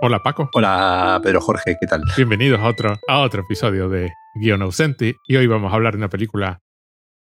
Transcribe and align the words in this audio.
Hola 0.00 0.22
Paco. 0.22 0.48
Hola 0.54 1.18
Pedro 1.24 1.40
Jorge, 1.40 1.76
¿qué 1.80 1.88
tal? 1.88 2.04
Bienvenidos 2.16 2.60
a 2.60 2.68
otro, 2.68 3.00
a 3.08 3.18
otro 3.18 3.42
episodio 3.42 3.88
de 3.88 4.12
Guión 4.36 4.62
Ausente 4.62 5.16
y 5.26 5.34
hoy 5.34 5.48
vamos 5.48 5.72
a 5.72 5.74
hablar 5.74 5.94
de 5.94 5.98
una 5.98 6.08
película 6.08 6.60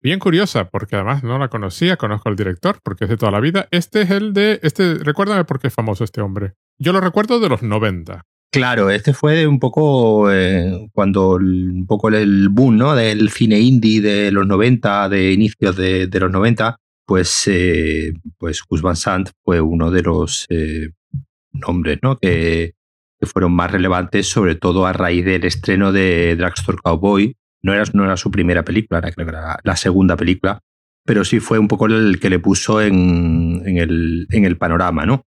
bien 0.02 0.18
curiosa 0.18 0.68
porque 0.68 0.96
además 0.96 1.22
no 1.22 1.38
la 1.38 1.50
conocía, 1.50 1.96
conozco 1.96 2.28
al 2.28 2.34
director 2.34 2.80
porque 2.82 3.04
es 3.04 3.10
de 3.10 3.16
toda 3.16 3.30
la 3.30 3.38
vida. 3.38 3.68
Este 3.70 4.02
es 4.02 4.10
el 4.10 4.32
de, 4.32 4.58
este, 4.64 4.94
recuérdame 4.94 5.44
por 5.44 5.60
qué 5.60 5.68
es 5.68 5.74
famoso 5.74 6.02
este 6.02 6.20
hombre. 6.20 6.54
Yo 6.78 6.92
lo 6.92 7.00
recuerdo 7.00 7.38
de 7.38 7.48
los 7.48 7.62
90. 7.62 8.24
Claro, 8.50 8.90
este 8.90 9.14
fue 9.14 9.46
un 9.46 9.60
poco 9.60 10.28
eh, 10.32 10.88
cuando 10.92 11.34
un 11.36 11.86
poco 11.86 12.08
el 12.08 12.48
boom 12.48 12.76
¿no? 12.76 12.96
del 12.96 13.30
cine 13.30 13.60
indie 13.60 14.00
de 14.00 14.32
los 14.32 14.48
90, 14.48 15.08
de 15.08 15.30
inicios 15.30 15.76
de, 15.76 16.08
los 16.12 16.32
90, 16.32 16.76
pues, 17.06 17.44
eh, 17.46 18.14
pues 18.36 18.62
Gus 18.68 18.82
Van 18.82 18.96
Sant 18.96 19.30
fue 19.44 19.60
uno 19.60 19.92
de 19.92 20.02
los 20.02 20.44
eh, 20.48 20.88
nombres 21.52 21.98
¿no? 22.02 22.18
que, 22.18 22.74
fueron 23.22 23.52
más 23.52 23.72
relevantes, 23.72 24.28
sobre 24.28 24.54
todo 24.54 24.86
a 24.86 24.92
raíz 24.92 25.24
del 25.24 25.44
estreno 25.44 25.90
de 25.90 26.36
Dragstore 26.36 26.78
Cowboy. 26.82 27.34
No 27.62 27.74
era, 27.74 27.82
no 27.92 28.04
era 28.04 28.16
su 28.16 28.30
primera 28.30 28.64
película, 28.64 28.98
era, 28.98 29.10
que 29.10 29.22
era 29.22 29.58
la 29.64 29.76
segunda 29.76 30.16
película, 30.16 30.60
pero 31.04 31.24
sí 31.24 31.40
fue 31.40 31.58
un 31.58 31.66
poco 31.66 31.86
el 31.86 32.20
que 32.20 32.30
le 32.30 32.38
puso 32.38 32.80
en, 32.80 33.62
en, 33.66 33.78
el, 33.78 34.28
en 34.30 34.44
el 34.44 34.56
panorama, 34.56 35.04
¿no? 35.04 35.24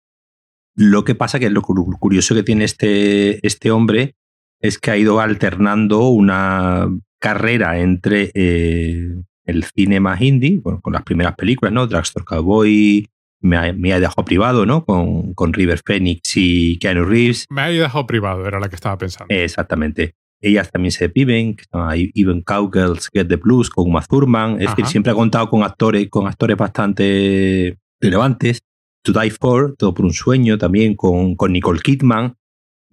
Lo 0.74 1.04
que 1.04 1.14
pasa 1.14 1.40
que 1.40 1.50
lo 1.52 1.62
curioso 1.62 2.34
que 2.34 2.44
tiene 2.44 2.66
este, 2.66 3.46
este 3.46 3.70
hombre 3.70 4.16
es 4.60 4.80
que 4.80 4.92
ha 4.92 4.98
ido 4.98 5.20
alternando 5.20 6.10
una 6.10 6.88
carrera 7.20 7.80
entre 7.80 8.32
eh, 8.34 9.16
el 9.46 9.64
cine 9.64 10.00
más 10.00 10.22
indie, 10.22 10.62
con 10.62 10.94
las 10.94 11.04
primeras 11.04 11.36
películas, 11.36 11.74
¿no? 11.74 11.88
Dragstore 11.88 12.26
Cowboy, 12.26 13.08
me 13.46 13.58
ha, 13.58 13.74
me 13.74 13.94
ha, 13.94 14.00
dejado 14.00 14.26
privado, 14.26 14.66
¿no? 14.66 14.86
Con, 14.86 15.34
con, 15.34 15.54
River 15.54 15.82
Phoenix 15.86 16.36
y 16.36 16.78
Keanu 16.80 17.06
Reeves. 17.06 17.46
Me 17.50 17.62
ha 17.62 17.68
dejado 17.70 18.06
privado, 18.08 18.46
era 18.46 18.60
la 18.60 18.70
que 18.70 18.76
estaba 18.76 18.98
pensando. 18.98 19.34
Exactamente. 19.34 20.16
Ellas 20.42 20.72
también 20.72 20.92
se 20.92 21.08
viven, 21.08 21.56
que 21.56 21.66
Even 22.14 22.42
Cowgirls 22.42 23.10
Get 23.12 23.28
the 23.28 23.38
Blues 23.38 23.70
con 23.70 23.88
Uma 23.88 24.02
Thurman. 24.02 24.62
Es 24.62 24.70
decir, 24.70 24.86
siempre 24.86 25.12
ha 25.12 25.16
contado 25.16 25.50
con 25.50 25.64
actores, 25.64 26.08
con 26.10 26.28
actores 26.28 26.58
bastante 26.58 27.78
relevantes. 28.02 28.62
To 29.04 29.12
Die 29.14 29.30
For, 29.30 29.76
Todo 29.78 29.94
por 29.94 30.06
un 30.06 30.14
sueño, 30.14 30.58
también 30.58 30.96
con, 30.96 31.36
con 31.36 31.54
Nicole 31.54 31.80
Kidman. 31.80 32.36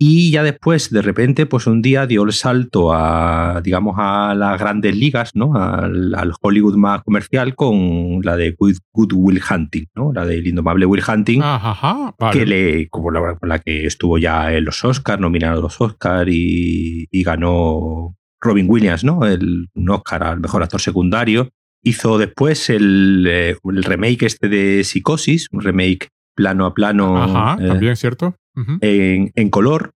Y 0.04 0.32
ya 0.32 0.42
después, 0.42 0.90
de 0.90 1.00
repente, 1.00 1.46
pues 1.46 1.68
un 1.68 1.80
día 1.80 2.08
dio 2.08 2.24
el 2.24 2.32
salto 2.32 2.92
a, 2.92 3.60
digamos, 3.62 3.94
a 3.98 4.34
las 4.34 4.58
grandes 4.58 4.96
ligas, 4.96 5.30
¿no? 5.36 5.54
Al, 5.54 6.32
Hollywood 6.40 6.74
más 6.74 7.04
comercial 7.04 7.54
con 7.54 8.20
la 8.24 8.36
de 8.36 8.56
Good, 8.58 9.12
Will 9.12 9.40
Hunting, 9.48 9.84
¿no? 9.94 10.12
La 10.12 10.26
del 10.26 10.44
indomable 10.44 10.86
Will 10.86 11.04
Hunting. 11.06 11.40
Ajá, 11.44 12.16
Que 12.32 12.44
le, 12.44 12.88
como 12.88 13.12
la, 13.12 13.38
la, 13.42 13.60
que 13.60 13.86
estuvo 13.86 14.18
ya 14.18 14.52
en 14.52 14.64
los 14.64 14.84
Oscars, 14.84 15.20
nominado 15.20 15.60
a 15.60 15.62
los 15.62 15.80
Oscars 15.80 16.28
y, 16.28 17.06
ganó 17.22 18.16
Robin 18.40 18.68
Williams, 18.68 19.04
¿no? 19.04 19.24
El, 19.24 19.68
un 19.72 19.90
Oscar 19.90 20.24
al 20.24 20.40
mejor 20.40 20.64
actor 20.64 20.80
secundario. 20.80 21.50
Hizo 21.84 22.18
después 22.18 22.70
el, 22.70 23.24
eh, 23.28 23.56
el 23.62 23.84
remake 23.84 24.24
este 24.24 24.48
de 24.48 24.82
Psicosis, 24.82 25.46
un 25.52 25.60
remake 25.60 26.08
plano 26.34 26.66
a 26.66 26.74
plano. 26.74 27.22
Ajá, 27.22 27.56
eh, 27.62 27.68
también, 27.68 27.94
¿cierto? 27.94 28.34
En, 28.54 29.50
color. 29.50 29.92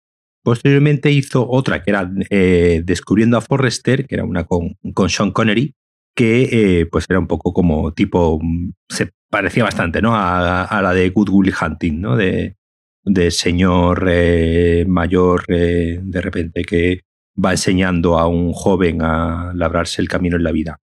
Posteriormente 0.43 1.13
hizo 1.13 1.49
otra 1.49 1.83
que 1.83 1.91
era 1.91 2.11
eh, 2.31 2.83
Descubriendo 2.85 3.37
a 3.37 3.41
Forrester, 3.41 4.07
que 4.07 4.17
era 4.17 4.25
una 4.25 4.45
con, 4.45 4.77
con 4.93 5.09
Sean 5.09 5.31
Connery, 5.31 5.75
que 6.15 6.81
eh, 6.81 6.87
pues 6.87 7.07
era 7.09 7.19
un 7.19 7.29
poco 7.29 7.53
como 7.53 7.93
tipo, 7.93 8.41
se 8.89 9.11
parecía 9.31 9.65
bastante 9.65 10.03
¿no? 10.03 10.15
a, 10.15 10.81
la 10.83 10.93
de 10.93 11.11
Good 11.11 11.29
Will 11.31 11.55
Hunting, 11.55 12.01
¿no? 12.01 12.17
de, 12.17 12.57
de 13.05 13.31
señor 13.31 14.07
eh, 14.11 14.85
mayor 14.87 15.47
de 15.47 16.21
repente 16.21 16.65
que 16.65 17.03
va 17.43 17.53
enseñando 17.53 18.19
a 18.19 18.27
un 18.27 18.53
joven 18.53 19.01
a 19.01 19.53
labrarse 19.55 20.03
el 20.03 20.09
camino 20.09 20.37
en 20.37 20.43
la 20.43 20.53
vida. 20.53 20.81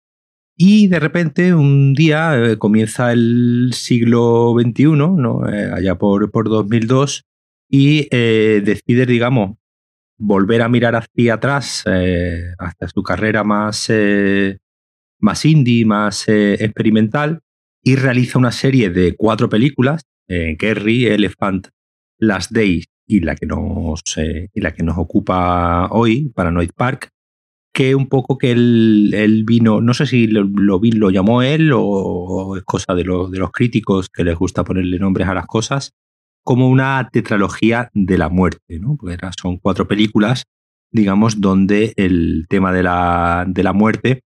Y 0.56 0.88
de 0.88 1.00
repente 1.00 1.54
un 1.54 1.94
día 1.94 2.56
comienza 2.58 3.12
el 3.12 3.70
siglo 3.72 4.54
XXI, 4.56 4.84
¿no? 4.92 5.42
allá 5.44 5.96
por, 5.96 6.30
por 6.30 6.48
2002, 6.48 7.24
y 7.68 8.08
eh, 8.10 8.62
decide, 8.64 9.06
digamos, 9.06 9.56
volver 10.18 10.62
a 10.62 10.68
mirar 10.68 10.94
hacia 10.94 11.34
atrás, 11.34 11.82
eh, 11.86 12.52
hacia 12.58 12.88
su 12.88 13.02
carrera 13.02 13.44
más, 13.44 13.86
eh, 13.88 14.58
más 15.18 15.44
indie, 15.44 15.84
más 15.84 16.28
experimental, 16.28 17.40
y 17.82 17.96
realiza 17.96 18.38
una 18.38 18.52
serie 18.52 18.90
de 18.90 19.14
cuatro 19.16 19.48
películas, 19.48 20.02
Kerry, 20.26 21.06
Elephant, 21.06 21.68
Last 22.18 22.52
Days 22.52 22.86
y 23.06 23.20
la 23.20 23.36
que 23.36 23.44
nos, 23.46 24.02
y 24.16 24.60
la 24.60 24.72
que 24.72 24.82
nos 24.82 24.96
ocupa 24.96 25.88
hoy, 25.90 26.30
Paranoid 26.34 26.70
Park, 26.74 27.10
que 27.74 27.94
un 27.94 28.08
poco 28.08 28.38
que 28.38 28.52
él, 28.52 29.44
vino, 29.46 29.80
no 29.80 29.92
sé 29.92 30.06
si 30.06 30.28
lo, 30.28 30.44
lo, 30.44 31.10
llamó 31.10 31.42
él 31.42 31.72
o, 31.74 32.56
es 32.56 32.62
cosa 32.62 32.94
de, 32.94 33.02
de 33.02 33.38
los 33.38 33.50
críticos 33.50 34.08
que 34.08 34.24
les 34.24 34.36
gusta 34.36 34.64
ponerle 34.64 34.98
nombres 34.98 35.28
a 35.28 35.34
las 35.34 35.46
cosas, 35.46 35.92
como 36.44 36.68
una 36.68 37.08
tetralogía 37.10 37.90
de 37.94 38.18
la 38.18 38.28
muerte, 38.28 38.78
¿no? 38.78 38.96
Porque 38.96 39.18
son 39.36 39.56
cuatro 39.56 39.88
películas, 39.88 40.44
digamos, 40.92 41.40
donde 41.40 41.94
el 41.96 42.46
tema 42.48 42.70
de 42.72 42.82
la, 42.82 43.44
de 43.48 43.62
la 43.62 43.72
muerte, 43.72 44.20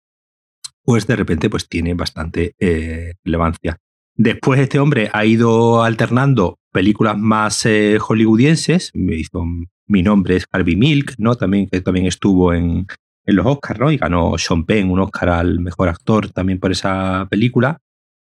pues 0.84 1.06
de 1.06 1.16
repente, 1.16 1.50
pues 1.50 1.70
tiene 1.70 1.94
bastante 1.94 2.56
eh, 2.60 3.14
relevancia. 3.24 3.78
Después 4.16 4.60
este 4.60 4.80
hombre 4.80 5.12
ha 5.14 5.26
ido 5.26 5.84
alternando 5.84 6.58
películas 6.72 7.18
más 7.18 7.66
eh, 7.68 8.00
hollywoodienses, 8.00 8.92
hizo 8.96 9.46
Mi 9.86 10.02
nombre 10.02 10.38
es 10.38 10.46
Harvey 10.52 10.76
Milk, 10.76 11.14
¿no? 11.20 11.36
También, 11.36 11.68
que 11.70 11.82
también 11.82 12.08
estuvo 12.08 12.52
en, 12.52 12.88
en 13.26 13.36
los 13.36 13.46
Oscars, 13.46 13.80
¿no? 13.80 13.92
Y 13.92 13.98
ganó 13.98 14.38
Sean 14.40 14.66
Penn 14.66 14.90
un 14.90 15.00
Oscar 15.00 15.30
al 15.30 15.60
mejor 15.60 15.88
actor 15.88 16.32
también 16.32 16.60
por 16.60 16.72
esa 16.72 17.28
película. 17.30 17.78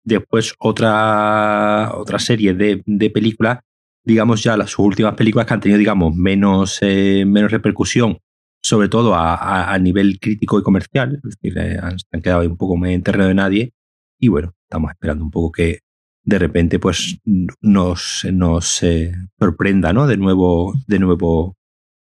Después 0.04 0.54
otra, 0.58 1.92
otra 1.94 2.18
serie 2.18 2.52
de, 2.52 2.82
de 2.84 3.10
películas 3.10 3.60
digamos, 4.04 4.42
ya 4.42 4.56
las 4.56 4.78
últimas 4.78 5.14
películas 5.14 5.46
que 5.46 5.54
han 5.54 5.60
tenido, 5.60 5.78
digamos, 5.78 6.14
menos, 6.14 6.78
eh, 6.82 7.24
menos 7.26 7.50
repercusión, 7.50 8.18
sobre 8.62 8.88
todo 8.88 9.14
a, 9.14 9.72
a, 9.72 9.78
nivel 9.78 10.18
crítico 10.20 10.58
y 10.58 10.62
comercial, 10.62 11.20
es 11.22 11.36
decir, 11.36 11.58
eh, 11.58 11.78
han, 11.80 11.96
han, 12.12 12.22
quedado 12.22 12.42
un 12.42 12.56
poco 12.56 12.84
en 12.86 13.02
terreno 13.02 13.28
de 13.28 13.34
nadie. 13.34 13.72
Y 14.18 14.28
bueno, 14.28 14.52
estamos 14.64 14.90
esperando 14.90 15.24
un 15.24 15.30
poco 15.30 15.52
que 15.52 15.80
de 16.22 16.38
repente 16.38 16.78
pues 16.78 17.18
nos, 17.60 18.26
nos 18.30 18.82
eh, 18.82 19.12
sorprenda, 19.38 19.92
¿no? 19.92 20.06
De 20.06 20.16
nuevo, 20.16 20.74
de 20.86 20.98
nuevo 20.98 21.56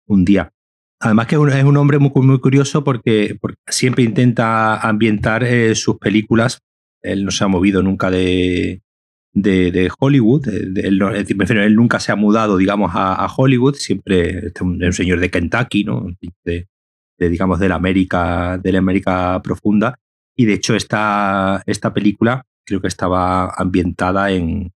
un 0.06 0.24
día. 0.24 0.52
Además 0.98 1.26
que 1.26 1.34
es 1.34 1.64
un 1.64 1.76
hombre 1.76 1.98
muy, 1.98 2.10
muy 2.14 2.40
curioso 2.40 2.82
porque, 2.82 3.36
porque 3.38 3.58
siempre 3.68 4.04
intenta 4.04 4.80
ambientar 4.80 5.46
sus 5.74 5.98
películas. 5.98 6.60
Él 7.02 7.26
no 7.26 7.30
se 7.30 7.44
ha 7.44 7.48
movido 7.48 7.82
nunca 7.82 8.10
de, 8.10 8.82
de, 9.36 9.91
Hollywood. 9.98 10.48
él, 10.48 11.74
nunca 11.74 12.00
se 12.00 12.12
ha 12.12 12.16
mudado, 12.16 12.56
digamos, 12.56 12.92
a, 12.94 13.26
Hollywood, 13.34 13.74
siempre 13.74 14.48
es 14.48 14.60
un, 14.60 14.92
señor 14.92 15.20
de 15.20 15.30
Kentucky, 15.30 15.84
¿no? 15.84 16.06
De, 16.44 16.66
digamos, 17.19 17.58
de 17.60 17.69
la 17.69 17.76
América, 17.76 18.58
de 18.58 18.72
la 18.72 18.78
América 18.78 19.41
profunda. 19.42 19.98
Y 20.34 20.46
de 20.46 20.54
hecho, 20.54 20.75
esta, 20.75 21.62
esta 21.66 21.94
película 21.94 22.42
creo 22.64 22.80
que 22.80 22.88
estaba 22.88 23.52
ambientada 23.56 24.30
en 24.32 24.72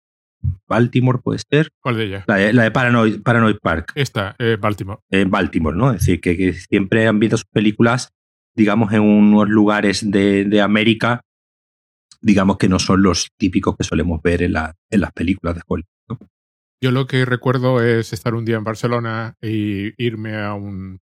Baltimore, 0.67 1.19
puede 1.23 1.39
ser. 1.39 1.69
¿Cuál 1.81 1.97
de 1.97 2.05
ellas? 2.05 2.23
La 2.27 2.63
de, 2.63 2.71
Paranoid, 2.71 3.21
Paranoid, 3.21 3.57
Park. 3.61 3.91
Esta, 3.95 4.35
eh, 4.39 4.57
Baltimore. 4.59 4.99
En 5.09 5.31
Baltimore, 5.31 5.75
¿no? 5.75 5.91
Es 5.91 5.99
decir, 5.99 6.19
que, 6.19 6.53
siempre 6.53 7.07
ambienta 7.07 7.37
sus 7.37 7.45
películas, 7.45 8.09
digamos, 8.55 8.91
en 8.93 9.01
unos 9.01 9.49
lugares 9.49 10.09
de, 10.09 10.45
de 10.45 10.61
América 10.61 11.21
digamos 12.21 12.57
que 12.57 12.69
no 12.69 12.79
son 12.79 13.03
los 13.03 13.29
típicos 13.37 13.75
que 13.77 13.83
solemos 13.83 14.21
ver 14.21 14.41
en, 14.41 14.53
la, 14.53 14.75
en 14.91 15.01
las 15.01 15.11
películas 15.11 15.55
de 15.55 15.61
Hollywood. 15.67 16.27
Yo 16.83 16.91
lo 16.91 17.07
que 17.07 17.25
recuerdo 17.25 17.81
es 17.81 18.13
estar 18.13 18.35
un 18.35 18.45
día 18.45 18.57
en 18.57 18.63
Barcelona 18.63 19.35
y 19.41 19.93
irme 20.03 20.37
a 20.37 20.53
un... 20.53 20.99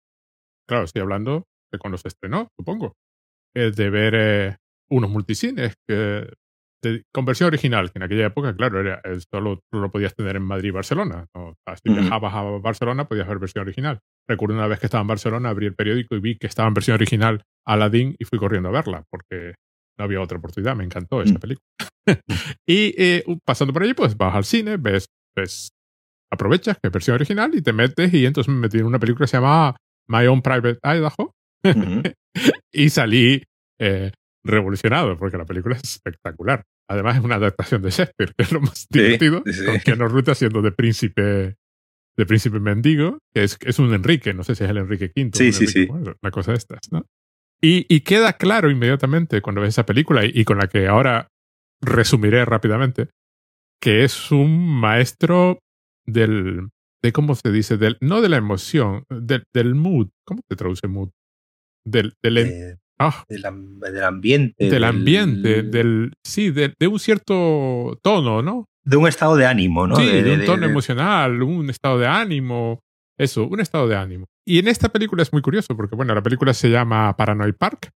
Claro, 0.69 0.85
estoy 0.85 1.03
hablando 1.03 1.45
de 1.73 1.79
cuando 1.79 1.97
se 1.99 2.09
estrenó, 2.09 2.49
supongo. 2.59 2.95
de 3.55 3.91
ver 3.91 4.15
eh, 4.17 4.57
unos 4.89 5.11
multicines 5.11 5.75
que, 5.89 6.33
de 6.83 7.05
conversión 7.13 7.49
original, 7.49 7.91
que 7.91 7.99
en 7.99 8.03
aquella 8.03 8.27
época, 8.27 8.55
claro, 8.55 8.81
era, 8.81 9.03
solo 9.33 9.61
lo 9.73 9.91
podías 9.91 10.15
tener 10.15 10.37
en 10.37 10.43
Madrid 10.43 10.69
y 10.69 10.73
Barcelona. 10.73 11.27
Si 11.83 11.93
viajabas 11.93 12.35
a 12.35 12.43
Barcelona, 12.43 13.07
podías 13.07 13.29
ver 13.29 13.39
versión 13.39 13.63
original. 13.63 14.01
Recuerdo 14.29 14.55
una 14.55 14.67
vez 14.67 14.81
que 14.81 14.87
estaba 14.87 15.03
en 15.03 15.09
Barcelona, 15.09 15.51
abrí 15.51 15.67
el 15.67 15.75
periódico 15.75 16.15
y 16.17 16.21
vi 16.21 16.37
que 16.37 16.47
estaba 16.47 16.69
en 16.69 16.75
versión 16.75 16.95
original 16.95 17.43
Aladdin 17.67 18.17
y 18.19 18.25
fui 18.25 18.39
corriendo 18.39 18.71
a 18.71 18.73
verla, 18.73 19.05
porque 19.11 19.55
no 20.01 20.05
había 20.05 20.23
otra 20.23 20.39
oportunidad, 20.39 20.75
me 20.75 20.85
encantó 20.85 21.19
mm. 21.19 21.35
película. 21.35 21.67
y 22.67 22.95
eh, 22.97 23.23
pasando 23.45 23.75
por 23.75 23.83
allí, 23.83 23.93
pues 23.93 24.17
vas 24.17 24.35
al 24.35 24.45
cine, 24.45 24.79
ves, 24.79 25.11
ves, 25.37 25.69
aprovechas 26.33 26.79
que 26.79 26.89
es 26.89 26.93
versión 26.93 27.17
original 27.17 27.55
y 27.55 27.61
te 27.61 27.75
metes 27.75 28.13
y 28.15 28.25
entonces 28.25 28.53
me 28.53 28.61
metí 28.61 28.79
en 28.79 28.87
una 28.87 28.99
película 28.99 29.25
que 29.25 29.31
se 29.31 29.37
llama 29.37 29.77
My 30.09 30.27
Own 30.27 30.41
Private 30.41 30.79
Idaho 30.83 31.35
y 32.73 32.89
salí 32.89 33.43
eh, 33.79 34.13
revolucionado 34.43 35.19
porque 35.19 35.37
la 35.37 35.45
película 35.45 35.77
es 35.77 35.83
espectacular. 35.97 36.63
Además 36.89 37.19
es 37.19 37.25
una 37.25 37.35
adaptación 37.35 37.83
de 37.83 37.91
Shakespeare, 37.91 38.33
que 38.35 38.43
es 38.43 38.53
lo 38.53 38.63
más 38.63 38.87
divertido, 38.89 39.45
con 39.67 39.81
Keanu 39.81 40.09
Reeves 40.09 40.31
haciendo 40.31 40.63
de 40.63 40.73
príncipe 40.73 41.57
de 42.17 42.27
Príncipe 42.27 42.59
Mendigo, 42.59 43.19
que 43.33 43.45
es, 43.45 43.59
es 43.61 43.79
un 43.79 43.95
Enrique, 43.95 44.35
no 44.35 44.45
sé 44.45 44.55
si 44.55 44.65
es 44.65 44.71
el 44.71 44.79
Enrique 44.79 45.13
V. 45.15 45.31
Sí, 45.33 45.53
sí, 45.53 45.67
sí. 45.67 45.89
una 45.91 46.31
cosa 46.31 46.53
de 46.53 46.59
estas, 46.59 46.81
¿no? 46.91 47.07
Y, 47.63 47.87
y, 47.95 48.01
queda 48.01 48.33
claro 48.35 48.71
inmediatamente 48.71 49.43
cuando 49.43 49.61
ves 49.61 49.71
esa 49.71 49.85
película 49.85 50.23
y, 50.25 50.45
con 50.45 50.59
la 50.59 50.69
que 50.69 50.87
ahora 50.87 51.29
resumiré 51.83 52.45
rápidamente, 52.47 53.09
que 53.81 54.05
es 54.05 54.31
un 54.31 54.67
maestro 54.67 55.59
del, 56.07 56.71
de 57.03 57.13
cómo 57.13 57.35
se 57.35 57.51
dice, 57.51 57.77
del, 57.77 57.99
no 58.01 58.23
de 58.23 58.31
la 58.31 58.39
emoción, 58.39 59.05
del, 59.11 59.45
del 59.55 59.75
mood. 59.75 60.09
¿Cómo 60.25 60.41
se 60.49 60.57
traduce 60.57 60.89
mood? 60.89 61.11
Del, 61.85 62.15
del, 62.23 62.79
ah, 62.99 63.25
del, 63.29 63.45
ambiente. 64.05 64.71
Del, 64.71 64.85
ambiente, 64.85 65.63
del, 65.63 66.13
sí, 66.25 66.51
de, 66.51 66.75
de, 66.79 66.87
un 66.87 66.99
cierto 66.99 67.99
tono, 68.03 68.43
¿no? 68.43 68.67
De 68.85 68.97
un 68.97 69.07
estado 69.07 69.37
de 69.37 69.47
ánimo, 69.47 69.87
¿no? 69.87 69.97
Sí, 69.97 70.07
de, 70.07 70.33
un 70.33 70.45
tono 70.47 70.67
emocional, 70.67 71.43
un 71.43 71.69
estado 71.69 71.99
de 71.99 72.07
ánimo. 72.07 72.81
Eso, 73.19 73.47
un 73.47 73.61
estado 73.61 73.87
de 73.87 73.97
ánimo. 73.97 74.27
Y 74.51 74.59
en 74.59 74.67
esta 74.67 74.89
película 74.89 75.23
es 75.23 75.33
muy 75.33 75.43
curioso 75.43 75.77
porque, 75.77 75.95
bueno, 75.95 76.13
la 76.13 76.25
película 76.25 76.53
se 76.55 76.71
llama 76.71 77.17
Paranoid 77.17 77.55
Park, 77.55 77.91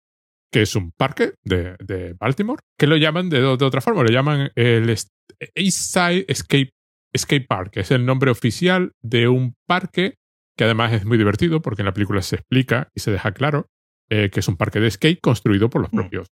que 0.53 0.61
es 0.61 0.77
un 0.77 0.93
parque 0.93 1.33
de, 1.43 1.77
de 1.79 2.13
Baltimore, 2.13 2.61
que 2.79 2.87
lo 2.87 2.99
llaman 2.99 3.31
de, 3.31 3.41
de, 3.41 3.47
otra 3.47 3.81
forma, 3.81 4.03
lo 4.03 4.11
llaman 4.11 4.51
el 4.55 4.91
East 4.91 5.15
Side 5.55 6.27
Escape 6.29 6.69
Skate 7.17 7.47
Park, 7.49 7.71
que 7.71 7.81
es 7.81 7.91
el 7.91 8.05
nombre 8.05 8.31
oficial 8.31 8.93
de 9.01 9.29
un 9.29 9.55
parque 9.67 10.17
que 10.55 10.65
además 10.65 10.93
es 10.93 11.07
muy 11.07 11.17
divertido 11.17 11.63
porque 11.63 11.81
en 11.81 11.87
la 11.87 11.95
película 11.95 12.21
se 12.21 12.37
explica 12.37 12.91
y 12.95 13.01
se 13.01 13.11
deja 13.11 13.33
claro 13.33 13.71
eh, 14.11 14.29
que 14.29 14.41
es 14.41 14.49
un 14.49 14.59
parque 14.59 14.79
de 14.79 14.91
skate 14.91 15.23
construido 15.23 15.71
por 15.71 15.81
los 15.81 15.91
mm. 15.91 15.97
propios 15.97 16.27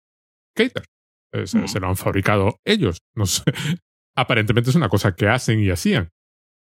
skaters. 0.53 0.89
Eh, 1.33 1.47
se, 1.47 1.59
mm. 1.59 1.69
se, 1.69 1.79
lo 1.79 1.87
han 1.87 1.97
fabricado 1.97 2.59
ellos. 2.65 2.99
No 3.15 3.25
sé. 3.25 3.45
Aparentemente 4.17 4.71
es 4.71 4.77
una 4.77 4.89
cosa 4.89 5.15
que 5.15 5.29
hacen 5.29 5.61
y 5.61 5.71
hacían. 5.71 6.09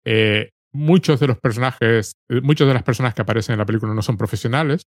Eh, 0.04 0.50
muchos 0.78 1.20
de 1.20 1.26
los 1.26 1.38
personajes, 1.38 2.12
muchas 2.42 2.68
de 2.68 2.74
las 2.74 2.82
personas 2.82 3.14
que 3.14 3.22
aparecen 3.22 3.54
en 3.54 3.58
la 3.58 3.66
película 3.66 3.92
no 3.94 4.02
son 4.02 4.16
profesionales. 4.16 4.86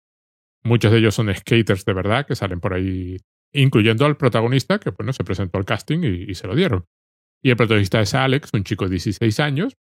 Muchos 0.62 0.92
de 0.92 0.98
ellos 0.98 1.14
son 1.14 1.34
skaters 1.34 1.84
de 1.84 1.92
verdad 1.92 2.26
que 2.26 2.34
salen 2.34 2.60
por 2.60 2.74
ahí, 2.74 3.16
incluyendo 3.52 4.04
al 4.04 4.16
protagonista 4.16 4.78
que 4.78 4.90
bueno, 4.90 5.12
se 5.12 5.24
presentó 5.24 5.58
al 5.58 5.64
casting 5.64 6.00
y 6.02 6.34
se 6.34 6.46
lo 6.46 6.54
dieron. 6.54 6.84
Y 7.42 7.50
el 7.50 7.56
protagonista 7.56 8.00
es 8.00 8.14
Alex, 8.14 8.50
un 8.52 8.64
chico 8.64 8.84
de 8.84 8.92
16 8.92 9.40
años, 9.40 9.76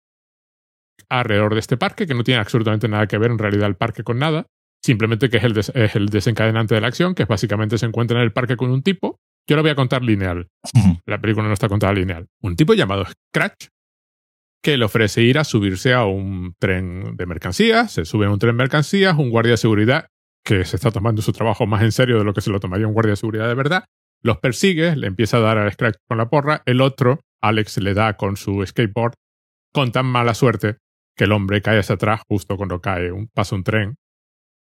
alrededor 1.09 1.53
de 1.53 1.59
este 1.59 1.77
parque, 1.77 2.05
que 2.05 2.13
no 2.13 2.23
tiene 2.23 2.39
absolutamente 2.39 2.87
nada 2.87 3.07
que 3.07 3.17
ver 3.17 3.31
en 3.31 3.39
realidad 3.39 3.67
el 3.67 3.75
parque 3.75 4.03
con 4.03 4.19
nada, 4.19 4.47
simplemente 4.83 5.29
que 5.29 5.37
es 5.37 5.43
el, 5.43 5.57
es 5.57 5.95
el 5.95 6.07
desencadenante 6.07 6.75
de 6.75 6.81
la 6.81 6.87
acción, 6.87 7.15
que 7.15 7.23
es 7.23 7.29
básicamente 7.29 7.77
se 7.77 7.85
encuentra 7.85 8.17
en 8.17 8.23
el 8.23 8.33
parque 8.33 8.57
con 8.57 8.71
un 8.71 8.83
tipo. 8.83 9.19
Yo 9.47 9.55
lo 9.55 9.61
voy 9.61 9.71
a 9.71 9.75
contar 9.75 10.03
lineal. 10.03 10.47
La 11.05 11.21
película 11.21 11.47
no 11.47 11.53
está 11.53 11.69
contada 11.69 11.93
lineal. 11.93 12.27
Un 12.41 12.55
tipo 12.55 12.73
llamado 12.73 13.05
Scratch, 13.05 13.67
que 14.65 14.77
le 14.77 14.85
ofrece 14.85 15.21
ir 15.21 15.37
a 15.37 15.43
subirse 15.43 15.93
a 15.93 16.05
un 16.05 16.55
tren 16.57 17.15
de 17.15 17.27
mercancías. 17.27 17.91
Se 17.91 18.03
sube 18.03 18.25
a 18.25 18.31
un 18.31 18.39
tren 18.39 18.57
de 18.57 18.63
mercancías, 18.63 19.15
un 19.15 19.29
guardia 19.29 19.51
de 19.51 19.57
seguridad 19.57 20.07
que 20.43 20.65
se 20.65 20.75
está 20.75 20.89
tomando 20.89 21.21
su 21.21 21.33
trabajo 21.33 21.67
más 21.67 21.83
en 21.83 21.91
serio 21.91 22.17
de 22.17 22.23
lo 22.23 22.33
que 22.33 22.41
se 22.41 22.49
lo 22.49 22.59
tomaría 22.59 22.87
un 22.87 22.93
guardia 22.93 23.11
de 23.11 23.17
seguridad 23.17 23.47
de 23.47 23.53
verdad, 23.53 23.85
los 24.23 24.39
persigue, 24.39 24.95
le 24.95 25.05
empieza 25.05 25.37
a 25.37 25.41
dar 25.41 25.59
al 25.59 25.71
Scratch 25.71 25.97
con 26.07 26.17
la 26.17 26.29
porra, 26.29 26.63
el 26.65 26.81
otro 26.81 27.19
Alex 27.43 27.77
le 27.77 27.93
da 27.93 28.17
con 28.17 28.37
su 28.37 28.65
skateboard 28.65 29.13
con 29.71 29.91
tan 29.91 30.07
mala 30.07 30.33
suerte 30.33 30.77
que 31.15 31.25
el 31.25 31.31
hombre 31.31 31.61
cae 31.61 31.77
hacia 31.77 31.93
atrás 31.93 32.21
justo 32.27 32.57
cuando 32.57 32.81
cae 32.81 33.11
un, 33.11 33.27
pasa 33.27 33.53
un 33.53 33.63
tren 33.63 33.97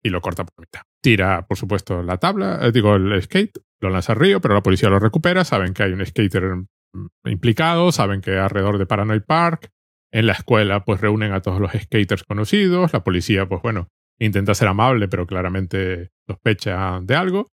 y 0.03 0.09
lo 0.09 0.21
corta 0.21 0.44
por 0.44 0.65
mitad. 0.65 0.83
Tira, 1.00 1.47
por 1.47 1.56
supuesto, 1.56 2.03
la 2.03 2.17
tabla, 2.17 2.59
eh, 2.61 2.73
digo, 2.73 2.97
el 2.97 3.23
skate, 3.23 3.61
lo 3.81 3.91
lanza 3.91 4.15
al 4.15 4.19
río, 4.19 4.41
pero 4.41 4.55
la 4.55 4.65
policía 4.65 4.88
lo 4.88 4.99
recupera, 4.99 5.44
saben 5.44 5.75
que 5.75 5.85
hay 5.85 5.93
un 5.93 6.05
skater 6.05 6.56
mm, 6.56 7.06
implicado, 7.27 7.93
saben 7.93 8.21
que 8.21 8.37
alrededor 8.37 8.79
de 8.79 8.87
Paranoid 8.87 9.23
Park, 9.23 9.71
en 10.12 10.26
la 10.26 10.32
escuela 10.32 10.85
pues 10.85 11.00
reúnen 11.00 11.32
a 11.32 11.41
todos 11.41 11.61
los 11.61 11.73
skaters 11.73 12.25
conocidos, 12.25 12.93
la 12.93 13.05
policía 13.05 13.47
pues 13.47 13.62
bueno, 13.62 13.88
intenta 14.19 14.55
ser 14.55 14.69
amable, 14.69 15.08
pero 15.08 15.26
claramente 15.26 16.11
sospecha 16.26 17.00
de 17.03 17.14
algo, 17.14 17.49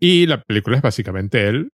y 0.00 0.26
la 0.26 0.42
película 0.42 0.76
es 0.76 0.82
básicamente 0.82 1.48
él 1.48 1.70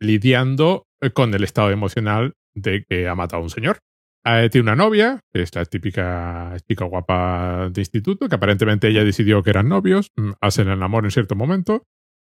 lidiando 0.00 0.84
eh, 1.00 1.10
con 1.10 1.32
el 1.34 1.44
estado 1.44 1.70
emocional 1.70 2.34
de 2.54 2.84
que 2.88 3.08
ha 3.08 3.14
matado 3.14 3.40
a 3.40 3.44
un 3.44 3.50
señor. 3.50 3.78
Eh, 4.24 4.48
tiene 4.50 4.70
una 4.70 4.76
novia, 4.76 5.20
que 5.32 5.42
es 5.42 5.54
la 5.54 5.64
típica 5.64 6.54
chica 6.68 6.84
guapa 6.84 7.70
de 7.70 7.80
instituto, 7.80 8.28
que 8.28 8.34
aparentemente 8.36 8.88
ella 8.88 9.04
decidió 9.04 9.42
que 9.42 9.50
eran 9.50 9.68
novios, 9.68 10.10
mm, 10.16 10.32
hacen 10.40 10.68
el 10.68 10.82
amor 10.82 11.04
en 11.04 11.10
cierto 11.10 11.34
momento, 11.34 11.82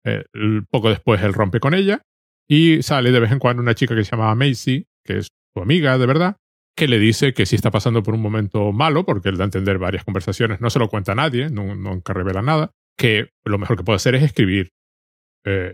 eh, 0.06 0.26
poco 0.70 0.90
después 0.90 1.22
él 1.24 1.34
rompe 1.34 1.60
con 1.60 1.74
ella 1.74 2.02
y 2.50 2.84
sale 2.84 3.12
de 3.12 3.20
vez 3.20 3.32
en 3.32 3.40
cuando 3.40 3.62
una 3.62 3.76
chica 3.76 3.96
que 3.96 4.04
se 4.04 4.12
llama 4.12 4.36
Macy, 4.36 4.86
que 5.04 5.20
es 5.20 5.28
su 5.54 5.62
amiga 5.62 5.98
de 5.98 6.06
verdad, 6.06 6.38
que 6.76 6.88
le 6.88 7.00
dice 7.00 7.34
que 7.34 7.46
si 7.46 7.56
está 7.56 7.72
pasando 7.72 8.04
por 8.04 8.14
un 8.14 8.22
momento 8.22 8.72
malo, 8.72 9.06
porque 9.06 9.30
él 9.30 9.38
da 9.38 9.44
a 9.44 9.46
entender 9.46 9.78
varias 9.78 10.04
conversaciones, 10.04 10.62
no 10.62 10.70
se 10.70 10.80
lo 10.80 10.90
cuenta 10.90 11.14
a 11.14 11.16
nadie, 11.16 11.50
nunca 11.50 12.14
revela 12.14 12.42
nada, 12.42 12.72
que 12.98 13.30
lo 13.46 13.58
mejor 13.58 13.78
que 13.78 13.84
puede 13.84 13.96
hacer 13.96 14.16
es 14.16 14.24
escribir, 14.24 14.72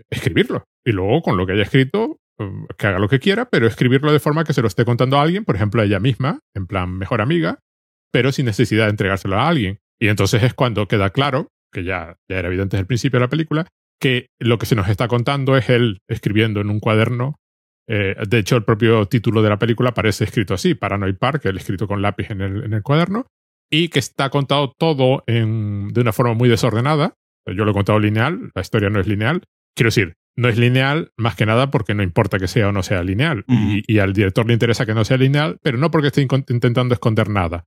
escribirlo. 0.09 0.63
Y 0.85 0.91
luego 0.91 1.21
con 1.21 1.37
lo 1.37 1.45
que 1.45 1.53
haya 1.53 1.63
escrito, 1.63 2.21
Mm, 2.41 2.65
que 2.77 2.87
haga 2.87 2.99
lo 2.99 3.07
que 3.07 3.19
quiera, 3.19 3.45
pero 3.45 3.67
escribirlo 3.67 4.11
de 4.11 4.19
forma 4.19 4.43
que 4.43 4.53
se 4.53 4.61
lo 4.61 4.67
esté 4.67 4.85
contando 4.85 5.17
a 5.17 5.21
alguien, 5.21 5.45
por 5.45 5.55
ejemplo 5.55 5.81
a 5.81 5.85
ella 5.85 5.99
misma, 5.99 6.39
en 6.55 6.67
plan 6.67 6.97
mejor 6.97 7.21
amiga, 7.21 7.59
pero 8.11 8.31
sin 8.31 8.45
necesidad 8.45 8.85
de 8.85 8.91
entregárselo 8.91 9.37
a 9.37 9.47
alguien. 9.47 9.79
Y 9.99 10.07
entonces 10.07 10.41
es 10.43 10.53
cuando 10.53 10.87
queda 10.87 11.11
claro, 11.11 11.47
que 11.71 11.83
ya, 11.83 12.17
era 12.27 12.47
evidente 12.47 12.77
desde 12.77 12.81
el 12.81 12.87
principio 12.87 13.19
de 13.19 13.25
la 13.25 13.29
película, 13.29 13.67
que 13.99 14.27
lo 14.39 14.57
que 14.57 14.65
se 14.65 14.75
nos 14.75 14.89
está 14.89 15.07
contando 15.07 15.55
es 15.55 15.69
él 15.69 15.99
escribiendo 16.07 16.61
en 16.61 16.69
un 16.69 16.79
cuaderno. 16.79 17.35
Eh, 17.93 18.15
de 18.25 18.37
hecho, 18.37 18.55
el 18.55 18.63
propio 18.63 19.05
título 19.07 19.41
de 19.41 19.49
la 19.49 19.59
película 19.59 19.89
aparece 19.89 20.23
escrito 20.23 20.53
así, 20.53 20.75
Paranoid 20.75 21.17
Park, 21.17 21.41
él 21.43 21.57
escrito 21.57 21.89
con 21.89 22.01
lápiz 22.01 22.31
en 22.31 22.39
el, 22.39 22.63
en 22.63 22.73
el 22.73 22.83
cuaderno, 22.83 23.25
y 23.69 23.89
que 23.89 23.99
está 23.99 24.29
contado 24.29 24.73
todo 24.77 25.25
en, 25.27 25.89
de 25.89 25.99
una 25.99 26.13
forma 26.13 26.33
muy 26.33 26.47
desordenada. 26.47 27.15
Yo 27.45 27.65
lo 27.65 27.71
he 27.71 27.73
contado 27.73 27.99
lineal, 27.99 28.49
la 28.55 28.61
historia 28.61 28.89
no 28.89 29.01
es 29.01 29.07
lineal. 29.07 29.43
Quiero 29.75 29.89
decir, 29.89 30.13
no 30.37 30.47
es 30.47 30.57
lineal 30.57 31.11
más 31.17 31.35
que 31.35 31.45
nada 31.45 31.69
porque 31.69 31.93
no 31.93 32.01
importa 32.01 32.39
que 32.39 32.47
sea 32.47 32.69
o 32.69 32.71
no 32.71 32.81
sea 32.81 33.03
lineal. 33.03 33.43
y, 33.47 33.99
al 33.99 34.13
director 34.13 34.47
le 34.47 34.53
interesa 34.53 34.85
que 34.85 34.93
no 34.93 35.03
sea 35.03 35.17
lineal, 35.17 35.57
pero 35.61 35.77
no 35.77 35.91
porque 35.91 36.07
esté 36.07 36.21
intentando 36.21 36.93
esconder 36.93 37.29
nada. 37.29 37.65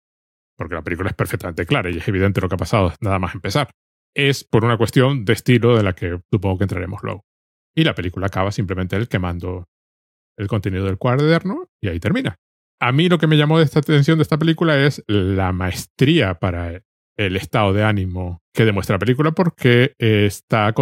Porque 0.57 0.75
la 0.75 0.83
película 0.83 1.11
es 1.11 1.17
perfectamente 1.17 1.67
clara 1.67 1.91
y 1.91 1.99
es 1.99 2.09
evidente 2.09 2.41
lo 2.41 2.49
que 2.49 2.55
ha 2.55 2.59
pasado 2.59 2.95
nada 3.01 3.19
más 3.19 3.35
empezar. 3.35 3.69
Es 4.15 4.43
por 4.43 4.65
una 4.65 4.79
cuestión 4.79 5.27
de 5.27 5.35
estilo 5.35 5.77
de 5.77 5.83
la 5.83 5.93
que 5.93 6.19
supongo 6.33 6.59
que 6.59 6.65
entraremos 6.65 7.03
luego. 7.03 7.27
Y 7.75 7.85
la 7.85 7.95
película 7.95 8.29
acaba 8.29 8.53
simplemente 8.53 8.97
él 8.97 9.09
quemando 9.09 9.67
el 10.37 10.49
contenido 10.49 10.85
del 10.85 10.99
cuaderno 10.99 11.69
y 11.81 11.89
ahí 11.89 12.01
termina. 12.01 12.37
A 12.81 12.93
mí 12.93 13.09
lo 13.09 13.19
que 13.19 13.27
me 13.27 13.37
llamó 13.37 13.59
de 13.59 13.65
esta 13.65 13.81
atención 13.81 14.19
de 14.19 14.23
esta 14.23 14.39
película 14.39 14.79
es 14.79 15.03
la 15.07 15.53
maestría 15.53 16.35
para 16.35 16.83
el 17.17 17.37
estado 17.37 17.73
de 17.73 17.85
ánimo 17.85 18.43
que 18.53 18.65
demuestra 18.65 18.95
la 18.95 18.99
película 18.99 19.33
porque 19.33 19.95
está, 19.99 20.73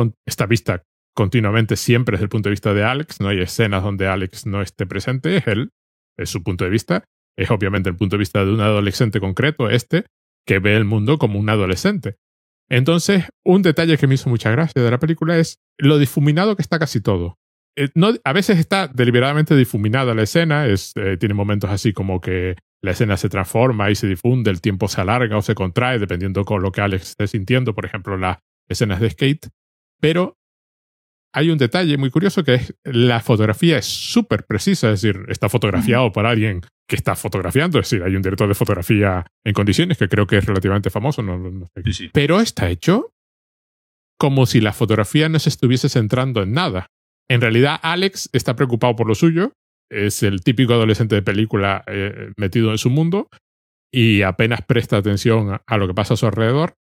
vista 0.49 0.83
continuamente 1.15 1.77
siempre 1.77 2.15
desde 2.15 2.25
el 2.25 2.31
punto 2.31 2.49
de 2.49 2.53
vista 2.53 2.75
de 2.75 2.85
Alex. 2.85 3.21
No 3.21 3.29
hay 3.29 3.41
escenas 3.41 3.83
donde 3.83 4.09
Alex 4.09 4.47
no 4.47 4.63
esté 4.63 4.87
presente, 4.87 5.37
es 5.37 5.47
él, 5.47 5.71
es 6.17 6.31
su 6.31 6.43
punto 6.43 6.65
de 6.65 6.71
vista. 6.71 7.05
Es 7.37 7.51
obviamente 7.51 7.89
el 7.89 7.97
punto 7.97 8.17
de 8.17 8.21
vista 8.21 8.45
de 8.45 8.53
un 8.53 8.61
adolescente 8.61 9.21
concreto, 9.21 9.71
este, 9.71 10.05
que 10.47 10.59
ve 10.59 10.77
el 10.77 10.85
mundo 10.85 11.19
como 11.19 11.39
un 11.39 11.49
adolescente. 11.49 12.17
Entonces, 12.69 13.27
un 13.45 13.63
detalle 13.63 13.97
que 13.99 14.07
me 14.07 14.15
hizo 14.15 14.31
mucha 14.31 14.51
gracia 14.51 14.83
de 14.83 14.91
la 14.91 14.99
película 14.99 15.39
es 15.39 15.61
lo 15.79 15.99
difuminado 15.99 16.57
que 16.57 16.63
está 16.63 16.79
casi 16.79 17.01
todo. 17.01 17.39
Eh, 17.77 17.89
no, 17.95 18.13
a 18.25 18.33
veces 18.33 18.59
está 18.59 18.89
deliberadamente 18.89 19.57
difuminada 19.57 20.15
la 20.15 20.23
escena, 20.23 20.67
es, 20.67 20.93
eh, 20.97 21.17
tiene 21.17 21.35
momentos 21.35 21.71
así 21.71 21.93
como 21.93 22.21
que 22.21 22.57
la 22.83 22.91
escena 22.91 23.17
se 23.17 23.29
transforma 23.29 23.91
y 23.91 23.95
se 23.95 24.09
difunde, 24.09 24.51
el 24.51 24.61
tiempo 24.61 24.89
se 24.89 25.01
alarga 25.01 25.37
o 25.37 25.43
se 25.43 25.55
contrae, 25.55 25.99
dependiendo 25.99 26.45
con 26.45 26.63
lo 26.63 26.73
que 26.73 26.81
Alex 26.81 27.11
esté 27.11 27.27
sintiendo, 27.29 27.75
por 27.75 27.87
ejemplo, 27.87 28.17
las 28.19 28.39
escenas 28.69 29.01
de 29.01 29.11
skate, 29.11 29.49
pero 30.01 30.37
hay 31.35 31.51
un 31.51 31.59
detalle 31.59 31.97
muy 31.97 32.11
curioso 32.11 32.45
que 32.45 32.55
es 32.55 32.75
la 32.85 33.21
fotografía 33.21 33.79
es 33.79 33.87
súper 33.87 34.45
precisa, 34.45 34.91
es 34.91 35.01
decir, 35.01 35.25
está 35.29 35.49
fotografiado 35.49 36.13
por 36.13 36.27
alguien 36.27 36.61
que 36.87 36.97
está 36.97 37.15
fotografiando, 37.15 37.79
es 37.79 37.89
decir, 37.89 38.05
hay 38.05 38.17
un 38.17 38.23
director 38.23 38.49
de 38.49 38.55
fotografía 38.55 39.25
en 39.45 39.55
condiciones 39.55 39.97
que 39.97 40.09
creo 40.09 40.27
que 40.27 40.37
es 40.37 40.45
relativamente 40.45 40.91
famoso, 40.91 41.23
no, 41.23 41.71
sé. 41.91 42.11
pero 42.13 42.41
está 42.41 42.69
hecho 42.69 43.15
como 44.19 44.45
si 44.47 44.61
la 44.61 44.73
fotografía 44.73 45.29
no 45.29 45.39
se 45.39 45.49
estuviese 45.49 45.89
centrando 45.89 46.43
en 46.43 46.53
nada. 46.53 46.87
En 47.29 47.41
realidad, 47.41 47.79
Alex 47.83 48.29
está 48.33 48.57
preocupado 48.57 48.97
por 48.97 49.07
lo 49.07 49.15
suyo, 49.15 49.53
es 49.91 50.23
el 50.23 50.43
típico 50.43 50.73
adolescente 50.73 51.15
de 51.15 51.23
película 51.23 51.85
eh, 51.87 52.33
metido 52.37 52.71
en 52.71 52.79
su 52.79 52.91
mundo 52.91 53.29
y 53.93 54.23
apenas 54.23 54.63
presta 54.63 54.97
atención 54.97 55.61
a 55.67 55.77
lo 55.77 55.87
que 55.87 55.95
pasa 55.95 56.15
a 56.15 56.17
su 56.17 56.27
alrededor, 56.27 56.75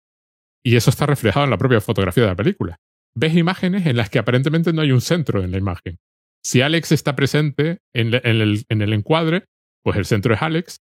y 0.65 0.77
eso 0.77 0.91
está 0.91 1.07
reflejado 1.07 1.45
en 1.45 1.51
la 1.51 1.59
propia 1.59 1.81
fotografía 1.81 2.23
de 2.25 2.31
la 2.31 2.37
película. 2.37 2.77
Ves 3.17 3.35
imágenes 3.35 3.87
en 3.87 3.97
las 3.97 4.11
que 4.11 4.19
aparentemente 4.19 4.73
no 4.73 4.83
hay 4.83 4.93
un 4.93 5.01
centro 5.01 5.43
en 5.43 5.51
la 5.51 5.59
imagen. 5.59 5.97
Si 6.45 6.63
Alex 6.63 6.93
está 6.93 7.17
presente 7.17 7.79
en, 7.95 8.15
el, 8.15 8.65
en 8.69 8.83
el 8.83 8.93
encuadre, 8.93 9.45
pues 9.83 9.97
el 9.97 10.05
centro 10.05 10.35
es 10.35 10.43
Alex, 10.43 10.79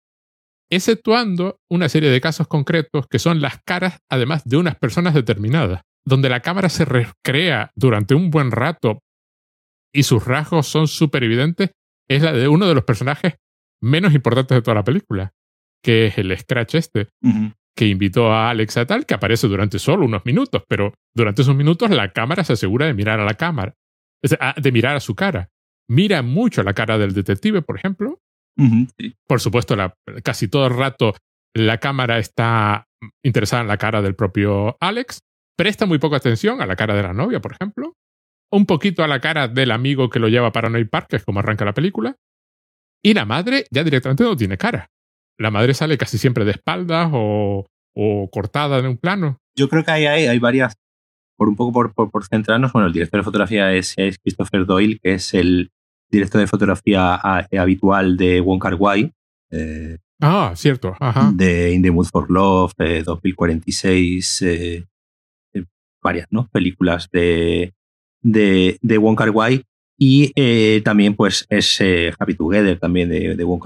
exceptuando 0.72 1.60
una 1.70 1.90
serie 1.90 2.10
de 2.10 2.22
casos 2.22 2.48
concretos 2.48 3.06
que 3.08 3.20
son 3.20 3.42
las 3.42 3.60
caras, 3.64 4.00
además 4.10 4.44
de 4.46 4.58
unas 4.58 4.76
personas 4.76 5.14
determinadas, 5.14 5.82
donde 6.06 6.30
la 6.30 6.42
cámara 6.42 6.70
se 6.70 6.86
recrea 6.86 7.72
durante 7.76 8.16
un 8.16 8.32
buen 8.32 8.52
rato 8.52 9.00
y 9.96 10.04
sus 10.04 10.26
rasgos 10.26 10.68
son 10.68 10.88
súper 10.88 11.24
evidentes, 11.24 11.72
es 12.10 12.22
la 12.22 12.34
de 12.34 12.48
uno 12.48 12.68
de 12.68 12.76
los 12.76 12.84
personajes 12.84 13.36
menos 13.82 14.14
importantes 14.14 14.56
de 14.56 14.62
toda 14.62 14.76
la 14.76 14.84
película, 14.84 15.34
que 15.84 16.08
es 16.08 16.18
el 16.18 16.38
Scratch 16.38 16.76
este, 16.76 17.08
que 17.76 17.88
invitó 17.88 18.32
a 18.32 18.50
Alex 18.50 18.78
a 18.78 18.86
tal, 18.86 19.06
que 19.06 19.14
aparece 19.14 19.48
durante 19.48 19.80
solo 19.80 20.06
unos 20.06 20.26
minutos, 20.26 20.64
pero 20.68 20.94
durante 21.16 21.42
esos 21.42 21.56
minutos 21.56 21.90
la 21.90 22.12
cámara 22.12 22.44
se 22.44 22.54
asegura 22.54 22.86
de 22.86 22.94
mirar 22.94 23.20
a 23.20 23.26
la 23.26 23.36
cámara, 23.36 23.74
de 24.22 24.72
mirar 24.72 24.96
a 24.96 25.00
su 25.00 25.16
cara. 25.16 25.50
Mira 25.88 26.22
mucho 26.22 26.64
la 26.64 26.74
cara 26.74 26.98
del 26.98 27.14
detective, 27.14 27.62
por 27.62 27.78
ejemplo. 27.78 28.20
Por 29.28 29.40
supuesto, 29.40 29.76
la, 29.76 29.94
casi 30.24 30.48
todo 30.48 30.68
el 30.68 30.76
rato 30.76 31.16
la 31.54 31.78
cámara 31.78 32.20
está 32.20 32.88
interesada 33.24 33.62
en 33.62 33.68
la 33.68 33.78
cara 33.78 34.02
del 34.02 34.16
propio 34.16 34.78
Alex. 34.80 35.20
Presta 35.58 35.86
muy 35.86 36.00
poca 36.00 36.18
atención 36.18 36.62
a 36.62 36.66
la 36.66 36.76
cara 36.76 36.96
de 36.96 37.04
la 37.04 37.14
novia, 37.14 37.40
por 37.40 37.54
ejemplo. 37.54 37.94
Un 38.52 38.66
poquito 38.66 39.04
a 39.04 39.08
la 39.08 39.20
cara 39.20 39.48
del 39.48 39.72
amigo 39.72 40.10
que 40.10 40.20
lo 40.20 40.28
lleva 40.28 40.52
para 40.52 40.68
Paranoid 40.68 40.90
Park, 40.90 41.08
que 41.10 41.16
es 41.18 41.24
como 41.24 41.40
arranca 41.40 41.66
la 41.66 41.74
película. 41.74 42.16
Y 43.04 43.14
la 43.14 43.26
madre 43.26 43.66
ya 43.70 43.84
directamente 43.84 44.24
no 44.24 44.36
tiene 44.36 44.58
cara. 44.58 44.90
La 45.38 45.52
madre 45.52 45.74
sale 45.74 45.98
casi 45.98 46.18
siempre 46.18 46.46
de 46.46 46.52
espaldas 46.52 47.10
o, 47.14 47.66
cortada 48.32 48.80
en 48.80 48.88
un 48.88 48.98
plano. 48.98 49.40
Yo 49.56 49.70
creo 49.70 49.84
que 49.84 49.92
hay, 49.92 50.06
hay, 50.06 50.40
varias, 50.40 50.76
por 51.38 51.48
un 51.48 51.56
poco 51.56 51.94
por, 51.94 52.26
centrarnos, 52.26 52.74
bueno, 52.74 52.88
el 52.88 52.94
director 52.94 53.20
de 53.20 53.24
fotografía 53.24 53.74
es, 53.74 53.96
Christopher 54.24 54.66
Doyle, 54.66 55.00
que 55.02 55.14
es 55.14 55.34
el 55.34 55.72
director 56.10 56.42
de 56.42 56.48
fotografía 56.48 57.16
habitual 57.16 58.18
de 58.18 58.42
Wong 58.42 58.62
Kar 58.62 58.76
Wai. 58.76 59.14
Eh, 59.52 59.98
ah, 60.22 60.54
cierto. 60.56 60.96
De 61.34 61.74
In 61.74 61.82
the 61.82 61.92
Mood 61.92 62.08
for 62.08 62.30
Love, 62.30 62.74
2046, 62.78 64.42
eh, 64.42 64.86
eh, 65.54 65.64
varias 66.02 66.28
¿no? 66.32 66.48
películas 66.48 67.10
de, 67.12 67.74
de, 68.26 68.78
de 68.82 68.98
Wong. 68.98 69.20
Y 69.98 70.82
también 70.82 71.16
pues 71.16 71.46
es 71.50 71.80
Happy 72.20 72.34
Together 72.36 72.78
también 72.80 73.10
de, 73.10 73.36
de 73.36 73.44
Wong 73.44 73.62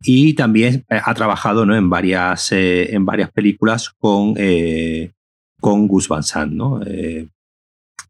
y 0.00 0.34
también 0.34 0.84
eh, 0.88 1.00
ha 1.04 1.14
trabajado 1.14 1.66
¿no? 1.66 1.74
en, 1.76 1.90
varias, 1.90 2.52
eh, 2.52 2.94
en 2.94 3.04
varias 3.04 3.30
películas 3.30 3.90
con, 3.98 4.34
eh, 4.36 5.12
con 5.60 5.88
Gus 5.88 6.08
Van 6.08 6.22
Sant. 6.22 6.52
¿no? 6.52 6.80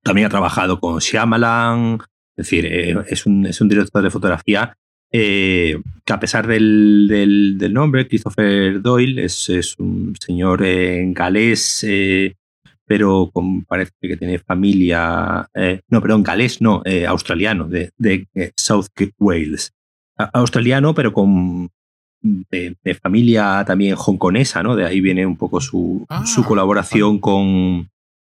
también 0.02 0.26
ha 0.26 0.30
trabajado 0.30 0.80
con 0.80 0.98
Shyamalan, 0.98 1.98
es 2.36 2.46
decir, 2.46 2.66
es, 2.66 3.26
un, 3.26 3.46
es 3.46 3.60
un 3.60 3.68
director 3.68 4.02
de 4.02 4.10
fotografía 4.10 4.74
que 5.10 5.82
a 6.06 6.20
pesar 6.20 6.46
del, 6.46 7.56
del, 7.58 7.72
nombre, 7.72 8.06
Christopher 8.06 8.80
Doyle 8.80 9.24
es, 9.24 9.48
es 9.48 9.78
un 9.78 10.14
señor 10.20 10.64
en 10.64 11.12
galés, 11.14 11.84
pero 12.88 13.30
con, 13.32 13.64
parece 13.64 13.92
que 14.00 14.16
tiene 14.16 14.38
familia, 14.38 15.48
no, 15.88 16.00
perdón, 16.00 16.22
galés, 16.22 16.60
no, 16.60 16.82
australiano, 17.06 17.68
de, 17.68 17.92
de 17.98 18.52
South 18.56 18.88
Wales 19.18 19.72
australiano, 20.32 20.94
pero 20.94 21.12
con 21.12 21.70
de, 22.20 22.76
familia 23.00 23.64
también 23.66 23.96
hongkonesa, 23.96 24.62
¿no? 24.62 24.76
De 24.76 24.84
ahí 24.84 25.00
viene 25.00 25.24
un 25.26 25.36
poco 25.36 25.60
su, 25.60 26.04
ah, 26.08 26.26
su 26.26 26.44
colaboración 26.44 27.18
con, 27.18 27.88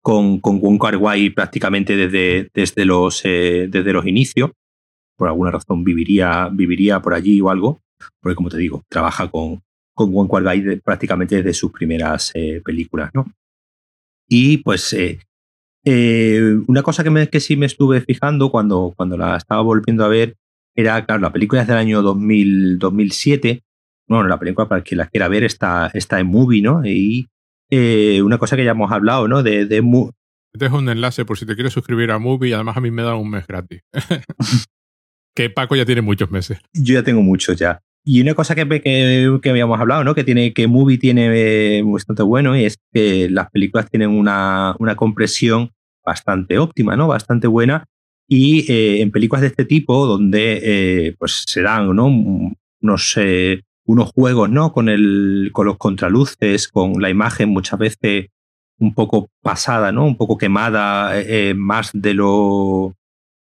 con, 0.03 0.41
con 0.41 0.61
Wong 0.61 0.81
Kar 0.81 0.97
Wai 0.97 1.31
prácticamente 1.31 1.97
desde, 1.97 2.51
desde, 2.53 2.85
los, 2.85 3.25
eh, 3.25 3.69
desde 3.69 3.93
los 3.93 4.07
inicios. 4.07 4.51
Por 5.17 5.29
alguna 5.29 5.51
razón 5.51 5.85
viviría, 5.85 6.49
viviría 6.53 7.01
por 7.01 7.15
allí 7.15 7.41
o 7.41 7.51
algo, 7.51 7.81
porque 8.21 8.37
como 8.37 8.51
te 8.51 8.59
digo, 8.59 8.83
trabaja 8.89 9.29
con, 9.29 9.63
con 9.95 10.13
Wong 10.13 10.31
Kar 10.31 10.43
Wai 10.43 10.77
prácticamente 10.81 11.37
desde 11.37 11.55
sus 11.55 11.73
primeras 11.73 12.33
eh, 12.35 12.61
películas, 12.65 13.11
¿no? 13.15 13.27
Y 14.29 14.59
pues 14.59 14.95
eh, 14.95 15.19
una 16.67 16.83
cosa 16.83 17.03
que, 17.03 17.11
me, 17.11 17.29
que 17.29 17.41
sí 17.41 17.57
me 17.57 17.67
estuve 17.67 18.01
fijando 18.03 18.51
cuando, 18.51 18.93
cuando 18.97 19.17
la 19.17 19.37
estaba 19.37 19.63
volviendo 19.63 20.05
a 20.05 20.09
ver 20.09 20.37
era, 20.77 21.05
claro, 21.05 21.23
la 21.23 21.33
película 21.33 21.63
es 21.63 21.69
del 21.69 21.77
año 21.77 22.03
2000, 22.03 22.79
2007 22.79 23.63
bueno, 24.09 24.27
la 24.27 24.39
película 24.39 24.67
para 24.67 24.83
quien 24.83 24.99
la 24.99 25.07
quiera 25.07 25.29
ver 25.29 25.45
está, 25.45 25.91
está 25.93 26.19
en 26.19 26.27
Movie, 26.29 26.63
¿no? 26.63 26.85
Y 26.85 27.29
eh, 27.71 28.23
una 28.23 28.39
cosa 28.39 28.57
que 28.57 28.65
ya 28.65 28.71
hemos 28.71 28.91
hablado, 28.91 29.29
¿no? 29.29 29.43
De, 29.43 29.67
de 29.67 29.83
Te 30.53 30.65
dejo 30.65 30.79
un 30.79 30.89
enlace 30.89 31.25
por 31.25 31.39
si 31.39 31.45
te 31.45 31.55
quieres 31.55 31.75
suscribir 31.75 32.11
a 32.11 32.19
Movie 32.19 32.51
y 32.51 32.53
además 32.55 32.77
a 32.77 32.81
mí 32.81 32.91
me 32.91 33.03
da 33.03 33.15
un 33.15 33.31
mes 33.31 33.47
gratis. 33.47 33.83
que 35.37 35.51
Paco 35.51 35.77
ya 35.77 35.85
tiene 35.85 36.01
muchos 36.01 36.31
meses. 36.31 36.59
Yo 36.73 36.95
ya 36.95 37.03
tengo 37.03 37.23
muchos 37.23 37.59
ya. 37.59 37.81
Y 38.09 38.23
una 38.23 38.35
cosa 38.35 38.55
que, 38.55 38.67
que, 38.81 39.39
que 39.43 39.51
habíamos 39.51 39.79
hablado, 39.79 40.03
¿no? 40.05 40.15
Que 40.15 40.25
tiene 40.25 40.53
que 40.55 40.67
Movie 40.67 40.99
tiene 40.99 41.29
eh, 41.35 41.83
bastante 41.85 42.23
bueno 42.23 42.57
y 42.57 42.65
es 42.65 42.79
que 42.93 43.29
las 43.29 43.51
películas 43.51 43.91
tienen 43.91 44.11
una, 44.11 44.75
una 44.79 44.97
compresión 44.97 45.73
bastante 46.05 46.59
óptima, 46.59 46.97
¿no? 46.97 47.09
Bastante 47.09 47.49
buena. 47.49 47.85
Y 48.27 48.71
eh, 48.73 49.03
en 49.03 49.11
películas 49.11 49.43
de 49.43 49.49
este 49.49 49.65
tipo, 49.65 50.07
donde 50.07 51.15
pues 51.19 51.45
se 51.47 51.63
dan 51.63 51.95
¿no? 51.95 52.07
unos 52.81 53.17
unos 53.89 54.13
juegos, 54.13 54.51
¿no? 54.51 54.73
Con, 54.73 54.89
el, 54.91 55.51
con 55.53 55.67
los 55.67 55.79
contraluces, 55.79 56.69
con 56.69 57.01
la 57.01 57.09
imagen 57.09 57.49
muchas 57.49 57.79
veces 57.79 58.29
un 58.79 58.95
poco 58.95 59.31
pasada, 59.43 59.93
¿no? 59.93 60.05
Un 60.05 60.17
poco 60.17 60.37
quemada, 60.37 61.19
eh, 61.19 61.51
eh, 61.51 61.55
más 61.55 61.91
de 61.95 62.15
lo, 62.15 62.95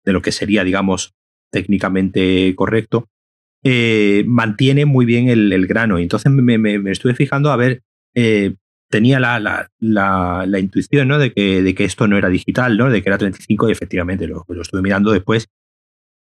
de 0.04 0.14
lo 0.14 0.22
que 0.22 0.34
sería, 0.34 0.66
digamos, 0.66 1.14
técnicamente 1.50 2.54
correcto, 2.56 3.08
eh, 3.64 4.24
mantiene 4.28 4.86
muy 4.86 5.06
bien 5.06 5.30
el, 5.30 5.68
grano. 5.68 6.00
Y 6.00 6.04
entonces 6.04 6.32
me, 6.32 6.58
me, 6.58 6.92
estuve 6.92 7.16
fijando 7.16 7.52
a 7.52 7.56
ver, 7.56 7.82
tenía 8.90 9.20
la, 9.20 9.40
la, 9.40 10.46
la, 10.46 10.60
intuición, 10.60 11.08
¿no? 11.08 11.18
De 11.18 11.34
que, 11.34 11.62
de 11.64 11.76
que 11.76 11.86
esto 11.86 12.08
no 12.08 12.18
era 12.18 12.30
digital, 12.30 12.78
¿no? 12.78 12.90
De 12.90 13.02
que 13.02 13.10
era 13.10 13.18
35 13.18 13.70
y 13.70 13.72
efectivamente 13.72 14.28
lo, 14.28 14.46
lo 14.48 14.62
estuve 14.62 14.82
mirando 14.82 15.12
después. 15.12 15.48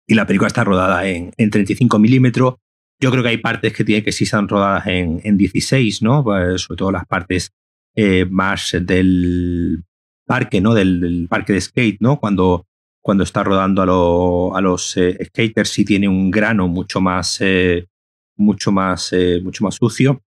Y 0.06 0.14
la 0.14 0.26
película 0.26 0.48
está 0.48 0.64
rodada 0.64 1.06
en, 1.08 1.32
en 1.36 1.50
35 1.50 1.98
milímetros 1.98 2.56
yo 3.02 3.10
creo 3.10 3.24
que 3.24 3.30
hay 3.30 3.38
partes 3.38 3.72
que 3.72 3.84
tienen 3.84 4.04
que 4.04 4.12
sí 4.12 4.24
están 4.24 4.46
rodadas 4.46 4.86
en, 4.86 5.20
en 5.24 5.36
16, 5.36 6.02
¿no? 6.02 6.22
Pues, 6.22 6.62
sobre 6.62 6.78
todo 6.78 6.92
las 6.92 7.04
partes 7.04 7.52
eh, 7.96 8.26
más 8.30 8.76
del 8.80 9.82
parque, 10.24 10.60
¿no? 10.60 10.72
Del, 10.72 11.26
parque 11.28 11.52
de 11.52 11.60
skate, 11.60 12.00
¿no? 12.00 12.20
Cuando, 12.20 12.64
cuando 13.02 13.24
está 13.24 13.42
rodando 13.42 14.54
a, 14.54 14.60
los 14.60 14.96
eh, 14.96 15.18
skaters 15.26 15.68
sí 15.68 15.84
tiene 15.84 16.08
un 16.08 16.30
grano 16.30 16.68
mucho 16.68 17.00
más, 17.00 17.38
eh, 17.40 17.88
mucho 18.36 18.72
más, 18.72 19.12
mucho 19.42 19.64
más 19.64 19.74
sucio. 19.74 20.22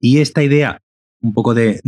Y 0.00 0.18
esta 0.18 0.42
idea 0.42 0.80
un 1.22 1.32
poco 1.32 1.54
de, 1.54 1.80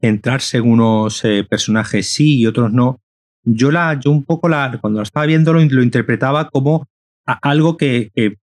centrarse 0.00 0.56
en 0.56 0.70
unos 0.70 1.22
personajes 1.48 2.08
sí 2.08 2.38
y 2.38 2.46
otros 2.46 2.72
no, 2.72 3.00
yo 3.44 3.70
la, 3.70 3.98
yo 3.98 4.10
un 4.10 4.24
poco 4.24 4.48
la, 4.48 4.78
cuando 4.80 5.00
la 5.00 5.04
estaba 5.04 5.26
viendo 5.26 5.52
lo, 5.52 5.60
interpretaba 5.62 6.48
como 6.48 6.88
algo 7.26 7.76
que, 7.76 8.10
que, 8.14 8.36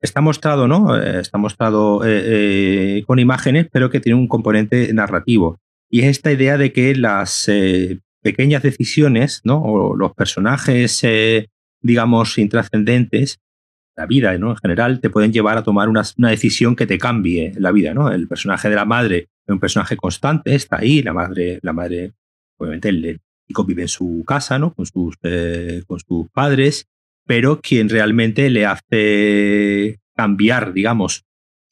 está 0.00 0.20
mostrado, 0.20 0.68
¿no? 0.68 0.96
Eh, 1.00 1.20
está 1.20 1.38
mostrado 1.38 2.04
eh, 2.04 2.98
eh, 2.98 3.04
con 3.06 3.18
imágenes, 3.18 3.68
pero 3.72 3.90
que 3.90 4.00
tiene 4.00 4.18
un 4.18 4.28
componente 4.28 4.92
narrativo. 4.92 5.58
Y 5.88 6.00
es 6.00 6.06
esta 6.08 6.30
idea 6.30 6.58
de 6.58 6.72
que 6.72 6.94
las 6.94 7.48
pequeñas 8.24 8.62
decisiones, 8.62 9.42
¿no? 9.44 9.62
O 9.62 9.94
los 9.94 10.14
personajes, 10.14 11.06
digamos, 11.82 12.38
intrascendentes, 12.38 13.38
la 13.96 14.06
vida, 14.06 14.36
¿no? 14.38 14.52
En 14.52 14.56
general, 14.56 15.00
te 15.00 15.10
pueden 15.10 15.32
llevar 15.32 15.58
a 15.58 15.62
tomar 15.62 15.90
una, 15.90 16.02
decisión 16.16 16.74
que 16.74 16.86
te 16.86 16.98
cambie 16.98 17.52
la 17.58 17.70
vida, 17.70 17.92
¿no? 17.92 18.10
El 18.10 18.26
personaje 18.26 18.70
de 18.70 18.76
la 18.76 18.86
madre 18.86 19.28
es 19.46 19.52
un 19.52 19.60
personaje 19.60 19.96
constante, 19.96 20.54
está 20.54 20.78
ahí, 20.78 21.02
la 21.02 21.12
madre, 21.12 21.58
la 21.62 21.74
madre, 21.74 22.14
obviamente 22.56 22.88
el 22.88 23.20
chico 23.46 23.64
vive 23.64 23.82
en 23.82 23.88
su 23.88 24.24
casa, 24.26 24.58
¿no? 24.58 24.72
Con 24.72 24.86
sus, 24.86 25.16
con 25.86 26.00
sus 26.00 26.28
padres, 26.32 26.86
pero 27.26 27.60
quien 27.60 27.90
realmente 27.90 28.48
le 28.48 28.64
hace 28.64 30.00
cambiar, 30.16 30.72
digamos, 30.72 31.24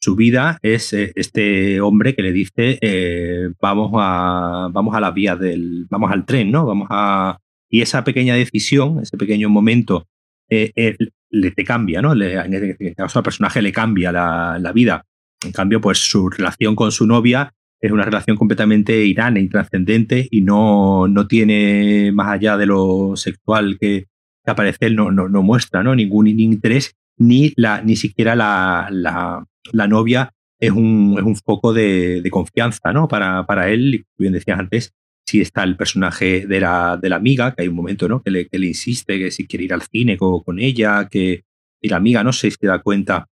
su 0.03 0.15
vida 0.15 0.59
es 0.61 0.91
eh, 0.91 1.13
este 1.15 1.79
hombre 1.79 2.13
que 2.13 2.21
le 2.21 2.33
dice 2.33 2.77
eh, 2.81 3.49
vamos 3.61 3.91
a 3.95 4.69
vamos 4.71 4.95
a 4.95 4.99
la 4.99 5.11
vía 5.11 5.35
del 5.35 5.87
vamos 5.89 6.11
al 6.11 6.25
tren 6.25 6.51
no 6.51 6.65
vamos 6.65 6.87
a 6.91 7.39
y 7.69 7.81
esa 7.81 8.03
pequeña 8.03 8.35
decisión 8.35 8.99
ese 9.01 9.17
pequeño 9.17 9.49
momento 9.49 10.07
eh, 10.49 10.97
le 11.29 11.51
te 11.51 11.63
cambia 11.63 12.01
no 12.01 12.13
le, 12.13 12.33
en 12.33 12.53
este 12.53 12.93
caso 12.95 13.19
al 13.19 13.23
personaje 13.23 13.61
le 13.61 13.71
cambia 13.71 14.11
la, 14.11 14.59
la, 14.59 14.71
vida. 14.71 15.05
En 15.43 15.51
cambio 15.51 15.81
pues 15.81 15.97
su 15.97 16.29
relación 16.29 16.75
con 16.75 16.91
su 16.91 17.07
novia 17.07 17.53
es 17.81 17.91
una 17.91 18.03
relación 18.03 18.37
completamente 18.37 19.05
irán 19.05 19.37
e 19.37 19.41
intrascendente 19.41 20.27
y 20.29 20.41
no, 20.41 21.07
no 21.07 21.27
tiene 21.27 22.11
más 22.13 22.27
allá 22.27 22.55
de 22.57 22.65
lo 22.65 23.15
sexual 23.15 23.77
que, 23.79 24.07
que 24.45 24.51
aparece 24.51 24.89
no, 24.91 25.11
no, 25.11 25.27
no 25.27 25.41
muestra 25.41 25.81
¿no? 25.81 25.95
ningún 25.95 26.27
interés 26.27 26.95
ni, 27.17 27.53
la, 27.55 27.81
ni 27.81 27.95
siquiera 27.95 28.35
la, 28.35 29.45
la 29.71 29.87
novia 29.87 30.33
es 30.59 30.71
un, 30.71 31.15
es 31.17 31.23
un 31.23 31.35
foco 31.35 31.73
de, 31.73 32.27
confianza 32.31 32.93
¿no? 32.93 33.07
para, 33.07 33.45
para 33.45 33.69
él. 33.69 33.95
Y 33.95 34.05
bien 34.17 34.33
decías 34.33 34.59
antes, 34.59 34.93
si 35.25 35.41
está 35.41 35.63
el 35.63 35.75
personaje 35.75 36.45
de 36.45 36.59
la, 36.59 36.97
de 37.01 37.09
la 37.09 37.17
amiga, 37.17 37.53
que 37.53 37.63
hay 37.63 37.67
un 37.67 37.75
momento 37.75 38.07
¿no? 38.07 38.21
que, 38.21 38.31
le, 38.31 38.47
que 38.47 38.59
le 38.59 38.67
insiste 38.67 39.19
que 39.19 39.31
si 39.31 39.47
quiere 39.47 39.65
ir 39.65 39.73
al 39.73 39.81
cine 39.81 40.17
con, 40.17 40.59
ella, 40.59 41.07
que 41.09 41.43
y 41.81 41.89
la 41.89 41.97
amiga 41.97 42.23
no 42.23 42.31
sé 42.31 42.49
si 42.49 42.57
se 42.61 42.67
da 42.67 42.79
cuenta 42.79 43.27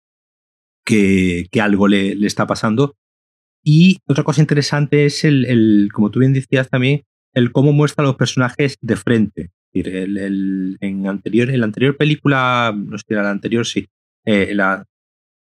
que, 0.85 1.47
que 1.51 1.61
algo 1.61 1.87
le, 1.87 2.15
le, 2.15 2.27
está 2.27 2.47
pasando. 2.47 2.97
Y 3.63 3.99
otra 4.07 4.25
cosa 4.25 4.41
interesante 4.41 5.05
es 5.05 5.25
el, 5.25 5.45
el, 5.45 5.91
como 5.93 6.11
tú 6.11 6.21
bien 6.21 6.33
decías 6.33 6.71
también, 6.71 7.03
el 7.35 7.53
cómo 7.53 7.73
muestra 7.73 8.05
a 8.05 8.07
los 8.07 8.17
personajes 8.17 8.79
de 8.81 8.97
frente 8.97 9.51
el, 9.73 10.79
en, 10.81 11.07
anterior, 11.07 11.51
en 11.51 11.61
la 11.61 11.67
anterior 11.67 11.97
película, 11.97 12.75
no 12.75 12.99
sé 12.99 13.05
si 13.07 13.15
era 13.15 13.23
la 13.23 13.31
anterior, 13.31 13.67
sí, 13.67 13.89
eh, 14.25 14.55
la, 14.55 14.85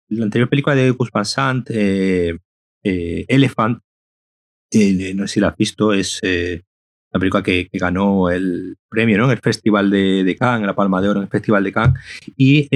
la 0.08 0.24
anterior 0.24 0.48
película 0.48 0.74
de 0.74 0.90
Gus 0.90 1.10
Van 1.10 1.24
Sant, 1.24 1.66
eh, 1.70 2.36
eh, 2.82 3.24
Elephant, 3.28 3.78
no 4.72 5.26
sé 5.26 5.34
si 5.34 5.40
la 5.40 5.48
has 5.48 5.56
visto, 5.56 5.92
es 5.92 6.20
la 6.22 7.18
película 7.18 7.42
que, 7.42 7.68
ganó 7.72 8.30
el 8.30 8.76
premio 8.88 9.24
en 9.24 9.30
el 9.30 9.38
Festival 9.38 9.90
de, 9.90 10.24
de, 10.24 10.36
Cannes, 10.36 10.66
la 10.66 10.74
Palma 10.74 11.00
de 11.00 11.08
Oro 11.08 11.20
en 11.20 11.24
el 11.24 11.30
Festival 11.30 11.64
de 11.64 11.72
Cannes, 11.72 12.00
y 12.36 12.68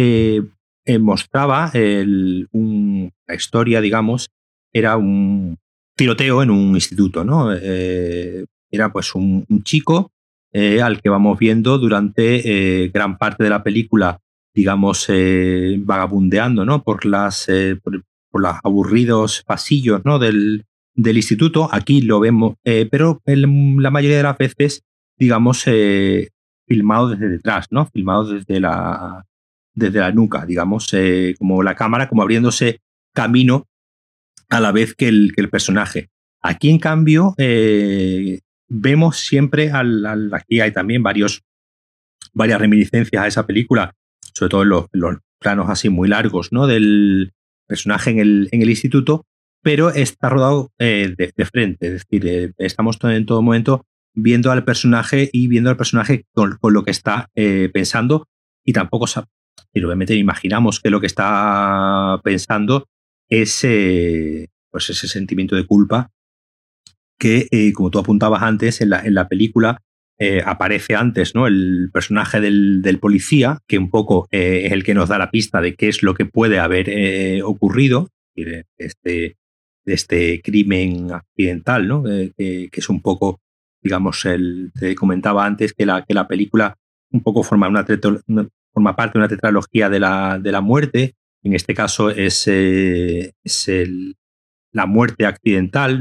mostraba 1.00 1.70
la 1.74 3.34
historia, 3.34 3.80
digamos, 3.80 4.30
era 4.72 4.96
un 4.96 5.58
tiroteo 5.94 6.42
en 6.42 6.50
un 6.50 6.74
instituto, 6.74 7.24
¿no? 7.24 7.52
era 7.52 8.90
pues 8.90 9.14
un, 9.14 9.46
chico 9.62 10.12
al 10.54 11.02
que 11.02 11.10
vamos 11.10 11.38
viendo 11.38 11.76
durante 11.78 12.90
gran 12.92 13.18
parte 13.18 13.44
de 13.44 13.50
la 13.50 13.62
película 13.62 14.18
digamos, 14.54 15.06
eh, 15.08 15.76
vagabundeando 15.80 16.64
¿no? 16.64 16.82
por, 16.82 17.04
las, 17.06 17.48
eh, 17.48 17.78
por, 17.82 17.94
los 17.94 18.56
aburridos 18.62 19.42
pasillos 19.46 20.02
¿no? 20.04 20.18
del, 20.18 20.64
del 20.94 21.16
instituto. 21.16 21.68
Aquí 21.72 22.02
lo 22.02 22.20
vemos, 22.20 22.56
eh, 22.64 22.88
pero 22.90 23.20
la 23.26 23.90
mayoría 23.90 24.18
de 24.18 24.22
las 24.22 24.38
veces, 24.38 24.84
digamos, 25.18 25.64
filmado 26.66 27.08
desde 27.08 27.28
detrás, 27.28 27.66
¿no? 27.70 27.86
filmado 27.86 28.24
desde 28.32 28.60
la, 28.60 29.24
desde 29.74 30.00
la 30.00 30.12
nuca, 30.12 30.44
digamos, 30.46 30.94
como 31.38 31.62
la 31.62 31.74
cámara, 31.74 32.08
como 32.08 32.22
abriéndose 32.22 32.80
camino 33.14 33.66
a 34.48 34.60
la 34.60 34.72
vez 34.72 34.94
que 34.94 35.08
el, 35.08 35.32
que 35.34 35.40
el 35.42 35.50
personaje. 35.50 36.08
Aquí, 36.42 36.70
en 36.70 36.78
cambio, 36.78 37.34
vemos 38.68 39.18
siempre, 39.18 39.70
al, 39.70 40.32
aquí 40.34 40.60
hay 40.60 40.72
también 40.72 41.02
varios, 41.02 41.42
varias 42.32 42.60
reminiscencias 42.60 43.22
a 43.22 43.26
esa 43.28 43.46
película 43.46 43.94
sobre 44.34 44.50
todo 44.50 44.62
en 44.62 44.68
los, 45.00 45.18
planos 45.42 45.68
así 45.68 45.88
muy 45.88 46.08
largos, 46.08 46.52
¿no? 46.52 46.66
Del 46.66 47.32
personaje 47.66 48.10
en 48.10 48.20
el, 48.20 48.48
en 48.52 48.62
el 48.62 48.70
instituto, 48.70 49.26
pero 49.62 49.90
está 49.90 50.28
rodado 50.28 50.72
eh, 50.78 51.14
de, 51.16 51.44
frente, 51.46 51.86
es 51.86 51.92
decir, 51.92 52.26
eh, 52.26 52.52
estamos 52.58 52.98
en 53.02 53.26
todo 53.26 53.42
momento 53.42 53.86
viendo 54.14 54.50
al 54.50 54.64
personaje 54.64 55.30
y 55.32 55.48
viendo 55.48 55.70
al 55.70 55.76
personaje 55.76 56.26
con, 56.32 56.58
lo 56.62 56.84
que 56.84 56.90
está 56.90 57.30
eh, 57.34 57.70
pensando 57.72 58.28
y 58.64 58.72
tampoco 58.72 59.06
y 59.74 59.82
obviamente 59.82 60.14
imaginamos 60.14 60.80
que 60.80 60.90
lo 60.90 61.00
que 61.00 61.06
está 61.06 62.20
pensando 62.22 62.88
es 63.28 63.60
pues 64.70 64.90
ese 64.90 65.08
sentimiento 65.08 65.56
de 65.56 65.66
culpa 65.66 66.10
que, 67.18 67.72
como 67.74 67.90
tú 67.90 67.98
apuntabas 67.98 68.42
antes, 68.42 68.80
en 68.82 68.90
la, 68.90 69.00
en 69.00 69.14
la 69.14 69.28
película 69.28 69.80
eh, 70.18 70.42
aparece 70.44 70.94
antes 70.94 71.32
el 71.34 71.90
personaje 71.92 72.40
del, 72.40 72.98
policía, 73.00 73.58
que 73.66 73.78
un 73.78 73.90
poco 73.90 74.28
eh, 74.30 74.62
es 74.66 74.72
el 74.72 74.84
que 74.84 74.94
nos 74.94 75.08
da 75.08 75.18
la 75.18 75.30
pista 75.30 75.60
de 75.60 75.74
qué 75.74 75.88
es 75.88 76.02
lo 76.02 76.14
que 76.14 76.26
puede 76.26 76.58
haber 76.58 76.88
eh, 76.88 77.42
ocurrido, 77.42 78.08
de 78.36 78.64
este, 78.78 79.36
este 79.84 80.40
crimen 80.40 81.12
accidental, 81.12 81.88
que, 82.36 82.70
es 82.72 82.88
un 82.88 83.00
poco, 83.00 83.40
digamos, 83.82 84.24
el, 84.24 84.70
te 84.78 84.94
comentaba 84.94 85.44
antes 85.44 85.72
que 85.72 85.86
la, 85.86 86.04
que 86.04 86.14
la 86.14 86.28
película 86.28 86.76
un 87.10 87.22
poco 87.22 87.42
forma, 87.42 87.68
una, 87.68 87.84
forma 88.72 88.96
parte 88.96 89.14
de 89.14 89.18
una 89.18 89.28
tetralogía 89.28 89.90
de 89.90 90.00
la, 90.00 90.38
de 90.38 90.52
la 90.52 90.60
muerte. 90.60 91.14
En 91.42 91.54
este 91.54 91.74
caso 91.74 92.10
es, 92.10 92.46
es 92.46 93.68
el, 93.68 94.16
la 94.70 94.86
muerte 94.86 95.26
accidental, 95.26 96.00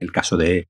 el 0.00 0.12
caso 0.12 0.36
de, 0.36 0.68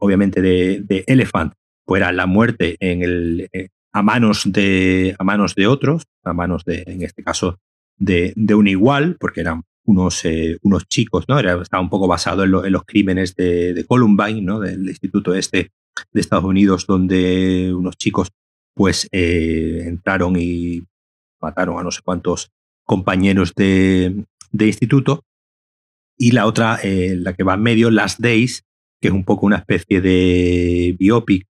obviamente, 0.00 0.42
de 0.42 1.04
Elephant 1.06 1.54
fuera 1.90 2.12
la 2.12 2.26
muerte 2.26 2.76
en 2.78 3.02
el, 3.02 3.48
eh, 3.52 3.70
a, 3.92 4.00
manos 4.00 4.44
de, 4.46 5.16
a 5.18 5.24
manos 5.24 5.56
de 5.56 5.66
otros, 5.66 6.04
a 6.22 6.32
manos 6.32 6.64
de, 6.64 6.84
en 6.86 7.02
este 7.02 7.24
caso, 7.24 7.58
de, 7.98 8.32
de 8.36 8.54
un 8.54 8.68
igual, 8.68 9.16
porque 9.18 9.40
eran 9.40 9.64
unos, 9.86 10.24
eh, 10.24 10.56
unos 10.62 10.86
chicos, 10.86 11.24
¿no? 11.28 11.36
Era, 11.40 11.60
estaba 11.60 11.82
un 11.82 11.90
poco 11.90 12.06
basado 12.06 12.44
en, 12.44 12.54
en 12.64 12.72
los 12.72 12.84
crímenes 12.84 13.34
de, 13.34 13.74
de, 13.74 13.84
Columbine, 13.84 14.40
¿no? 14.40 14.60
Del 14.60 14.88
instituto 14.88 15.34
este 15.34 15.72
de 16.12 16.20
Estados 16.20 16.44
Unidos, 16.44 16.86
donde 16.86 17.74
unos 17.74 17.96
chicos 17.96 18.28
pues 18.72 19.08
eh, 19.10 19.82
entraron 19.84 20.36
y 20.38 20.84
mataron 21.40 21.76
a 21.80 21.82
no 21.82 21.90
sé 21.90 22.02
cuántos 22.04 22.52
compañeros 22.84 23.52
de, 23.56 24.26
de 24.52 24.66
instituto. 24.68 25.24
Y 26.16 26.30
la 26.30 26.46
otra, 26.46 26.78
la 26.84 27.32
que 27.32 27.42
va 27.42 27.54
en 27.54 27.62
medio, 27.62 27.90
Last 27.90 28.20
Days, 28.20 28.62
que 29.00 29.08
es 29.08 29.14
un 29.14 29.24
poco 29.24 29.46
una 29.46 29.56
especie 29.56 30.00
de 30.00 30.94
biopic 30.96 31.49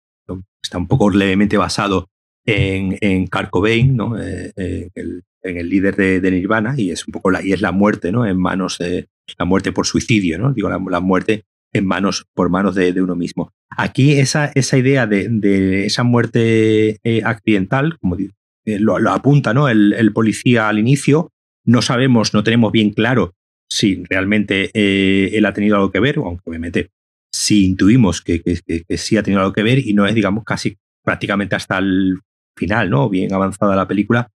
está 0.62 0.78
un 0.78 0.88
poco 0.88 1.10
levemente 1.10 1.58
basado 1.58 2.10
en, 2.46 2.98
en 3.02 3.28
Kurt 3.28 3.50
Cobain, 3.50 3.96
¿no? 3.96 4.20
Eh, 4.20 4.52
eh, 4.56 4.90
en, 4.96 5.58
el, 5.58 5.70
líder 5.70 5.96
de, 5.96 6.32
Nirvana, 6.32 6.74
y 6.78 6.92
es 6.92 7.08
un 7.08 7.14
poco 7.14 7.32
la, 7.32 7.44
y 7.44 7.54
es 7.54 7.62
la 7.62 7.72
muerte, 7.72 8.12
¿no? 8.12 8.26
En 8.26 8.38
manos 8.38 8.78
la 9.38 9.46
muerte 9.46 9.72
por 9.72 9.86
suicidio, 9.86 10.38
¿no? 10.38 10.54
Digo, 10.54 10.70
la, 10.70 11.00
muerte 11.00 11.44
en 11.72 11.86
manos, 11.86 12.26
por 12.34 12.50
manos 12.50 12.76
de, 12.76 13.02
uno 13.02 13.16
mismo. 13.16 13.52
Aquí 13.70 14.14
esa, 14.14 14.52
esa 14.56 14.78
idea 14.78 15.08
de, 15.08 15.86
esa 15.86 16.04
muerte 16.04 17.00
eh, 17.04 17.22
accidental, 17.24 17.98
como 18.00 18.18
lo, 18.66 19.12
apunta 19.12 19.54
¿no? 19.54 19.70
El, 19.70 20.12
policía 20.14 20.68
al 20.68 20.80
inicio, 20.80 21.32
no 21.66 21.82
sabemos, 21.82 22.34
no 22.34 22.44
tenemos 22.44 22.72
bien 22.72 22.90
claro 22.92 23.34
si 23.72 24.04
realmente 24.10 24.72
él 24.74 25.46
ha 25.46 25.54
tenido 25.54 25.76
algo 25.76 25.92
que 25.92 26.00
ver, 26.00 26.18
aunque 26.18 26.42
obviamente 26.46 26.90
si 27.32 27.66
intuimos 27.66 28.22
que, 28.22 28.42
que, 28.42 28.98
sí 28.98 29.18
ha 29.18 29.24
tenido 29.24 29.42
algo 29.42 29.54
que 29.54 29.64
ver 29.64 29.80
y 29.80 29.94
no 29.94 30.06
es, 30.06 30.16
digamos, 30.16 30.44
casi 30.44 30.78
prácticamente 31.04 31.56
hasta 31.56 31.78
el 31.78 32.20
final, 32.56 32.90
¿no? 32.90 33.10
Bien 33.10 33.34
avanzada 33.34 33.76
la 33.76 33.88
película, 33.88 34.30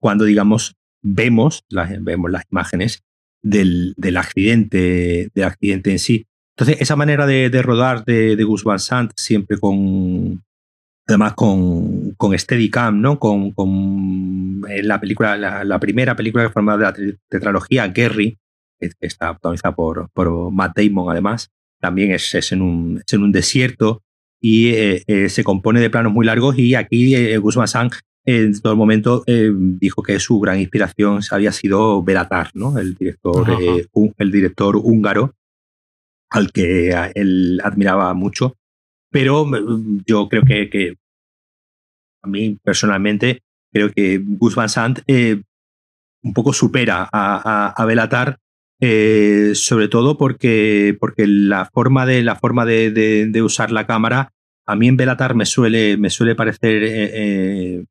cuando, 0.00 0.24
digamos, 0.24 0.76
vemos 1.02 1.64
las, 1.68 2.02
vemos 2.02 2.30
las 2.30 2.44
imágenes 2.50 3.02
del, 3.42 3.94
del, 3.96 4.16
accidente, 4.16 5.30
del 5.34 5.44
accidente 5.44 5.90
en 5.90 5.98
sí. 5.98 6.26
Entonces, 6.56 6.80
esa 6.80 6.96
manera 6.96 7.26
de, 7.26 7.50
de 7.50 7.62
rodar 7.62 8.04
de, 8.04 8.34
de, 8.34 8.44
Gus 8.44 8.64
Van 8.64 8.78
Sant, 8.78 9.12
siempre 9.14 9.58
con, 9.58 10.42
además 11.06 11.34
con, 11.34 12.12
con 12.12 12.38
Steadicam, 12.38 13.00
¿no? 13.00 13.18
Con, 13.18 13.52
con 13.52 14.62
en 14.68 14.88
la 14.88 15.00
película, 15.00 15.36
la, 15.36 15.78
primera 15.78 16.16
película 16.16 16.44
que 16.44 16.52
forma 16.52 16.76
de 16.76 16.84
la 16.84 16.94
tetralogía, 17.28 17.86
Gary, 17.88 18.38
que 18.80 18.90
está 19.00 19.32
protagonizada 19.32 19.74
por, 19.74 20.10
por 20.10 20.50
Matt 20.50 20.78
Damon, 20.78 21.10
además, 21.10 21.50
también 21.80 22.12
es, 22.12 22.52
en, 22.52 22.62
un, 22.62 23.02
en, 23.10 23.22
un, 23.22 23.32
desierto 23.32 24.02
y 24.40 24.68
eh, 24.68 25.02
eh, 25.06 25.28
se 25.28 25.44
compone 25.44 25.80
de 25.80 25.90
planos 25.90 26.12
muy 26.12 26.26
largos 26.26 26.58
y 26.58 26.74
aquí 26.74 27.14
eh, 27.14 27.38
Guzmán 27.38 27.68
Sang 27.68 27.90
en 28.24 28.60
todo 28.60 28.72
el 28.72 28.78
momento 28.78 29.22
dijo 29.26 30.02
que 30.02 30.18
su 30.18 30.40
gran 30.40 30.58
inspiración 30.58 31.20
había 31.30 31.52
sido 31.52 32.02
Belatar, 32.02 32.50
¿no? 32.54 32.76
el, 32.76 32.96
director, 32.96 33.46
el 34.18 34.32
director 34.32 34.76
húngaro 34.76 35.36
al 36.30 36.50
que 36.50 36.90
él 37.14 37.60
admiraba 37.62 38.12
mucho. 38.14 38.56
Pero 39.12 39.44
mm, 39.44 40.02
yo 40.04 40.28
creo 40.28 40.42
que, 40.42 40.68
que 40.68 40.96
a 42.20 42.26
mí 42.26 42.58
personalmente 42.64 43.42
creo 43.72 43.92
que 43.92 44.20
Gus 44.20 44.56
Van 44.56 44.68
Sant 44.68 44.98
un 45.08 46.32
poco 46.34 46.52
supera 46.52 47.02
a, 47.04 47.08
a, 47.12 47.68
a 47.68 47.84
Belatar 47.84 48.40
eh, 48.80 49.52
sobre 49.54 49.88
todo 49.88 50.18
porque, 50.18 50.96
porque 51.00 51.26
la 51.26 51.64
forma 51.72 52.04
de, 52.04 52.22
la 52.22 52.36
forma 52.36 52.66
de, 52.66 53.42
usar 53.42 53.70
la 53.72 53.86
cámara, 53.86 54.32
a 54.66 54.76
mí 54.76 54.88
en 54.88 54.96
Belatar 54.96 55.34
me 55.34 55.46
suele, 55.46 55.96
me 55.96 56.10
suele 56.10 56.34
parecer 56.34 56.82
eh, 56.82 57.10
eh, 57.14 57.84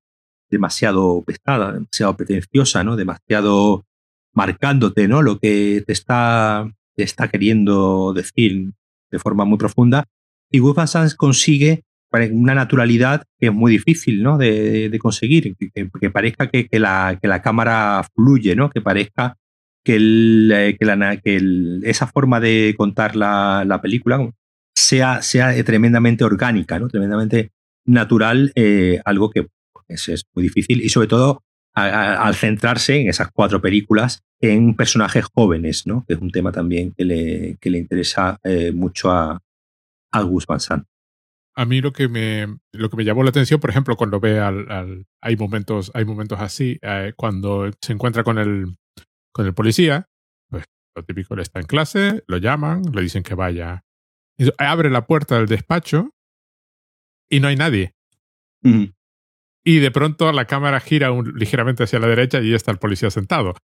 demasiado 0.49 1.23
pesada, 1.25 1.73
demasiado 1.73 2.15
pretenciosa, 2.15 2.83
¿no? 2.83 2.95
demasiado 2.95 3.85
marcándote 4.33 5.07
¿no? 5.07 5.21
lo 5.21 5.39
que 5.39 5.83
te 5.85 5.93
está, 5.93 6.69
te 6.95 7.03
está 7.03 7.29
queriendo 7.29 8.13
decir 8.13 8.73
de 9.09 9.19
forma 9.19 9.45
muy 9.45 9.57
profunda. 9.57 10.05
Y 10.51 10.59
Gus 10.59 10.75
Van 10.75 10.87
consigue 11.17 11.83
una 12.31 12.53
naturalidad 12.53 13.23
que 13.39 13.47
es 13.47 13.53
muy 13.53 13.71
difícil 13.71 14.23
¿no? 14.23 14.37
de, 14.37 14.95
conseguir, 15.01 15.55
que, 15.57 15.89
que 15.99 16.09
parezca 16.11 16.47
que, 16.47 16.67
que, 16.67 16.79
la, 16.79 17.17
que 17.19 17.27
la 17.27 17.41
cámara 17.41 18.05
fluye, 18.13 18.55
¿no? 18.55 18.69
que 18.69 18.81
parezca 18.81 19.37
que, 19.85 19.97
eh, 20.51 20.77
que, 21.23 21.41
esa 21.83 22.07
forma 22.07 22.39
de 22.39 22.73
contar 22.75 23.15
la, 23.15 23.79
película 23.81 24.29
sea, 24.75 25.21
sea 25.21 25.63
tremendamente 25.63 26.25
orgánica, 26.25 26.79
¿no? 26.79 26.89
tremendamente 26.89 27.51
natural, 27.85 28.51
eh, 28.55 28.99
algo 29.05 29.29
que 29.29 29.47
pues, 29.87 30.09
es, 30.09 30.25
muy 30.33 30.43
difícil 30.43 30.81
y 30.81 30.89
sobre 30.89 31.07
todo 31.07 31.43
al 31.73 32.35
centrarse 32.35 33.01
en 33.01 33.09
esas 33.09 33.29
cuatro 33.33 33.61
películas 33.61 34.23
en 34.39 34.75
personajes 34.75 35.25
jóvenes, 35.33 35.85
¿no? 35.85 36.05
que 36.07 36.13
es 36.13 36.21
un 36.21 36.31
tema 36.31 36.53
también 36.53 36.93
que 36.93 37.03
le, 37.03 37.57
que 37.59 37.69
le 37.69 37.77
interesa 37.77 38.39
eh, 38.45 38.71
mucho 38.71 39.11
a, 39.11 39.41
a 40.11 40.21
Gus 40.21 40.45
Van 40.47 40.61
Sant. 40.61 40.85
A 41.53 41.65
mí 41.65 41.81
lo 41.81 41.91
que 41.91 42.07
me 42.07 42.47
lo 42.71 42.89
que 42.89 42.97
me 42.97 43.03
llamó 43.03 43.23
la 43.23 43.29
atención, 43.29 43.59
por 43.59 43.69
ejemplo, 43.69 43.97
cuando 43.97 44.21
ve 44.21 44.39
al, 44.39 45.05
hay 45.21 45.35
momentos 45.35 45.91
hay 45.93 46.05
momentos 46.05 46.39
así, 46.39 46.79
cuando 47.15 47.69
se 47.81 47.93
encuentra 47.93 48.23
con 48.23 48.37
el 48.37 48.75
con 49.35 49.45
el 49.45 49.53
policía, 49.53 50.07
pues 50.49 50.63
lo 50.95 51.03
típico, 51.03 51.33
él 51.33 51.41
está 51.41 51.59
en 51.59 51.65
clase, 51.65 52.23
lo 52.25 52.37
llaman, 52.37 52.83
le 52.93 53.01
dicen 53.01 53.21
que 53.21 53.35
vaya. 53.35 53.83
abre 54.57 54.89
la 54.89 55.05
puerta 55.05 55.35
del 55.35 55.47
despacho 55.47 56.11
y 57.29 57.41
no 57.41 57.49
hay 57.49 57.57
nadie. 57.57 57.93
Y 59.65 59.79
de 59.79 59.91
pronto 59.91 60.31
la 60.31 60.45
cámara 60.45 60.79
gira 60.79 61.09
ligeramente 61.35 61.83
hacia 61.83 61.99
la 61.99 62.07
derecha 62.07 62.41
y 62.41 62.53
está 62.53 62.71
el 62.71 62.77
policía 62.77 63.11
sentado. 63.11 63.55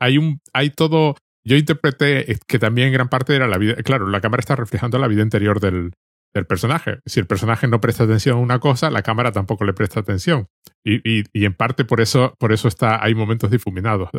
hay 0.00 0.18
un, 0.18 0.40
hay 0.52 0.70
todo. 0.70 1.14
Yo 1.44 1.56
interpreté 1.56 2.26
que 2.48 2.58
también 2.58 2.92
gran 2.92 3.08
parte 3.08 3.36
era 3.36 3.46
la 3.46 3.56
vida. 3.56 3.76
Claro, 3.76 4.08
la 4.08 4.20
cámara 4.20 4.40
está 4.40 4.56
reflejando 4.56 4.98
la 4.98 5.06
vida 5.06 5.22
interior 5.22 5.60
del, 5.60 5.92
del 6.34 6.46
personaje. 6.46 6.98
Si 7.06 7.20
el 7.20 7.26
personaje 7.26 7.68
no 7.68 7.80
presta 7.80 8.02
atención 8.02 8.36
a 8.36 8.40
una 8.40 8.58
cosa, 8.58 8.90
la 8.90 9.02
cámara 9.02 9.30
tampoco 9.30 9.64
le 9.64 9.74
presta 9.74 10.00
atención. 10.00 10.48
Y, 10.84 10.96
y, 11.08 11.24
y 11.32 11.44
en 11.44 11.54
parte 11.54 11.84
por 11.84 12.00
eso, 12.00 12.34
por 12.40 12.52
eso 12.52 12.66
está, 12.66 13.02
hay 13.02 13.14
momentos 13.14 13.50
difuminados. 13.50 14.10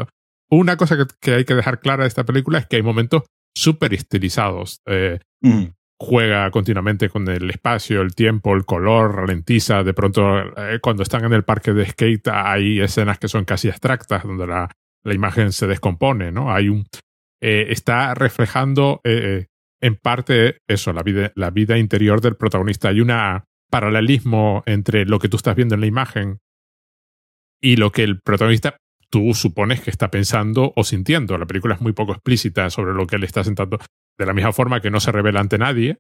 Una 0.52 0.76
cosa 0.76 0.98
que, 0.98 1.06
que, 1.22 1.34
hay 1.36 1.46
que 1.46 1.56
dejar 1.56 1.80
clara 1.80 2.04
de 2.04 2.10
esta 2.10 2.26
película 2.26 2.60
es 2.60 2.68
que 2.68 2.76
hay 2.76 2.84
momentos 2.84 3.24
súper 3.56 3.94
estilizados. 3.94 4.82
Eh, 4.86 5.20
mm. 5.42 5.66
Juega 6.00 6.50
continuamente 6.50 7.10
con 7.10 7.28
el 7.28 7.50
espacio, 7.50 8.02
el 8.02 8.16
tiempo, 8.16 8.56
el 8.56 8.66
color, 8.66 9.16
ralentiza. 9.16 9.84
De 9.84 9.94
pronto, 9.94 10.40
eh, 10.58 10.80
cuando 10.82 11.04
están 11.04 11.24
en 11.26 11.34
el 11.34 11.44
parque 11.44 11.74
de 11.74 11.86
skate, 11.86 12.28
hay 12.30 12.82
escenas 12.82 13.20
que 13.20 13.28
son 13.28 13.46
casi 13.46 13.70
abstractas, 13.70 14.24
donde 14.24 14.48
la, 14.48 14.72
la 15.04 15.14
imagen 15.14 15.52
se 15.52 15.68
descompone, 15.68 16.32
¿no? 16.32 16.52
Hay 16.52 16.70
un. 16.70 16.86
Eh, 17.40 17.68
está 17.70 18.14
reflejando 18.14 19.02
en 19.04 19.96
parte 19.96 20.58
eso, 20.68 20.94
la 20.94 21.02
vida, 21.02 21.32
la 21.36 21.50
vida 21.50 21.78
interior 21.78 22.22
del 22.22 22.36
protagonista. 22.36 22.90
Hay 22.90 23.02
un 23.02 23.12
paralelismo 23.72 24.64
entre 24.66 25.06
lo 25.06 25.18
que 25.18 25.30
tú 25.30 25.38
estás 25.38 25.56
viendo 25.56 25.76
en 25.76 25.82
la 25.82 25.88
imagen 25.88 26.40
y 27.60 27.78
lo 27.78 27.92
que 27.92 28.04
el 28.04 28.20
protagonista 28.22 28.78
tú 29.12 29.34
supones 29.34 29.82
que 29.82 29.92
está 29.92 30.10
pensando 30.10 30.74
o 30.76 30.84
sintiendo. 30.84 31.38
La 31.38 31.46
película 31.46 31.76
es 31.76 31.82
muy 31.82 31.94
poco 31.94 32.14
explícita 32.14 32.70
sobre 32.70 32.94
lo 32.94 33.06
que 33.06 33.18
él 33.18 33.24
está 33.24 33.44
sentando. 33.44 33.78
De 34.18 34.26
la 34.26 34.34
misma 34.34 34.54
forma 34.54 34.82
que 34.82 34.90
no 34.90 35.00
se 35.00 35.12
revela 35.12 35.40
ante 35.40 35.58
nadie, 35.58 36.00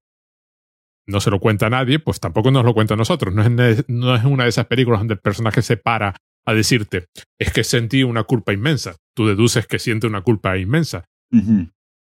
no 1.08 1.20
se 1.20 1.30
lo 1.30 1.40
cuenta 1.40 1.68
a 1.68 1.70
nadie, 1.70 2.00
pues 2.00 2.20
tampoco 2.20 2.52
nos 2.52 2.64
lo 2.64 2.74
cuenta 2.74 2.94
a 2.94 2.98
nosotros. 2.98 3.34
No 3.34 3.44
es, 3.44 3.86
no 3.88 4.16
es 4.16 4.24
una 4.24 4.44
de 4.44 4.50
esas 4.50 4.66
películas 4.66 5.02
donde 5.02 5.16
el 5.16 5.20
personaje 5.20 5.62
se 5.62 5.78
para 5.78 6.16
a 6.46 6.54
decirte, 6.54 7.06
es 7.40 7.52
que 7.54 7.64
sentí 7.64 8.04
una 8.04 8.24
culpa 8.24 8.54
inmensa. 8.54 8.96
Tú 9.16 9.28
deduces 9.28 9.68
que 9.68 9.78
siente 9.78 10.08
una 10.08 10.22
culpa 10.22 10.58
inmensa. 10.58 11.06
Uh 11.32 11.38
-huh. 11.38 11.72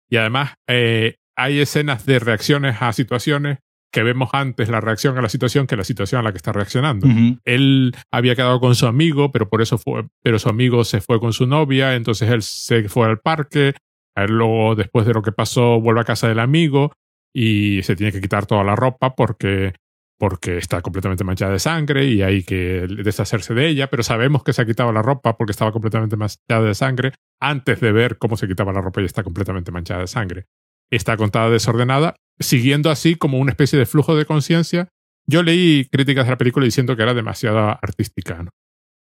Y 0.10 0.18
además, 0.18 0.56
eh, 0.68 1.16
hay 1.36 1.60
escenas 1.60 2.06
de 2.06 2.20
reacciones 2.20 2.82
a 2.82 2.94
situaciones 2.94 3.60
que 3.92 4.04
vemos 4.04 4.30
antes 4.34 4.70
la 4.70 4.82
reacción 4.82 5.18
a 5.18 5.22
la 5.22 5.30
situación 5.30 5.68
que 5.68 5.76
la 5.76 5.84
situación 5.84 6.20
a 6.20 6.24
la 6.24 6.32
que 6.32 6.38
está 6.38 6.52
reaccionando. 6.52 7.08
Uh 7.08 7.12
-huh. 7.12 7.40
Él 7.46 7.96
había 8.12 8.36
quedado 8.36 8.60
con 8.60 8.76
su 8.76 8.86
amigo, 8.86 9.32
pero 9.32 9.50
por 9.50 9.62
eso 9.62 9.78
fue, 9.78 10.08
pero 10.24 10.40
su 10.40 10.50
amigo 10.50 10.84
se 10.84 11.02
fue 11.02 11.20
con 11.20 11.34
su 11.34 11.48
novia, 11.48 11.96
entonces 11.96 12.30
él 12.30 12.42
se 12.42 12.88
fue 12.90 13.08
al 13.08 13.20
parque, 13.20 13.74
él 14.16 14.32
luego 14.32 14.76
después 14.76 15.06
de 15.06 15.14
lo 15.14 15.22
que 15.22 15.32
pasó 15.32 15.80
vuelve 15.80 16.02
a 16.02 16.06
casa 16.06 16.28
del 16.28 16.40
amigo 16.40 16.94
y 17.34 17.82
se 17.84 17.96
tiene 17.96 18.12
que 18.12 18.22
quitar 18.22 18.46
toda 18.46 18.64
la 18.64 18.76
ropa 18.76 19.16
porque 19.16 19.74
porque 20.18 20.58
está 20.58 20.82
completamente 20.82 21.24
manchada 21.24 21.54
de 21.54 21.60
sangre 21.60 22.04
y 22.06 22.22
hay 22.22 22.44
que 22.44 22.86
deshacerse 22.90 23.54
de 23.54 23.70
ella, 23.70 23.88
pero 23.90 24.04
sabemos 24.04 24.44
que 24.44 24.52
se 24.52 24.62
ha 24.62 24.66
quitado 24.66 24.92
la 24.92 25.02
ropa 25.02 25.38
porque 25.38 25.52
estaba 25.52 25.72
completamente 25.72 26.18
manchada 26.18 26.62
de 26.62 26.76
sangre 26.76 27.14
antes 27.40 27.80
de 27.80 27.94
ver 27.94 28.18
cómo 28.18 28.36
se 28.36 28.46
quitaba 28.46 28.74
la 28.74 28.82
ropa 28.82 29.02
y 29.02 29.06
está 29.06 29.24
completamente 29.24 29.72
manchada 29.72 30.02
de 30.02 30.08
sangre 30.08 30.48
está 30.92 31.18
contada 31.18 31.50
desordenada, 31.50 32.16
siguiendo 32.40 32.90
así 32.90 33.16
como 33.16 33.38
una 33.38 33.52
especie 33.52 33.78
de 33.78 33.86
flujo 33.86 34.16
de 34.16 34.26
conciencia. 34.26 34.90
Yo 35.28 35.44
leí 35.44 35.86
críticas 35.92 36.26
de 36.26 36.32
la 36.32 36.38
película 36.38 36.66
diciendo 36.66 36.96
que 36.96 37.04
era 37.04 37.14
demasiado 37.14 37.60
artística, 37.60 38.44
¿no? 38.44 38.52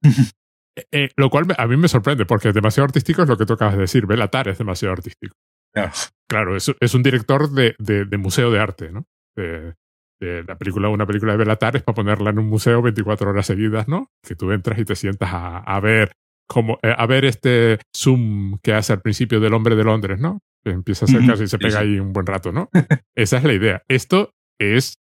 eh, 0.75 0.85
eh, 0.91 1.09
lo 1.15 1.29
cual 1.29 1.45
a 1.57 1.67
mí 1.67 1.77
me 1.77 1.87
sorprende, 1.87 2.25
porque 2.25 2.51
demasiado 2.51 2.85
artístico 2.85 3.21
es 3.21 3.29
lo 3.29 3.37
que 3.37 3.45
tú 3.45 3.53
acabas 3.53 3.75
de 3.75 3.81
decir. 3.81 4.05
Belatar 4.05 4.47
es 4.47 4.57
demasiado 4.57 4.93
artístico. 4.93 5.35
Yeah. 5.75 5.91
Claro, 6.27 6.55
es, 6.55 6.71
es, 6.79 6.93
un 6.93 7.03
director 7.03 7.51
de, 7.51 7.75
de, 7.79 8.05
de, 8.05 8.17
museo 8.17 8.49
de 8.49 8.59
arte, 8.59 8.91
¿no? 8.91 9.05
De, 9.35 9.75
de, 10.21 10.43
la 10.43 10.57
película, 10.57 10.87
una 10.87 11.05
película 11.05 11.33
de 11.33 11.37
Belatar 11.37 11.75
es 11.75 11.83
para 11.83 11.95
ponerla 11.95 12.29
en 12.29 12.39
un 12.39 12.47
museo 12.47 12.81
24 12.81 13.29
horas 13.29 13.45
seguidas, 13.45 13.87
¿no? 13.87 14.09
Que 14.25 14.35
tú 14.35 14.51
entras 14.51 14.79
y 14.79 14.85
te 14.85 14.95
sientas 14.95 15.33
a, 15.33 15.57
a 15.57 15.79
ver 15.81 16.13
como 16.47 16.79
eh, 16.81 16.93
a 16.95 17.05
ver 17.05 17.25
este 17.25 17.79
zoom 17.95 18.59
que 18.61 18.73
hace 18.73 18.93
al 18.93 19.01
principio 19.01 19.39
del 19.39 19.53
hombre 19.53 19.75
de 19.75 19.83
Londres, 19.83 20.19
¿no? 20.19 20.39
Empieza 20.65 21.05
a 21.05 21.07
acercarse 21.07 21.43
y 21.43 21.47
se 21.47 21.59
pega 21.59 21.79
ahí 21.79 21.99
un 21.99 22.11
buen 22.11 22.25
rato, 22.25 22.51
¿no? 22.51 22.69
Esa 23.15 23.37
es 23.37 23.43
la 23.43 23.53
idea. 23.53 23.83
Esto 23.87 24.33
es 24.59 24.99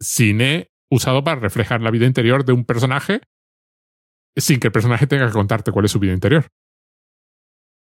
cine 0.00 0.70
usado 0.90 1.22
para 1.24 1.40
reflejar 1.40 1.80
la 1.80 1.90
vida 1.90 2.06
interior 2.06 2.44
de 2.44 2.52
un 2.52 2.64
personaje 2.64 3.20
sin 4.36 4.60
que 4.60 4.68
el 4.68 4.72
personaje 4.72 5.06
tenga 5.06 5.26
que 5.26 5.32
contarte 5.32 5.72
cuál 5.72 5.84
es 5.84 5.90
su 5.90 5.98
vida 5.98 6.12
interior. 6.12 6.46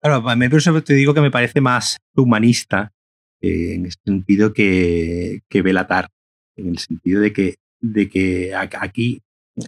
Claro, 0.03 0.29
a 0.29 0.37
mí 0.37 0.49
por 0.49 0.59
eso 0.59 0.83
te 0.83 0.95
digo 0.95 1.15
que 1.15 1.21
me 1.21 1.31
parece 1.31 1.61
más 1.61 1.99
humanista 2.15 2.93
eh, 3.41 3.75
en 3.75 3.87
el 3.87 3.93
sentido 4.05 4.53
que, 4.53 5.41
que 5.49 5.63
Belatar, 5.63 6.11
en 6.57 6.69
el 6.69 6.79
sentido 6.79 7.21
de 7.21 7.33
que, 7.33 7.57
de 7.81 8.09
que 8.09 8.55
aquí 8.55 9.23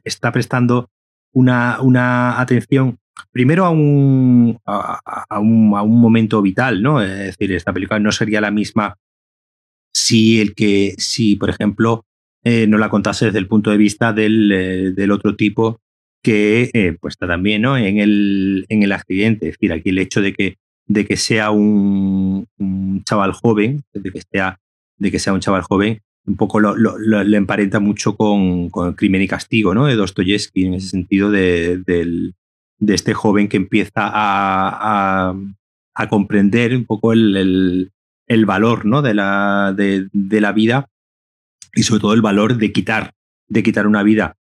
está 0.05 0.33
prestando 0.33 0.91
una, 1.33 1.81
una 1.81 2.41
atención 2.41 2.99
primero 3.33 3.65
a 3.65 3.71
un, 3.71 4.59
a, 4.65 5.41
un, 5.41 5.73
a 5.77 5.83
un 5.83 6.01
momento 6.01 6.43
vital, 6.43 6.83
¿no? 6.83 7.03
Es 7.03 7.37
decir, 7.37 7.53
esta 7.53 7.73
película 7.73 7.99
no 7.99 8.13
sería 8.13 8.41
la 8.41 8.51
misma 8.51 8.97
si 9.95 10.41
el 10.41 10.55
que, 10.55 10.95
si 10.99 11.37
por 11.37 11.51
ejemplo, 11.51 12.05
eh, 12.45 12.67
no 12.67 12.79
la 12.79 12.91
contase 12.91 13.27
desde 13.27 13.39
el 13.39 13.49
punto 13.49 13.71
de 13.71 13.77
vista 13.77 14.13
del, 14.13 14.53
eh, 14.53 14.93
del 14.93 15.11
otro 15.11 15.35
tipo 15.35 15.81
que 16.23 16.71
eh, 16.75 16.97
pues 17.01 17.13
está 17.15 17.27
también 17.27 17.63
¿no? 17.63 17.77
en, 17.77 17.99
el, 17.99 18.67
en 18.69 18.83
el 18.83 18.93
accidente. 18.93 19.49
Es 19.49 19.55
decir, 19.55 19.73
aquí 19.73 19.91
el 19.91 19.99
hecho 19.99 20.21
de 20.21 20.33
que, 20.33 20.57
de 20.87 21.07
que 21.07 21.17
sea 21.17 21.51
un, 21.51 22.47
chaval 23.05 23.33
joven, 23.33 23.83
de 23.93 24.11
que 24.11 24.23
sea, 24.31 24.59
de 24.99 25.11
que 25.11 25.19
sea 25.19 25.33
un 25.33 25.41
chaval 25.41 25.63
joven, 25.63 26.01
un 26.27 26.37
poco 26.37 26.61
lo, 26.61 26.77
lo, 26.77 26.99
lo, 26.99 27.23
le 27.23 27.37
emparenta 27.37 27.81
mucho 27.81 28.17
con, 28.17 28.69
con, 28.71 28.95
Crimen 28.95 29.23
y 29.23 29.29
Castigo, 29.29 29.75
¿no? 29.75 29.87
De 29.87 29.95
Dostoyevsky, 29.95 30.67
en 30.67 30.75
ese 30.75 30.89
sentido 30.89 31.31
de, 31.31 31.79
del, 31.79 32.35
de 32.79 32.95
este 32.95 33.15
joven 33.15 33.49
que 33.49 33.57
empieza 33.57 33.93
a, 33.97 35.35
a, 35.95 36.09
comprender 36.09 36.77
un 36.77 36.85
poco 36.85 37.13
el, 37.13 37.37
el, 37.37 37.93
el, 38.27 38.47
valor 38.47 38.85
¿no? 38.85 39.03
de, 39.03 39.15
la, 39.15 39.73
de, 39.77 40.09
de, 40.13 40.41
la 40.41 40.53
vida 40.53 40.89
y 41.75 41.83
sobre 41.83 42.01
todo 42.01 42.13
el 42.13 42.23
valor 42.23 42.57
de 42.57 42.73
quitar, 42.73 43.13
de 43.49 43.63
quitar 43.63 43.87
una 43.87 44.03
vida. 44.03 44.37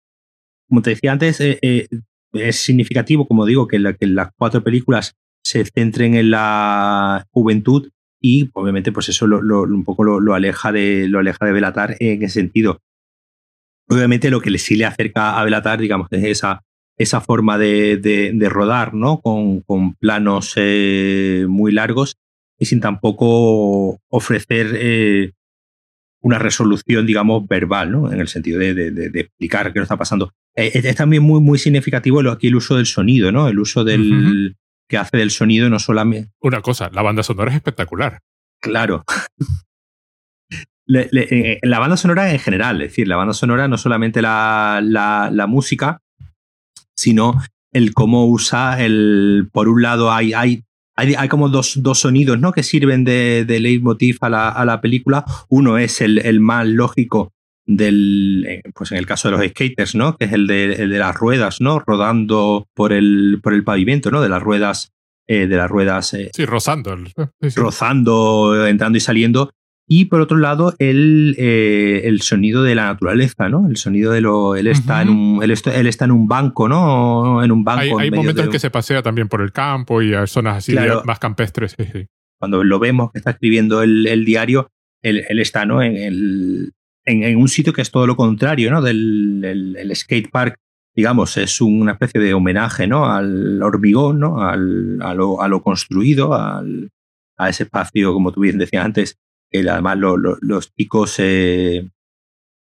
Como 0.67 0.81
te 0.81 0.91
decía 0.91 1.11
antes, 1.11 1.39
eh, 1.41 1.59
eh, 1.61 1.87
es 2.33 2.57
significativo, 2.57 3.27
como 3.27 3.45
digo, 3.45 3.67
que, 3.67 3.79
la, 3.79 3.93
que 3.93 4.07
las 4.07 4.29
cuatro 4.35 4.63
películas 4.63 5.15
se 5.43 5.63
centren 5.65 6.15
en 6.15 6.31
la 6.31 7.27
juventud 7.31 7.89
y 8.19 8.49
obviamente 8.53 8.91
pues 8.91 9.09
eso 9.09 9.27
lo, 9.27 9.41
lo, 9.41 9.63
un 9.63 9.83
poco 9.83 10.05
lo, 10.05 10.19
lo, 10.21 10.33
aleja 10.33 10.71
de, 10.71 11.07
lo 11.09 11.19
aleja 11.19 11.45
de 11.45 11.51
Belatar 11.51 11.97
en 11.99 12.23
ese 12.23 12.39
sentido. 12.39 12.81
Obviamente 13.89 14.31
lo 14.31 14.39
que 14.39 14.57
sí 14.57 14.77
le 14.77 14.85
acerca 14.85 15.37
a 15.37 15.43
Belatar, 15.43 15.79
digamos, 15.79 16.07
es 16.11 16.23
esa, 16.23 16.63
esa 17.03 17.21
forma 17.21 17.57
de, 17.57 17.97
de, 17.97 18.31
de 18.33 18.49
rodar, 18.49 18.93
¿no? 18.93 19.21
Con, 19.21 19.61
con 19.61 19.93
planos 19.95 20.53
eh, 20.55 21.45
muy 21.47 21.71
largos 21.71 22.17
y 22.59 22.65
sin 22.65 22.79
tampoco 22.79 23.99
ofrecer 24.09 24.71
eh, 24.75 25.31
una 26.21 26.39
resolución, 26.39 27.05
digamos, 27.05 27.47
verbal, 27.47 27.91
¿no? 27.91 28.11
En 28.11 28.19
el 28.19 28.27
sentido 28.27 28.59
de, 28.59 28.73
de 28.73 29.19
explicar 29.19 29.71
qué 29.73 29.79
nos 29.79 29.85
está 29.85 29.97
pasando. 29.97 30.31
Eh, 30.55 30.71
es 30.73 30.95
también 30.95 31.23
muy, 31.23 31.41
muy 31.41 31.57
significativo 31.57 32.19
aquí 32.29 32.47
el 32.47 32.55
uso 32.55 32.75
del 32.75 32.85
sonido, 32.85 33.31
¿no? 33.31 33.47
El 33.47 33.59
uso 33.59 33.83
del, 33.83 34.01
uh 34.01 34.15
-huh. 34.15 34.55
que 34.87 34.97
hace 34.97 35.17
del 35.17 35.31
sonido 35.31 35.69
no 35.69 35.79
solamente... 35.79 36.31
Una 36.41 36.61
cosa, 36.61 36.89
la 36.93 37.01
banda 37.01 37.23
sonora 37.23 37.51
es 37.51 37.55
espectacular. 37.57 38.19
Claro. 38.61 39.03
Le, 40.85 41.07
le, 41.11 41.59
la 41.63 41.79
banda 41.79 41.95
sonora 41.95 42.29
en 42.33 42.39
general, 42.39 42.81
es 42.81 42.89
decir, 42.89 43.07
la 43.07 43.15
banda 43.15 43.33
sonora 43.33 43.69
no 43.69 43.77
solamente 43.77 44.21
la, 44.21 44.81
la, 44.83 45.29
la 45.31 45.47
música, 45.47 46.01
sino 46.95 47.41
el 47.71 47.93
cómo 47.93 48.27
usa 48.27 48.83
el. 48.83 49.49
Por 49.51 49.67
un 49.67 49.81
lado, 49.81 50.11
hay, 50.11 50.33
hay, 50.33 50.63
hay, 50.95 51.15
hay 51.15 51.27
como 51.27 51.49
dos, 51.49 51.81
dos, 51.81 51.99
sonidos 51.99 52.39
¿no? 52.39 52.51
que 52.51 52.63
sirven 52.63 53.03
de, 53.03 53.45
de 53.45 53.59
leitmotiv 53.59 54.17
a 54.21 54.29
la, 54.29 54.49
a 54.49 54.65
la, 54.65 54.79
película. 54.79 55.25
Uno 55.49 55.77
es 55.77 56.01
el, 56.01 56.19
el, 56.19 56.39
más 56.39 56.67
lógico 56.67 57.33
del. 57.65 58.45
Eh, 58.47 58.61
pues 58.73 58.91
en 58.91 58.99
el 58.99 59.05
caso 59.05 59.29
de 59.29 59.37
los 59.37 59.47
skaters, 59.47 59.95
¿no? 59.95 60.17
Que 60.17 60.25
es 60.25 60.33
el 60.33 60.47
de, 60.47 60.73
el 60.73 60.89
de 60.89 60.99
las 60.99 61.15
ruedas, 61.15 61.61
¿no? 61.61 61.79
Rodando 61.79 62.67
por 62.73 62.93
el, 62.93 63.39
por 63.43 63.53
el 63.53 63.63
pavimento, 63.63 64.11
¿no? 64.11 64.21
De 64.21 64.29
las 64.29 64.41
ruedas. 64.41 64.91
Eh, 65.25 65.47
de 65.47 65.55
las 65.55 65.69
ruedas. 65.69 66.13
Eh, 66.13 66.31
sí, 66.35 66.45
rozando. 66.45 66.97
Sí, 67.41 67.49
sí. 67.49 67.59
Rozando, 67.59 68.67
entrando 68.67 68.97
y 68.97 69.01
saliendo 69.01 69.51
y 69.87 70.05
por 70.05 70.21
otro 70.21 70.37
lado 70.37 70.73
el, 70.79 71.35
eh, 71.37 72.01
el, 72.05 72.21
sonido 72.21 72.63
de 72.63 72.75
la 72.75 72.85
naturaleza, 72.85 73.49
¿no? 73.49 73.67
El 73.67 73.77
sonido 73.77 74.11
de 74.11 74.21
lo 74.21 74.55
él 74.55 74.67
está 74.67 74.95
uh 74.95 74.97
-huh. 74.97 75.01
en 75.01 75.09
un 75.09 75.43
él 75.43 75.51
está, 75.51 75.75
él 75.75 75.87
está, 75.87 76.05
en 76.05 76.11
un 76.11 76.27
banco, 76.27 76.69
¿no? 76.69 77.43
En 77.43 77.51
un 77.51 77.63
banco. 77.63 77.99
Hay, 77.99 78.05
hay 78.05 78.11
momentos 78.11 78.45
en 78.45 78.51
que 78.51 78.59
se 78.59 78.69
pasea 78.69 79.01
también 79.01 79.27
por 79.27 79.41
el 79.41 79.51
campo 79.51 80.01
y 80.01 80.13
hay 80.13 80.27
zonas 80.27 80.57
así 80.57 80.71
claro. 80.71 81.03
más 81.05 81.19
campestres. 81.19 81.75
Sí, 81.77 81.85
sí. 81.91 82.07
Cuando 82.39 82.63
lo 82.63 82.79
vemos 82.79 83.11
que 83.11 83.19
está 83.19 83.31
escribiendo 83.31 83.81
el, 83.83 84.07
el 84.07 84.25
diario, 84.25 84.69
él, 85.01 85.23
él, 85.27 85.39
está, 85.39 85.65
¿no? 85.65 85.81
En, 85.81 85.95
el, 85.97 86.71
en, 87.05 87.23
en, 87.23 87.37
un 87.37 87.47
sitio 87.49 87.73
que 87.73 87.81
es 87.81 87.91
todo 87.91 88.07
lo 88.07 88.15
contrario, 88.15 88.71
¿no? 88.71 88.81
Del 88.81 89.41
el, 89.43 89.75
el 89.77 89.95
skate 89.95 90.29
park, 90.31 90.55
digamos, 90.95 91.37
es 91.37 91.59
una 91.61 91.93
especie 91.93 92.21
de 92.21 92.33
homenaje, 92.33 92.87
¿no? 92.87 93.05
Al 93.05 93.61
hormigón, 93.61 94.19
¿no? 94.19 94.41
Al, 94.41 95.01
a, 95.01 95.13
lo, 95.13 95.41
a 95.41 95.47
lo 95.47 95.61
construido, 95.61 96.33
al, 96.33 96.89
a 97.37 97.49
ese 97.49 97.63
espacio, 97.63 98.13
como 98.13 98.31
tú 98.31 98.41
bien 98.41 98.57
decías 98.57 98.85
antes, 98.85 99.17
que 99.53 99.69
además 99.69 99.97
lo, 99.99 100.17
lo, 100.17 100.37
los 100.41 100.73
chicos 100.73 101.15
eh, 101.19 101.87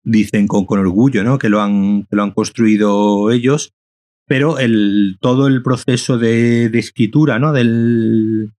dicen 0.03 0.47
con, 0.47 0.65
con, 0.65 0.79
orgullo 0.79 1.23
¿no? 1.23 1.37
que, 1.37 1.49
lo 1.49 1.61
han, 1.61 2.07
lo 2.09 2.23
han 2.23 2.31
construido 2.31 3.29
ellos. 3.29 3.73
pero 4.25 4.57
el, 4.57 5.17
todo 5.19 5.47
el 5.47 5.61
proceso 5.61 6.17
de, 6.17 6.65
escritura 6.73 7.39
¿no? 7.39 7.51
del, 7.51 8.53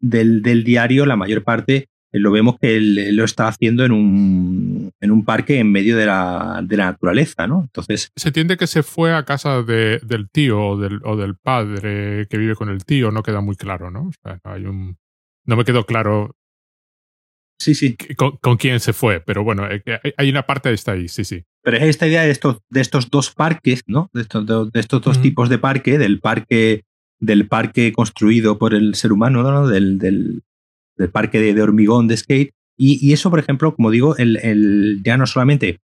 del, 0.00 0.64
diario, 0.64 1.04
la 1.04 1.16
mayor 1.16 1.44
parte, 1.44 1.88
eh, 2.10 2.18
lo 2.18 2.30
vemos 2.30 2.56
que 2.58 2.76
él, 2.76 3.14
lo 3.14 3.24
está 3.24 3.48
haciendo 3.48 3.84
en 3.84 3.92
un, 3.92 4.90
en 4.98 5.10
un 5.10 5.24
parque 5.26 5.58
en 5.58 5.70
medio 5.70 5.98
de 5.98 6.06
la, 6.06 6.62
de 6.64 6.76
la 6.78 6.86
naturaleza, 6.86 7.46
¿no? 7.46 7.62
Entonces... 7.64 8.10
Se 8.16 8.28
entiende 8.28 8.56
que 8.56 8.66
se 8.66 8.82
fue 8.82 9.12
a 9.14 9.24
casa 9.24 9.62
de, 9.62 10.00
del 10.02 10.30
tío 10.30 10.68
o 10.68 10.78
del, 10.78 11.00
o 11.04 11.16
del 11.16 11.36
padre 11.36 12.26
que 12.30 12.38
vive 12.38 12.54
con 12.54 12.70
el 12.70 12.86
tío, 12.86 13.10
no 13.10 13.22
queda 13.22 13.42
muy 13.42 13.56
claro, 13.56 13.90
¿no? 13.90 14.10
Hay 14.44 14.64
un... 14.64 14.96
No 15.46 15.56
me 15.56 15.64
quedó 15.66 15.84
claro 15.84 16.34
Sí, 17.58 17.74
sí. 17.74 17.96
Con, 18.16 18.56
quién 18.56 18.80
se 18.80 18.92
fue, 18.92 19.20
pero 19.20 19.44
bueno, 19.44 19.66
eh, 19.70 19.82
hay 20.16 20.28
una 20.28 20.44
parte 20.44 20.68
de 20.68 20.74
esta 20.74 20.92
ahí, 20.92 21.08
sí, 21.08 21.24
sí. 21.24 21.44
Pero 21.62 21.76
es 21.78 21.84
esta 21.84 22.06
idea 22.06 22.22
de 22.22 22.30
estos, 22.30 22.58
de 22.68 22.80
estos 22.80 23.10
dos 23.10 23.30
parques, 23.30 23.82
¿no? 23.86 24.10
De 24.12 24.22
estos, 24.22 24.46
de, 24.46 24.80
estos 24.80 25.00
dos 25.00 25.22
tipos 25.22 25.48
de 25.48 25.58
parque, 25.58 25.98
del 25.98 26.20
parque, 26.20 26.84
del 27.20 27.46
parque 27.48 27.92
construido 27.92 28.58
por 28.58 28.74
el 28.74 28.94
ser 28.94 29.12
humano, 29.12 29.42
¿no? 29.42 29.68
Del, 29.68 29.98
del, 29.98 30.42
del 30.96 31.10
parque 31.10 31.40
de, 31.40 31.62
hormigón 31.62 32.08
de 32.08 32.16
skate. 32.16 32.50
Y, 32.76 33.06
y, 33.06 33.12
eso, 33.12 33.30
por 33.30 33.38
ejemplo, 33.38 33.74
como 33.74 33.90
digo, 33.90 34.16
el, 34.16 34.36
el 34.38 35.00
ya 35.04 35.16
no 35.16 35.26
solamente 35.26 35.80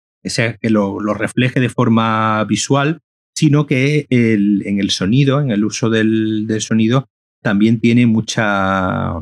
que 0.61 0.69
lo, 0.69 0.99
lo, 0.99 1.13
refleje 1.13 1.59
de 1.59 1.69
forma 1.69 2.43
visual, 2.45 3.01
sino 3.35 3.67
que 3.67 4.07
el, 4.09 4.63
en 4.65 4.79
el 4.79 4.89
sonido, 4.91 5.41
en 5.41 5.51
el 5.51 5.63
uso 5.63 5.89
del, 5.89 6.47
del 6.47 6.61
sonido, 6.61 7.07
también 7.41 7.79
tiene 7.79 8.07
mucha, 8.07 9.13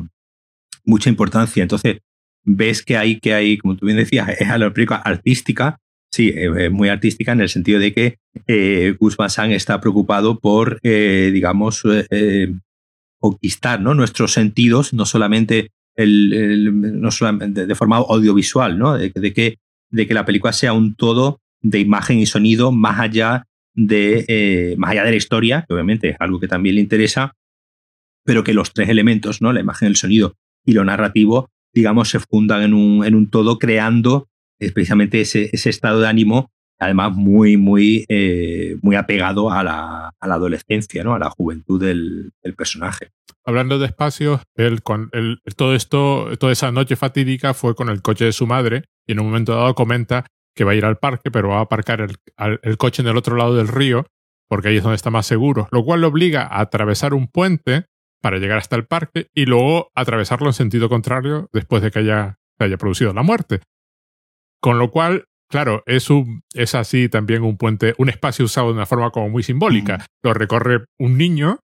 mucha 0.84 1.10
importancia. 1.10 1.62
Entonces, 1.62 1.98
ves 2.44 2.82
que 2.82 2.96
hay, 2.96 3.20
que 3.20 3.34
hay, 3.34 3.58
como 3.58 3.76
tú 3.76 3.86
bien 3.86 3.98
decías, 3.98 4.28
es 4.28 4.48
a 4.48 4.58
la 4.58 4.72
película 4.72 4.98
artística, 4.98 5.78
sí, 6.12 6.32
eh, 6.34 6.70
muy 6.70 6.88
artística 6.88 7.32
en 7.32 7.40
el 7.40 7.48
sentido 7.48 7.80
de 7.80 7.92
que 7.92 8.18
eh, 8.46 8.96
Gus 8.98 9.16
Van 9.16 9.52
está 9.52 9.80
preocupado 9.80 10.38
por, 10.38 10.80
eh, 10.82 11.30
digamos, 11.32 11.82
eh, 12.10 12.52
conquistar 13.18 13.80
¿no? 13.80 13.94
nuestros 13.94 14.32
sentidos, 14.32 14.92
no 14.92 15.06
solamente, 15.06 15.70
el, 15.96 17.00
no 17.00 17.10
solamente 17.10 17.66
de 17.66 17.74
forma 17.74 17.96
audiovisual, 17.96 18.78
¿no? 18.78 18.98
De, 18.98 19.12
que, 19.12 19.58
de 19.90 20.06
que 20.06 20.14
la 20.14 20.24
película 20.24 20.52
sea 20.52 20.72
un 20.72 20.94
todo 20.94 21.40
de 21.62 21.78
imagen 21.78 22.18
y 22.18 22.26
sonido 22.26 22.72
más 22.72 22.98
allá 22.98 23.46
de, 23.74 24.74
más 24.76 24.90
allá 24.90 25.04
de 25.04 25.10
la 25.12 25.16
historia, 25.16 25.64
que 25.66 25.74
obviamente 25.74 26.10
es 26.10 26.16
algo 26.18 26.40
que 26.40 26.48
también 26.48 26.74
le 26.74 26.80
interesa, 26.80 27.34
pero 28.24 28.44
que 28.44 28.54
los 28.54 28.72
tres 28.72 28.88
elementos, 28.88 29.40
¿no? 29.40 29.52
la 29.52 29.60
imagen, 29.60 29.88
el 29.88 29.96
sonido 29.96 30.34
y 30.66 30.72
lo 30.72 30.84
narrativo, 30.84 31.50
digamos, 31.74 32.10
se 32.10 32.20
fundan 32.20 32.62
en 32.62 32.74
un, 32.74 33.04
en 33.04 33.14
un 33.14 33.28
todo, 33.28 33.58
creando 33.58 34.28
precisamente 34.72 35.20
ese, 35.20 35.50
ese, 35.52 35.68
estado 35.68 36.00
de 36.00 36.08
ánimo, 36.08 36.50
además 36.78 37.14
muy, 37.14 37.56
muy, 37.56 38.04
eh, 38.08 38.76
muy 38.82 38.96
apegado 38.96 39.50
a 39.50 39.62
la, 39.62 40.10
a 40.18 40.26
la, 40.26 40.34
adolescencia, 40.34 41.04
¿no? 41.04 41.14
a 41.14 41.18
la 41.18 41.30
juventud 41.30 41.82
del, 41.82 42.32
personaje. 42.56 43.10
Hablando 43.44 43.78
de 43.78 43.86
espacios, 43.86 44.40
él, 44.54 44.82
con 44.82 45.10
el, 45.12 45.40
todo 45.56 45.74
esto, 45.74 46.30
toda 46.38 46.52
esa 46.52 46.72
noche 46.72 46.96
fatídica 46.96 47.52
fue 47.52 47.74
con 47.74 47.90
el 47.90 48.00
coche 48.00 48.24
de 48.24 48.32
su 48.32 48.46
madre 48.46 48.84
y 49.06 49.12
en 49.12 49.20
un 49.20 49.26
momento 49.26 49.54
dado 49.54 49.74
comenta 49.74 50.24
que 50.54 50.64
va 50.64 50.72
a 50.72 50.76
ir 50.76 50.84
al 50.84 50.98
parque, 50.98 51.30
pero 51.30 51.48
va 51.48 51.58
a 51.58 51.62
aparcar 51.62 52.00
el, 52.00 52.16
el 52.62 52.76
coche 52.78 53.02
en 53.02 53.08
el 53.08 53.16
otro 53.16 53.36
lado 53.36 53.56
del 53.56 53.68
río 53.68 54.06
porque 54.48 54.68
ahí 54.68 54.76
es 54.76 54.82
donde 54.82 54.96
está 54.96 55.10
más 55.10 55.26
seguro, 55.26 55.68
lo 55.72 55.84
cual 55.84 56.02
lo 56.02 56.08
obliga 56.08 56.42
a 56.42 56.60
atravesar 56.60 57.14
un 57.14 57.28
puente 57.28 57.86
para 58.24 58.38
llegar 58.38 58.56
hasta 58.56 58.74
el 58.74 58.86
parque 58.86 59.28
y 59.34 59.44
luego 59.44 59.92
atravesarlo 59.94 60.46
en 60.46 60.54
sentido 60.54 60.88
contrario 60.88 61.50
después 61.52 61.82
de 61.82 61.90
que 61.90 61.98
haya, 61.98 62.38
haya 62.58 62.78
producido 62.78 63.12
la 63.12 63.22
muerte. 63.22 63.60
Con 64.62 64.78
lo 64.78 64.90
cual, 64.90 65.26
claro, 65.50 65.82
es, 65.84 66.08
un, 66.08 66.40
es 66.54 66.74
así 66.74 67.10
también 67.10 67.42
un 67.42 67.58
puente, 67.58 67.92
un 67.98 68.08
espacio 68.08 68.46
usado 68.46 68.68
de 68.68 68.76
una 68.76 68.86
forma 68.86 69.10
como 69.10 69.28
muy 69.28 69.42
simbólica. 69.42 69.98
Mm. 69.98 70.02
Lo 70.22 70.32
recorre 70.32 70.86
un 70.98 71.18
niño 71.18 71.60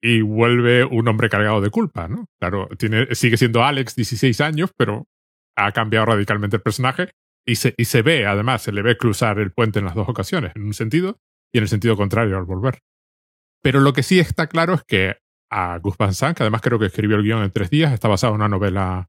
y 0.00 0.20
vuelve 0.20 0.84
un 0.84 1.08
hombre 1.08 1.28
cargado 1.28 1.60
de 1.60 1.70
culpa, 1.70 2.06
¿no? 2.06 2.26
Claro, 2.38 2.68
tiene, 2.78 3.12
sigue 3.16 3.36
siendo 3.36 3.64
Alex, 3.64 3.96
16 3.96 4.40
años, 4.40 4.70
pero 4.76 5.08
ha 5.56 5.72
cambiado 5.72 6.06
radicalmente 6.06 6.58
el 6.58 6.62
personaje 6.62 7.10
y 7.44 7.56
se, 7.56 7.74
y 7.76 7.86
se 7.86 8.02
ve, 8.02 8.24
además, 8.24 8.62
se 8.62 8.70
le 8.70 8.82
ve 8.82 8.96
cruzar 8.96 9.40
el 9.40 9.50
puente 9.50 9.80
en 9.80 9.86
las 9.86 9.96
dos 9.96 10.08
ocasiones, 10.08 10.52
en 10.54 10.62
un 10.62 10.74
sentido 10.74 11.18
y 11.52 11.58
en 11.58 11.62
el 11.62 11.68
sentido 11.68 11.96
contrario 11.96 12.38
al 12.38 12.44
volver. 12.44 12.78
Pero 13.64 13.80
lo 13.80 13.92
que 13.92 14.04
sí 14.04 14.20
está 14.20 14.46
claro 14.46 14.74
es 14.74 14.84
que 14.84 15.16
a 15.50 15.78
Gus 15.78 15.96
Van 15.96 16.14
Sant, 16.14 16.36
que 16.36 16.42
además 16.42 16.60
creo 16.60 16.78
que 16.78 16.86
escribió 16.86 17.16
el 17.16 17.22
guion 17.22 17.42
en 17.42 17.50
tres 17.50 17.70
días. 17.70 17.92
Está 17.92 18.08
basado 18.08 18.34
en 18.34 18.40
una 18.40 18.48
novela 18.48 19.08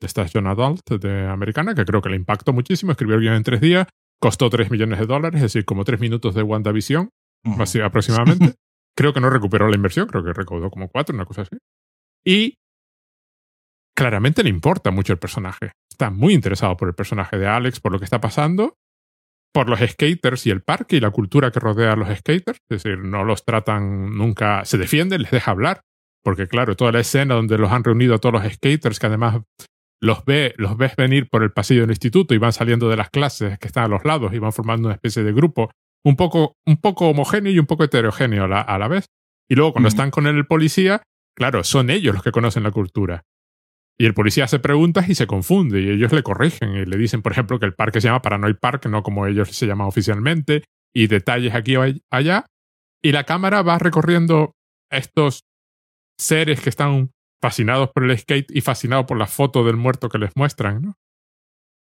de 0.00 0.06
esta 0.06 0.26
John 0.32 0.46
Adult 0.46 0.88
de 0.90 1.26
americana, 1.26 1.74
que 1.74 1.84
creo 1.84 2.00
que 2.02 2.10
le 2.10 2.16
impactó 2.16 2.52
muchísimo. 2.52 2.92
Escribió 2.92 3.16
el 3.16 3.22
guion 3.22 3.34
en 3.34 3.42
tres 3.42 3.60
días, 3.60 3.86
costó 4.20 4.50
tres 4.50 4.70
millones 4.70 4.98
de 4.98 5.06
dólares, 5.06 5.38
es 5.38 5.52
decir, 5.52 5.64
como 5.64 5.84
tres 5.84 6.00
minutos 6.00 6.34
de 6.34 6.42
WandaVision, 6.42 7.10
así 7.58 7.80
aproximadamente. 7.80 8.54
creo 8.96 9.12
que 9.12 9.20
no 9.20 9.30
recuperó 9.30 9.68
la 9.68 9.76
inversión, 9.76 10.06
creo 10.08 10.24
que 10.24 10.32
recaudó 10.32 10.70
como 10.70 10.88
cuatro, 10.88 11.14
una 11.14 11.24
cosa 11.24 11.42
así. 11.42 11.56
Y 12.24 12.54
claramente 13.96 14.42
le 14.42 14.50
importa 14.50 14.90
mucho 14.90 15.12
el 15.12 15.18
personaje. 15.18 15.72
Está 15.90 16.10
muy 16.10 16.34
interesado 16.34 16.76
por 16.76 16.88
el 16.88 16.94
personaje 16.94 17.38
de 17.38 17.46
Alex, 17.46 17.80
por 17.80 17.92
lo 17.92 17.98
que 17.98 18.04
está 18.04 18.20
pasando, 18.20 18.76
por 19.52 19.68
los 19.68 19.80
skaters 19.80 20.46
y 20.46 20.50
el 20.50 20.62
parque 20.62 20.96
y 20.96 21.00
la 21.00 21.10
cultura 21.10 21.50
que 21.50 21.60
rodea 21.60 21.92
a 21.92 21.96
los 21.96 22.08
skaters. 22.08 22.58
Es 22.68 22.82
decir, 22.82 22.98
no 22.98 23.24
los 23.24 23.44
tratan 23.44 24.16
nunca, 24.16 24.64
se 24.64 24.78
defienden, 24.78 25.22
les 25.22 25.30
deja 25.30 25.50
hablar. 25.50 25.82
Porque 26.22 26.46
claro, 26.46 26.76
toda 26.76 26.92
la 26.92 27.00
escena 27.00 27.34
donde 27.34 27.58
los 27.58 27.72
han 27.72 27.84
reunido 27.84 28.14
a 28.14 28.18
todos 28.18 28.42
los 28.42 28.52
skaters, 28.52 28.98
que 28.98 29.06
además 29.06 29.40
los, 30.00 30.24
ve, 30.24 30.54
los 30.56 30.76
ves 30.76 30.96
venir 30.96 31.28
por 31.28 31.42
el 31.42 31.52
pasillo 31.52 31.82
del 31.82 31.90
instituto 31.90 32.34
y 32.34 32.38
van 32.38 32.52
saliendo 32.52 32.88
de 32.88 32.96
las 32.96 33.10
clases 33.10 33.58
que 33.58 33.66
están 33.66 33.84
a 33.84 33.88
los 33.88 34.04
lados 34.04 34.32
y 34.34 34.38
van 34.38 34.52
formando 34.52 34.88
una 34.88 34.94
especie 34.94 35.22
de 35.22 35.32
grupo 35.32 35.70
un 36.04 36.16
poco, 36.16 36.56
un 36.66 36.76
poco 36.76 37.08
homogéneo 37.08 37.52
y 37.52 37.58
un 37.58 37.66
poco 37.66 37.84
heterogéneo 37.84 38.44
a 38.44 38.48
la, 38.48 38.60
a 38.60 38.78
la 38.78 38.88
vez. 38.88 39.06
Y 39.48 39.54
luego 39.54 39.72
cuando 39.72 39.88
están 39.88 40.10
con 40.10 40.26
el 40.26 40.46
policía, 40.46 41.02
claro, 41.34 41.64
son 41.64 41.90
ellos 41.90 42.14
los 42.14 42.22
que 42.22 42.32
conocen 42.32 42.62
la 42.62 42.70
cultura. 42.70 43.24
Y 44.00 44.06
el 44.06 44.14
policía 44.14 44.44
hace 44.44 44.60
preguntas 44.60 45.08
y 45.08 45.14
se 45.16 45.26
confunde 45.26 45.80
y 45.80 45.90
ellos 45.90 46.12
le 46.12 46.22
corrigen 46.22 46.76
y 46.76 46.84
le 46.84 46.96
dicen, 46.96 47.20
por 47.20 47.32
ejemplo, 47.32 47.58
que 47.58 47.66
el 47.66 47.74
parque 47.74 48.00
se 48.00 48.06
llama 48.06 48.22
Paranoid 48.22 48.56
Park, 48.56 48.86
no 48.86 49.02
como 49.02 49.26
ellos 49.26 49.48
se 49.48 49.66
llaman 49.66 49.88
oficialmente, 49.88 50.62
y 50.94 51.08
detalles 51.08 51.54
aquí 51.54 51.76
o 51.76 51.84
allá. 52.10 52.46
Y 53.02 53.12
la 53.12 53.24
cámara 53.24 53.62
va 53.62 53.78
recorriendo 53.78 54.54
estos 54.90 55.44
seres 56.18 56.60
que 56.60 56.70
están 56.70 57.10
fascinados 57.40 57.90
por 57.92 58.04
el 58.04 58.16
skate 58.16 58.50
y 58.50 58.60
fascinados 58.60 59.06
por 59.06 59.18
la 59.18 59.26
foto 59.26 59.64
del 59.64 59.76
muerto 59.76 60.08
que 60.08 60.18
les 60.18 60.30
muestran, 60.36 60.82
¿no? 60.82 60.94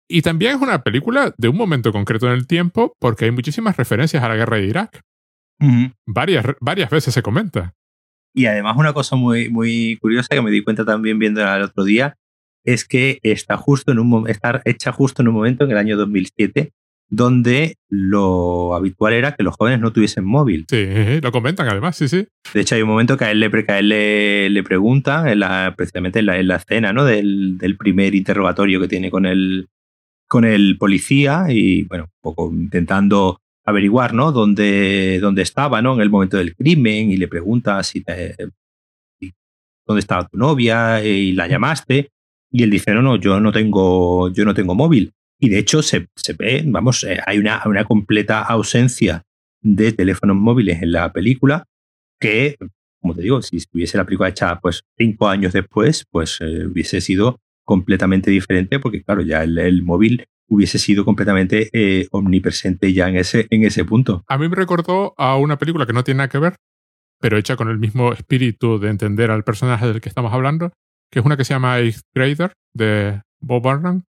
Y 0.09 0.23
también 0.23 0.57
es 0.57 0.61
una 0.61 0.83
película 0.83 1.33
de 1.39 1.49
un 1.49 1.57
momento 1.57 1.93
concreto 1.93 2.27
en 2.27 2.33
el 2.33 2.49
tiempo 2.49 2.95
porque 2.99 3.27
hay 3.27 3.31
muchísimas 3.31 3.77
referencias 3.77 4.23
a 4.23 4.29
la 4.29 4.35
guerra 4.35 4.57
de 4.57 4.67
Irak. 4.67 5.01
varias, 6.07 6.45
varias 6.61 6.91
veces 6.91 7.15
se 7.15 7.23
comenta. 7.23 7.75
Y 8.35 8.47
además 8.47 8.77
una 8.77 8.93
cosa 8.93 9.17
muy, 9.17 9.49
muy 9.49 9.99
curiosa 10.01 10.29
que 10.31 10.43
me 10.43 10.51
di 10.51 10.63
cuenta 10.63 10.85
también 10.85 11.19
viendo 11.19 11.41
el 11.41 11.63
otro 11.63 11.85
día 11.85 12.17
es 12.65 12.85
que 12.85 13.19
está, 13.23 13.57
justo 13.57 13.93
en 13.93 13.99
un, 13.99 14.29
está 14.29 14.61
hecha 14.65 14.93
justo 14.93 15.23
en 15.23 15.29
un 15.29 15.35
momento 15.35 15.65
en 15.65 15.71
el 15.71 15.79
año 15.79 15.97
2007 15.97 16.73
donde 17.11 17.77
lo 17.89 18.75
habitual 18.75 19.13
era 19.13 19.35
que 19.35 19.43
los 19.43 19.57
jóvenes 19.57 19.81
no 19.81 19.93
tuviesen 19.93 20.25
móvil. 20.25 20.65
Sí, 20.71 20.87
lo 21.23 21.33
comentan 21.33 21.69
además, 21.69 21.97
sí, 21.97 22.09
sí. 22.09 22.27
De 22.55 22.61
hecho, 22.61 22.77
hay 22.77 22.83
un 22.83 22.89
momento 22.89 23.17
que 23.17 23.25
a 23.25 23.31
él 23.33 23.41
le, 23.41 23.51
que 23.51 23.79
él 23.79 23.89
le, 23.89 24.51
le 24.51 24.63
pregunta, 24.63 25.31
en 25.31 25.41
la, 25.41 25.75
precisamente 25.77 26.21
en 26.21 26.27
la, 26.27 26.39
en 26.39 26.47
la 26.47 26.57
escena 26.57 26.93
¿no? 26.93 27.05
del, 27.05 27.59
del, 27.59 27.77
primer 27.77 28.15
interrogatorio 28.15 28.81
que 28.81 28.89
tiene 28.89 29.11
con 29.11 29.27
el, 29.27 29.69
con 30.29 30.45
el 30.45 30.79
policía 30.79 31.47
y, 31.49 31.83
bueno, 31.83 32.05
un 32.05 32.21
poco 32.23 32.53
intentando 32.53 33.41
averiguar, 33.65 34.15
¿no? 34.15 34.33
Dónde, 34.33 35.19
dónde 35.21 35.43
estaba, 35.43 35.83
¿no? 35.83 35.95
En 35.95 36.01
el 36.01 36.11
momento 36.11 36.37
del 36.37 36.55
crimen 36.55 37.11
y 37.11 37.17
le 37.17 37.29
pregunta 37.29 37.83
si, 37.83 38.03
dónde 39.87 40.01
estaba 40.01 40.27
tu 40.29 40.37
novia 40.37 41.05
y 41.05 41.33
la 41.33 41.47
llamaste 41.47 42.11
y 42.51 42.63
él 42.63 42.71
dice, 42.71 42.93
no, 42.93 43.03
no, 43.03 43.17
yo 43.17 43.41
no 43.41 43.53
tengo, 43.53 44.33
yo 44.33 44.45
no 44.45 44.55
tengo 44.55 44.75
móvil. 44.75 45.13
Y 45.39 45.49
de 45.49 45.59
hecho 45.59 45.83
se, 45.83 46.09
se 46.17 46.33
ve, 46.35 46.63
vamos, 46.67 47.05
eh, 47.05 47.19
hay 47.27 47.39
una, 47.39 47.63
una 47.67 47.85
completa 47.85 48.43
ausencia 48.43 49.25
de 49.63 49.93
teléfonos 49.93 50.37
móviles 50.37 50.83
en 50.83 50.93
la 50.93 51.13
película 51.13 51.67
que, 52.19 52.57
como 53.01 53.15
te 53.15 53.23
digo, 53.23 53.41
si 53.41 53.57
estuviese 53.57 53.97
la 53.97 54.05
película 54.05 54.29
hecha 54.29 54.59
pues 54.61 54.83
cinco 54.99 55.29
años 55.29 55.53
después, 55.53 56.05
pues 56.11 56.39
eh, 56.41 56.67
hubiese 56.67 57.01
sido 57.01 57.41
completamente 57.65 58.31
diferente 58.31 58.81
porque 58.81 59.03
claro, 59.03 59.23
ya 59.23 59.43
el, 59.45 59.57
el 59.59 59.83
móvil 59.83 60.27
hubiese 60.51 60.79
sido 60.79 61.05
completamente 61.05 61.71
eh, 61.73 62.09
omnipresente 62.11 62.93
ya 62.93 63.09
en 63.09 63.17
ese, 63.17 63.47
en 63.51 63.65
ese 63.65 63.85
punto. 63.85 64.25
A 64.27 64.37
mí 64.37 64.49
me 64.49 64.57
recordó 64.57 65.15
a 65.17 65.37
una 65.37 65.59
película 65.59 65.87
que 65.87 65.93
no 65.93 66.05
tiene 66.05 66.19
nada 66.19 66.29
que 66.29 66.39
ver, 66.39 66.57
pero 67.21 67.39
hecha 67.39 67.57
con 67.57 67.69
el 67.69 67.79
mismo 67.79 68.13
espíritu 68.13 68.79
de 68.79 68.91
entender 68.91 69.31
al 69.31 69.45
personaje 69.45 69.87
del 69.87 70.01
que 70.01 70.09
estamos 70.09 70.33
hablando, 70.33 70.73
que 71.11 71.21
es 71.21 71.25
una 71.25 71.37
que 71.37 71.45
se 71.45 71.55
llama 71.55 71.79
Eighth 71.79 72.01
Grader, 72.15 72.53
de 72.75 73.23
Bob 73.41 73.63
Burnham. 73.63 74.03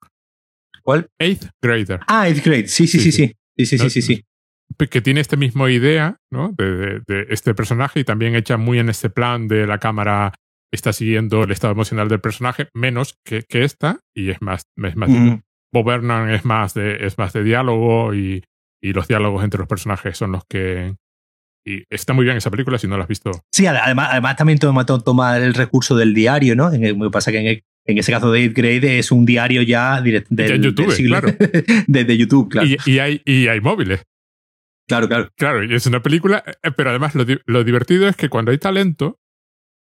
¿Cuál? 0.82 1.08
Eighth 1.20 1.50
Grader. 1.62 2.00
Ah, 2.08 2.28
Eighth 2.28 2.44
Grade, 2.44 2.68
sí, 2.68 2.88
sí, 2.88 3.00
sí, 3.00 3.12
sí. 3.12 3.34
Sí, 3.58 3.66
sí, 3.78 3.90
sí, 3.90 4.02
sí, 4.02 4.26
Que 4.90 5.02
tiene 5.02 5.20
esta 5.20 5.36
misma 5.36 5.70
idea, 5.70 6.18
¿no? 6.32 6.54
De, 6.58 7.02
de, 7.06 7.28
este 7.30 7.54
personaje 7.54 8.00
y 8.00 8.04
también 8.04 8.34
hecha 8.34 8.58
muy 8.58 8.80
en 8.80 8.90
este 8.90 9.10
plan 9.12 9.48
de 9.48 9.68
la 9.68 9.78
cámara 9.78 10.34
está 10.72 10.94
siguiendo 10.94 11.44
el 11.44 11.52
estado 11.52 11.74
emocional 11.74 12.08
del 12.08 12.22
personaje, 12.22 12.70
menos 12.74 13.16
que, 13.26 13.44
que 13.44 13.64
esta, 13.64 14.00
y 14.16 14.30
es 14.30 14.42
más, 14.42 14.64
es 14.78 14.96
más 14.96 15.10
Bob 15.72 15.90
es 16.30 16.46
más 16.46 16.74
de, 16.74 17.06
es 17.06 17.18
más 17.18 17.34
de 17.34 17.44
diálogo 17.44 18.14
y, 18.14 18.44
y, 18.82 18.94
los 18.94 19.08
diálogos 19.08 19.44
entre 19.44 19.60
los 19.60 19.68
personajes 19.68 20.18
son 20.18 20.34
los 20.34 20.44
que, 20.46 20.96
Y 21.66 21.84
está 21.90 22.14
muy 22.14 22.26
bien 22.26 22.38
esa 22.38 22.52
película 22.52 22.78
si 22.78 22.88
no 22.88 22.98
la 22.98 23.04
has 23.04 23.10
visto. 23.10 23.32
Sí, 23.52 23.66
además, 23.66 24.10
además 24.12 24.36
también 24.36 24.60
toma, 24.60 24.86
toma 24.86 25.38
el 25.38 25.54
recurso 25.54 25.96
del 25.96 26.14
diario, 26.14 26.56
¿no? 26.56 26.72
En 26.72 27.00
me 27.00 27.10
pasa 27.10 27.32
que 27.32 27.38
en, 27.38 27.64
en 27.86 27.98
ese 27.98 28.12
caso 28.12 28.32
de 28.32 28.50
Grade 28.50 29.00
es 29.00 29.12
un 29.12 29.26
diario 29.26 29.62
ya 29.62 30.02
de, 30.02 30.12
YouTube, 30.60 30.96
claro. 31.08 31.30
de, 31.88 32.18
YouTube, 32.18 32.50
claro. 32.50 32.68
Y, 32.86 33.00
hay, 33.00 33.22
y 33.26 33.48
hay 33.48 33.62
móviles. 33.62 34.04
Claro, 34.88 35.08
claro. 35.08 35.30
Claro, 35.38 35.64
y 35.64 35.74
es 35.74 35.86
una 35.86 36.02
película, 36.02 36.44
eh, 36.46 36.72
pero 36.76 36.90
además 36.90 37.16
lo, 37.16 37.26
lo, 37.46 37.64
divertido 37.64 38.08
es 38.08 38.16
que 38.16 38.30
cuando 38.30 38.52
hay 38.52 38.58
talento, 38.58 39.20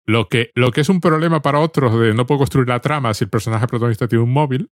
lo 0.06 0.28
que, 0.28 0.50
lo 0.54 0.70
que 0.70 0.82
es 0.82 0.88
un 0.88 1.00
problema 1.00 1.42
para 1.42 1.58
otros 1.58 1.98
de 1.98 2.14
no 2.14 2.26
puedo 2.26 2.38
construir 2.38 2.68
la 2.68 2.80
trama 2.80 3.12
si 3.12 3.24
el 3.24 3.30
personaje 3.30 3.66
protagonista 3.66 4.08
tiene 4.08 4.24
un 4.24 4.32
móvil, 4.32 4.70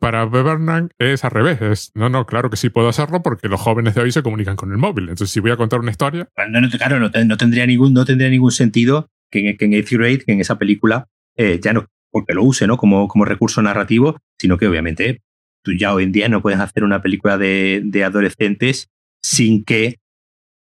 para 0.00 0.24
Bernard 0.24 0.88
es 0.98 1.24
al 1.24 1.30
revés. 1.30 1.60
Es, 1.62 1.92
no, 1.94 2.08
no, 2.08 2.26
claro 2.26 2.50
que 2.50 2.56
sí 2.56 2.70
puedo 2.70 2.88
hacerlo 2.88 3.22
porque 3.22 3.48
los 3.48 3.60
jóvenes 3.60 3.94
de 3.94 4.00
hoy 4.00 4.10
se 4.10 4.22
comunican 4.22 4.56
con 4.56 4.72
el 4.72 4.78
móvil. 4.78 5.04
Entonces, 5.04 5.30
si 5.30 5.40
voy 5.40 5.52
a 5.52 5.56
contar 5.56 5.78
una 5.78 5.92
historia. 5.92 6.28
No, 6.48 6.68
claro, 6.70 6.98
no, 6.98 7.36
tendría 7.36 7.66
ningún, 7.66 7.92
no 7.92 8.04
tendría 8.04 8.30
ningún 8.30 8.50
sentido 8.50 9.08
que, 9.30 9.56
que 9.56 9.64
en 9.66 9.74
Eighth 9.74 9.90
Grade, 9.90 10.18
que 10.18 10.32
en 10.32 10.40
esa 10.40 10.58
película, 10.58 11.06
eh, 11.36 11.60
ya 11.62 11.72
no 11.72 11.86
porque 12.10 12.34
lo 12.34 12.42
use 12.42 12.66
¿no? 12.66 12.76
como, 12.76 13.08
como 13.08 13.24
recurso 13.24 13.62
narrativo, 13.62 14.18
sino 14.38 14.58
que 14.58 14.66
obviamente 14.66 15.22
tú 15.62 15.72
ya 15.72 15.94
hoy 15.94 16.04
en 16.04 16.12
día 16.12 16.28
no 16.28 16.42
puedes 16.42 16.58
hacer 16.58 16.84
una 16.84 17.02
película 17.02 17.38
de, 17.38 17.82
de 17.84 18.04
adolescentes 18.04 18.88
sin 19.22 19.64
que 19.64 19.98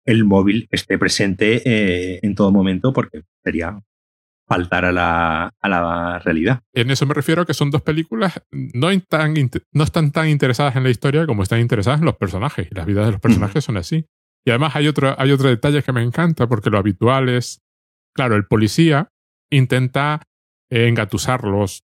el 0.05 0.23
móvil 0.23 0.67
esté 0.71 0.97
presente 0.97 1.61
eh, 1.65 2.19
en 2.21 2.35
todo 2.35 2.51
momento, 2.51 2.93
porque 2.93 3.23
sería 3.43 3.79
faltar 4.47 4.85
a 4.85 4.91
la, 4.91 5.53
a 5.59 5.69
la 5.69 6.19
realidad. 6.19 6.61
En 6.73 6.91
eso 6.91 7.05
me 7.05 7.13
refiero 7.13 7.41
a 7.41 7.45
que 7.45 7.53
son 7.53 7.71
dos 7.71 7.81
películas 7.81 8.41
no, 8.51 8.87
tan, 9.01 9.33
no 9.71 9.83
están 9.83 10.11
tan 10.11 10.29
interesadas 10.29 10.75
en 10.75 10.83
la 10.83 10.89
historia 10.89 11.25
como 11.25 11.43
están 11.43 11.59
interesadas 11.59 11.99
en 11.99 12.05
los 12.05 12.15
personajes. 12.15 12.67
Y 12.71 12.75
las 12.75 12.85
vidas 12.85 13.05
de 13.05 13.13
los 13.13 13.21
personajes 13.21 13.63
son 13.63 13.77
así. 13.77 14.05
Y 14.45 14.51
además 14.51 14.75
hay 14.75 14.87
otro, 14.87 15.15
hay 15.17 15.31
otro 15.31 15.49
detalle 15.49 15.81
que 15.81 15.91
me 15.91 16.03
encanta 16.03 16.47
porque 16.47 16.69
lo 16.69 16.77
habitual 16.77 17.29
es, 17.29 17.61
claro, 18.13 18.35
el 18.35 18.45
policía 18.45 19.09
intenta 19.49 20.21
engatusarlos 20.69 21.83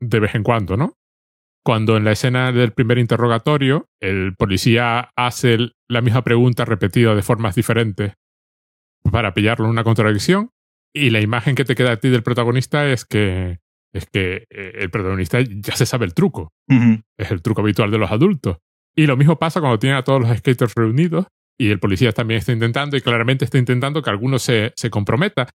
de 0.00 0.20
vez 0.20 0.34
en 0.34 0.42
cuando, 0.42 0.76
¿no? 0.76 0.98
Cuando 1.64 1.96
en 1.96 2.04
la 2.04 2.12
escena 2.12 2.52
del 2.52 2.72
primer 2.72 2.98
interrogatorio 2.98 3.88
el 4.00 4.34
policía 4.36 5.10
hace 5.16 5.58
la 5.88 6.00
misma 6.00 6.22
pregunta 6.24 6.64
repetida 6.64 7.14
de 7.14 7.22
formas 7.22 7.54
diferentes 7.54 8.14
para 9.10 9.34
pillarlo 9.34 9.66
en 9.66 9.72
una 9.72 9.84
contradicción, 9.84 10.50
y 10.92 11.10
la 11.10 11.20
imagen 11.20 11.54
que 11.54 11.64
te 11.64 11.74
queda 11.74 11.92
a 11.92 11.96
ti 11.98 12.08
del 12.08 12.22
protagonista 12.22 12.90
es 12.90 13.04
que, 13.04 13.58
es 13.92 14.06
que 14.06 14.44
eh, 14.50 14.72
el 14.80 14.90
protagonista 14.90 15.38
ya 15.40 15.76
se 15.76 15.86
sabe 15.86 16.06
el 16.06 16.14
truco. 16.14 16.52
Es 17.18 17.30
el 17.30 17.42
truco 17.42 17.60
habitual 17.60 17.90
de 17.90 17.98
los 17.98 18.10
adultos. 18.10 18.58
Y 18.96 19.06
lo 19.06 19.16
mismo 19.16 19.38
pasa 19.38 19.60
cuando 19.60 19.78
tienen 19.78 19.98
a 19.98 20.04
todos 20.04 20.20
los 20.20 20.36
skaters 20.38 20.74
reunidos 20.74 21.26
y 21.58 21.70
el 21.70 21.78
policía 21.78 22.12
también 22.12 22.38
está 22.38 22.52
intentando 22.52 22.96
y 22.96 23.00
claramente 23.00 23.44
está 23.44 23.58
intentando 23.58 24.02
que 24.02 24.10
alguno 24.10 24.38
se, 24.38 24.72
se 24.76 24.90
comprometa. 24.90 25.48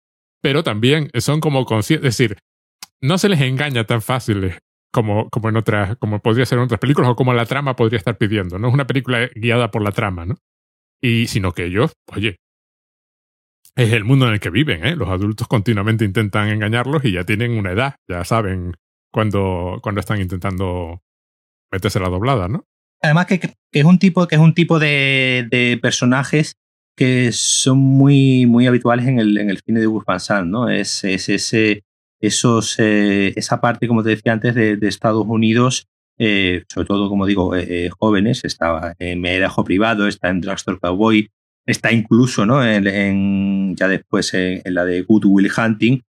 Pero 0.42 0.64
también 0.64 1.10
son 1.20 1.40
como 1.40 1.66
conscientes, 1.66 2.10
es 2.10 2.18
decir, 2.18 2.38
no 3.02 3.18
se 3.18 3.30
les 3.30 3.42
engaña 3.42 3.86
tan 3.86 4.02
fácil 4.02 4.56
como, 4.94 5.30
como 5.30 5.50
en 5.50 5.58
otras, 5.58 5.98
como 5.98 6.20
podría 6.20 6.46
ser 6.46 6.60
en 6.60 6.66
otras 6.66 6.80
películas 6.80 7.10
o 7.10 7.16
como 7.16 7.34
la 7.34 7.46
trama 7.46 7.76
podría 7.76 7.98
estar 7.98 8.18
pidiendo. 8.18 8.60
No 8.60 8.68
es 8.68 8.74
una 8.74 8.86
película 8.86 9.30
guiada 9.34 9.72
por 9.72 9.82
la 9.82 9.92
trama, 9.92 10.26
¿no? 10.26 10.36
Y 11.02 11.28
sino 11.28 11.52
que 11.54 11.66
ellos, 11.66 11.94
oye, 12.14 12.38
es 13.76 13.94
el 13.94 14.04
mundo 14.04 14.28
en 14.28 14.34
el 14.34 14.40
que 14.40 14.50
viven. 14.50 14.86
¿eh? 14.86 14.96
Los 14.96 15.10
adultos 15.10 15.48
continuamente 15.48 16.06
intentan 16.06 16.50
engañarlos 16.50 17.04
y 17.06 17.12
ya 17.12 17.24
tienen 17.24 17.52
una 17.52 17.72
edad, 17.72 17.96
ya 18.08 18.24
saben 18.24 18.74
cuando, 19.12 19.80
cuando 19.82 20.00
están 20.00 20.22
intentando 20.22 21.02
meterse 21.72 22.00
la 22.00 22.10
doblada, 22.10 22.48
¿no? 22.48 22.66
Además 23.02 23.26
que, 23.26 23.40
es 23.72 23.84
un 23.84 24.00
tipo, 24.00 24.28
que 24.28 24.36
es 24.36 24.42
un 24.42 24.54
tipo 24.54 24.80
de, 24.80 25.48
de, 25.52 25.78
personajes 25.82 26.56
que 26.96 27.32
son 27.34 27.80
muy, 27.80 28.46
muy 28.46 28.66
habituales 28.66 29.08
en 29.08 29.20
el, 29.20 29.38
en 29.38 29.50
el 29.50 29.60
cine 29.60 29.82
de 29.82 29.88
Gus 29.88 30.06
Van 30.06 30.20
Sant, 30.20 30.50
¿no? 30.50 30.70
Es, 30.70 31.04
es 31.04 31.28
ese, 31.28 31.84
esos, 32.22 32.80
eh, 32.80 33.34
esa 33.36 33.60
parte, 33.60 33.88
como 33.88 34.04
te 34.04 34.12
decía 34.12 34.32
antes, 34.32 34.56
de, 34.56 34.78
de 34.78 34.88
Estados 34.88 35.26
Unidos, 35.28 35.88
eh, 36.18 36.64
sobre 36.70 36.88
todo, 36.88 37.10
como 37.10 37.26
digo, 37.26 37.56
eh, 37.56 37.90
jóvenes, 38.00 38.46
estaba 38.46 38.96
en 39.00 39.20
Medajo 39.20 39.64
Privado, 39.64 40.08
está 40.08 40.30
en 40.30 40.40
Drugstore 40.40 40.80
Cowboy, 40.80 41.30
está 41.66 41.92
incluso 41.92 42.46
¿no? 42.46 42.66
en, 42.66 43.76
ya 43.76 43.88
después 43.88 44.34
en, 44.34 44.62
la 44.66 44.86
de 44.86 45.02
Good 45.02 45.26
Will 45.26 45.52
Hunting, 45.56 46.02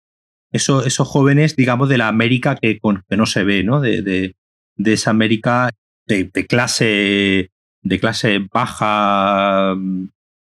eso, 0.52 0.86
esos 0.86 1.08
jóvenes, 1.08 1.56
digamos, 1.56 1.89
de 1.89 1.98
la 1.98 2.08
América 2.08 2.56
que, 2.56 2.80
que 2.80 3.18
no 3.18 3.26
se 3.26 3.44
ve, 3.44 3.63
¿no? 3.63 3.82
De, 3.82 4.04
de, 4.04 4.36
de 4.76 4.94
esa 4.94 5.10
América 5.10 5.72
de, 6.06 6.30
de, 6.32 6.46
clase 6.46 7.50
de 7.82 8.00
clase 8.00 8.39
baja, 8.54 9.76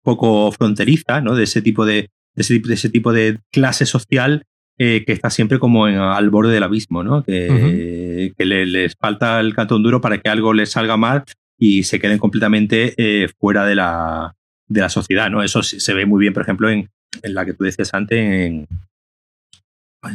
poco 0.03 0.53
fronteriza, 0.53 1.21
¿no? 1.21 1.35
De 1.35 1.45
ese 1.45 1.63
tipo 1.63 1.85
de, 1.85 2.11
ese, 2.37 2.63
ese 2.71 2.91
tipo 2.91 3.13
de 3.13 3.41
clase 3.51 3.87
social 3.87 4.45
eh, 4.79 5.03
que 5.05 5.13
está 5.13 5.31
siempre 5.31 5.59
como 5.59 5.89
en, 5.89 5.97
al 5.97 6.31
borde 6.31 6.53
del 6.53 6.63
abismo, 6.63 7.03
¿no? 7.03 7.25
Que, 7.25 8.33
que 8.37 8.45
le, 8.45 8.67
les 8.67 8.95
falta 8.95 9.41
el 9.41 9.55
cantón 9.55 9.83
duro 9.83 10.01
para 10.01 10.19
que 10.19 10.29
algo 10.29 10.53
les 10.53 10.71
salga 10.71 10.97
mal 10.97 11.25
y 11.59 11.83
se 11.83 11.99
queden 11.99 12.19
completamente 12.19 12.95
eh, 12.97 13.29
fuera 13.41 13.67
de 13.67 13.75
la, 13.75 14.37
de 14.69 14.81
la 14.81 14.89
sociedad, 14.89 15.31
¿no? 15.31 15.43
Eso 15.43 15.63
se 15.63 15.95
ve 15.95 16.07
muy 16.07 16.21
bien, 16.21 16.35
por 16.35 16.43
ejemplo, 16.43 16.71
en, 16.71 16.89
en 17.23 17.35
la 17.35 17.45
que 17.45 17.55
tú 17.55 17.65
decías 17.65 17.93
antes, 17.95 18.19
en, 18.19 18.67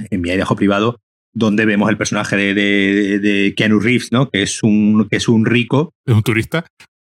en 0.10 0.22
mi 0.22 0.30
airejo 0.30 0.56
privado, 0.56 1.00
donde 1.34 1.66
vemos 1.66 1.90
el 1.90 1.98
personaje 1.98 2.36
de, 2.36 2.54
de, 2.54 3.20
de, 3.20 3.54
Keanu 3.56 3.80
Reeves, 3.80 4.12
¿no? 4.12 4.30
Que 4.30 4.44
es 4.44 4.62
un, 4.64 5.08
que 5.10 5.18
es 5.18 5.28
un 5.28 5.46
rico. 5.46 5.94
¿Es 6.06 6.14
un 6.14 6.24
turista? 6.24 6.66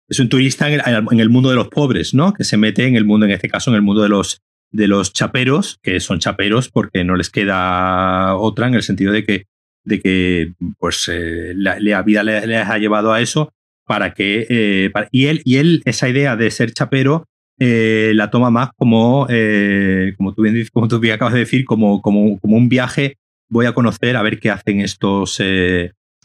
Es 0.08 0.20
un 0.20 0.30
turista 0.30 0.68
en 0.70 0.80
el, 0.80 1.06
en 1.12 1.20
el, 1.20 1.30
mundo 1.30 1.50
de 1.50 1.56
los 1.56 1.68
pobres, 1.68 2.14
¿no? 2.14 2.34
Que 2.34 2.44
se 2.44 2.58
mete 2.58 2.88
en 2.88 2.96
el 2.96 3.06
mundo, 3.06 3.26
en 3.26 3.34
este 3.34 3.50
caso, 3.50 3.72
en 3.72 3.76
el 3.76 3.82
mundo 3.82 4.02
de 4.04 4.10
los, 4.10 4.42
de 4.72 4.88
los 4.88 5.14
chaperos, 5.14 5.80
que 5.82 6.00
son 6.00 6.20
chaperos 6.20 6.70
porque 6.70 7.04
no 7.04 7.16
les 7.16 7.30
queda 7.30 8.36
otra 8.36 8.68
en 8.68 8.76
el 8.76 8.84
sentido 8.84 9.12
de 9.12 9.26
que, 9.26 9.46
de 9.84 10.00
que 10.00 10.54
pues, 10.80 11.10
eh, 11.12 11.54
la, 11.56 11.80
la, 11.80 12.02
vida 12.04 12.24
les, 12.24 12.46
les 12.48 12.66
ha 12.66 12.78
llevado 12.78 13.12
a 13.12 13.22
eso 13.22 13.52
para 13.86 14.14
que... 14.14 14.46
Eh, 14.50 14.92
y, 15.12 15.26
él, 15.28 15.42
y 15.46 15.58
él, 15.58 15.82
esa 15.86 16.10
idea 16.10 16.36
de 16.36 16.52
ser 16.52 16.74
chapero, 16.74 17.26
eh, 17.60 18.12
la 18.16 18.30
toma 18.30 18.50
más 18.50 18.70
como, 18.76 19.28
eh, 19.30 20.14
como, 20.18 20.34
tú 20.34 20.42
bien, 20.42 20.68
como 20.74 20.88
tú 20.88 21.00
bien 21.00 21.16
acabas 21.16 21.34
de 21.34 21.40
decir, 21.40 21.66
como, 21.66 22.02
como, 22.02 22.40
como 22.40 22.58
un 22.58 22.68
viaje, 22.68 23.18
voy 23.50 23.66
a 23.66 23.74
conocer 23.74 24.18
a 24.18 24.22
ver 24.22 24.40
qué 24.40 24.50
hacen 24.50 24.82
estos, 24.82 25.40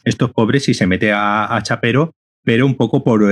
estos 0.05 0.33
pobres 0.33 0.68
y 0.68 0.75
se 0.75 0.87
mete 0.87 1.12
a, 1.12 1.55
a 1.55 1.62
chapero, 1.62 2.12
pero 2.42 2.66
un 2.66 2.75
poco 2.75 3.05
por, 3.05 3.23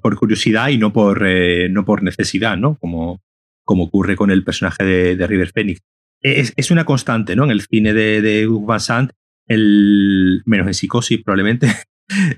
por 0.00 0.16
curiosidad 0.16 0.68
y 0.68 0.78
no 0.78 0.92
por, 0.92 1.22
no 1.70 1.84
por 1.84 2.02
necesidad, 2.02 2.56
¿no? 2.56 2.76
Como, 2.76 3.20
como 3.64 3.84
ocurre 3.84 4.16
con 4.16 4.30
el 4.30 4.44
personaje 4.44 4.84
de, 4.84 5.16
de 5.16 5.26
River 5.26 5.50
Phoenix. 5.52 5.80
Es, 6.20 6.52
es, 6.56 6.70
una 6.70 6.84
constante, 6.84 7.36
¿no? 7.36 7.44
En 7.44 7.50
el 7.50 7.62
cine 7.62 7.94
de, 7.94 8.20
de 8.20 8.46
Van 8.48 8.80
Sant, 8.80 9.12
el, 9.46 10.42
menos 10.44 10.66
en 10.66 10.74
Psicosis 10.74 11.22
probablemente, 11.22 11.68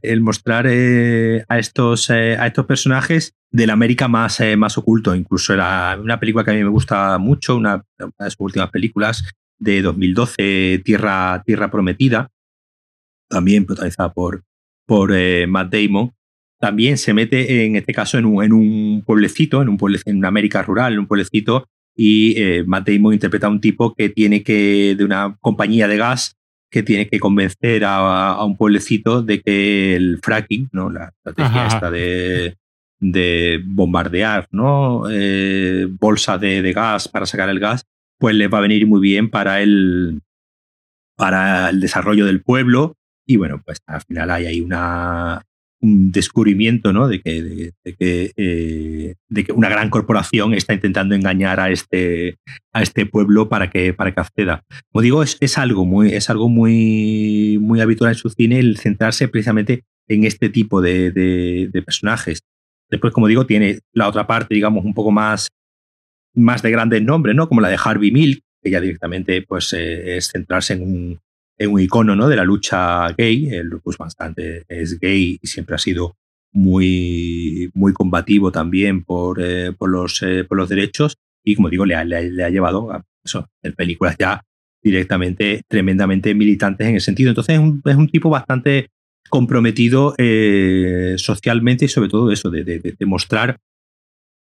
el 0.03 0.21
mostrar 0.21 0.67
eh, 0.69 1.45
a, 1.49 1.59
estos, 1.59 2.11
eh, 2.11 2.37
a 2.39 2.47
estos 2.47 2.67
personajes 2.67 3.35
del 3.51 3.71
América 3.71 4.09
más, 4.09 4.41
eh, 4.41 4.57
más 4.57 4.79
oculto. 4.79 5.15
Incluso 5.15 5.55
era 5.55 5.99
una 6.01 6.19
película 6.19 6.45
que 6.45 6.51
a 6.51 6.55
mí 6.55 6.63
me 6.63 6.71
gusta 6.71 7.19
mucho, 7.19 7.57
una, 7.57 7.85
de 7.99 8.31
sus 8.31 8.41
últimas 8.41 8.71
películas 8.71 9.25
de 9.59 9.83
2012, 9.83 10.83
Tierra, 10.85 11.43
Tierra 11.45 11.71
Prometida, 11.71 12.31
también 13.29 13.67
protagonizada 13.67 14.13
por, 14.13 14.43
por 14.87 15.13
Matt 15.49 15.73
Damon. 15.73 16.13
También 16.59 16.99
se 16.99 17.15
mete 17.15 17.65
en 17.65 17.77
este 17.77 17.93
caso 17.93 18.19
en 18.19 18.27
un, 18.27 18.43
en 18.45 18.53
un 18.53 19.03
pueblecito, 19.05 19.63
en 19.63 19.69
un 19.69 19.77
pueblecito, 19.77 20.11
en 20.11 20.19
una 20.19 20.29
América 20.29 20.63
rural, 20.63 20.95
en 20.95 21.01
un 21.01 21.07
pueblecito, 21.07 21.67
y 21.95 22.37
Matt 22.67 22.89
Damon 22.89 23.13
interpreta 23.13 23.47
a 23.47 23.51
un 23.51 23.61
tipo 23.61 23.95
que 23.95 24.09
tiene 24.09 24.43
que, 24.43 24.95
de 24.97 25.05
una 25.05 25.37
compañía 25.41 25.89
de 25.89 25.99
gas, 25.99 26.40
que 26.71 26.83
tiene 26.83 27.09
que 27.09 27.19
convencer 27.19 27.85
a, 27.85 28.31
a 28.33 28.45
un 28.45 28.57
pueblecito 28.57 29.23
de 29.23 29.41
que 29.41 29.97
el 29.97 30.21
fracking, 30.23 30.69
¿no? 30.73 30.91
La 30.91 31.09
estrategia 31.09 31.67
Ajá. 31.67 31.77
esta 31.77 31.91
de, 31.91 32.57
de 33.01 33.61
bombardear, 33.65 34.47
¿no? 34.53 35.05
Eh, 35.11 35.89
bolsa 35.91 36.39
de, 36.39 36.63
de, 36.63 36.73
gas 36.73 37.09
para 37.09 37.27
sacar 37.27 37.49
el 37.49 37.59
gas, 37.59 37.87
pues 38.19 38.37
le 38.37 38.49
va 38.49 38.59
a 38.59 38.63
venir 38.63 38.87
muy 38.87 39.01
bien 39.01 39.31
para 39.31 39.63
el, 39.63 40.23
para 41.17 41.71
el 41.71 41.81
desarrollo 41.81 42.27
del 42.27 42.43
pueblo. 42.43 42.97
Y 43.27 43.37
bueno, 43.37 43.61
pues 43.65 43.79
al 43.87 44.03
final 44.03 44.31
hay 44.31 44.47
ahí 44.47 44.61
una, 44.61 45.43
un 45.81 46.13
descubrimiento 46.13 46.93
¿no? 46.93 47.09
de, 47.09 47.21
que, 47.21 47.73
de, 47.85 47.95
que, 47.97 48.33
eh, 48.37 49.15
de 49.29 49.45
que 49.45 49.53
una 49.53 49.69
gran 49.69 49.89
corporación 49.91 50.55
está 50.55 50.75
intentando 50.75 51.15
engañar 51.15 51.59
a 51.59 51.71
este, 51.71 52.39
a 52.73 52.83
este 52.83 53.07
pueblo 53.07 53.49
para 53.49 53.71
que, 53.71 53.95
para 53.95 54.13
que 54.13 54.21
acceda. 54.21 54.63
Como 54.93 55.03
digo, 55.03 55.23
es, 55.23 55.37
es, 55.41 55.59
algo, 55.59 55.85
muy, 55.87 56.13
es 56.13 56.29
algo 56.29 56.49
muy, 56.49 57.59
muy 57.61 57.81
habitual 57.81 58.13
en 58.13 58.19
su 58.19 58.31
cine 58.31 58.59
el 58.59 58.77
centrarse 58.77 59.29
precisamente 59.29 59.85
en 60.09 60.25
este 60.25 60.51
tipo 60.51 60.83
de, 60.83 61.13
de, 61.13 61.83
personajes. 61.83 62.41
Después, 62.91 63.13
como 63.13 63.29
digo, 63.29 63.47
tiene 63.47 63.79
la 63.93 64.09
otra 64.09 64.27
parte, 64.27 64.55
digamos, 64.55 64.85
un 64.85 64.93
poco 64.93 65.13
más, 65.13 65.49
más 66.35 66.63
de 66.63 66.71
grandes 66.71 67.03
nombres, 67.03 67.37
¿no? 67.37 67.49
Como 67.49 67.61
la 67.61 67.69
de 67.69 67.79
Harvey 67.83 68.11
Milk, 68.11 68.43
que 68.63 68.71
ya 68.71 68.81
directamente 68.81 69.43
pues, 69.43 69.73
eh, 69.73 70.17
es 70.17 70.29
centrarse 70.29 70.75
en 70.75 70.83
un, 70.83 71.21
un 71.67 71.81
icono 71.81 72.17
¿no? 72.17 72.29
de 72.29 72.37
la 72.37 72.45
lucha 72.45 73.09
gay. 73.13 73.49
El 73.51 73.67
Lucas 73.67 73.99
bastante 73.99 74.65
es 74.69 74.99
gay 74.99 75.39
y 75.41 75.47
siempre 75.47 75.75
ha 75.75 75.79
sido 75.79 76.17
muy, 76.53 77.71
muy 77.75 77.93
combativo 77.93 78.51
también 78.51 79.05
por, 79.05 79.41
eh, 79.43 79.73
por, 79.73 79.91
los, 79.91 80.23
eh, 80.23 80.45
por 80.45 80.59
los 80.59 80.69
derechos 80.69 81.17
y, 81.45 81.55
como 81.55 81.71
digo, 81.71 81.87
le 81.87 81.95
ha, 81.95 82.05
le 82.05 82.45
ha, 82.45 82.51
llevado 82.51 82.93
a 82.93 83.05
eso, 83.25 83.49
películas 83.77 84.17
ya 84.19 84.43
directamente 84.83 85.63
tremendamente 85.69 86.35
militantes 86.35 86.89
en 86.89 86.97
ese 86.97 87.07
sentido. 87.07 87.31
Entonces 87.31 87.55
es 87.55 87.61
un, 87.61 87.83
es 87.85 88.11
tipo 88.11 88.31
bastante 88.31 88.89
comprometido 89.29 90.15
eh, 90.19 91.15
socialmente 91.19 91.85
y 91.85 91.89
sobre 91.89 92.09
todo 92.09 92.31
eso, 92.33 92.51
de, 92.51 92.65
de, 92.65 93.07
mostrar, 93.07 93.59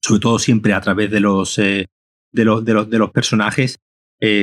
sobre 0.02 0.22
todo 0.22 0.40
siempre 0.40 0.74
a 0.74 0.82
través 0.82 1.12
de 1.12 1.20
los, 1.20 1.58
de 1.58 1.88
los, 2.32 2.64
de 2.64 2.74
los, 2.74 2.90
de 2.90 2.98
los 2.98 3.12
personajes, 3.12 3.80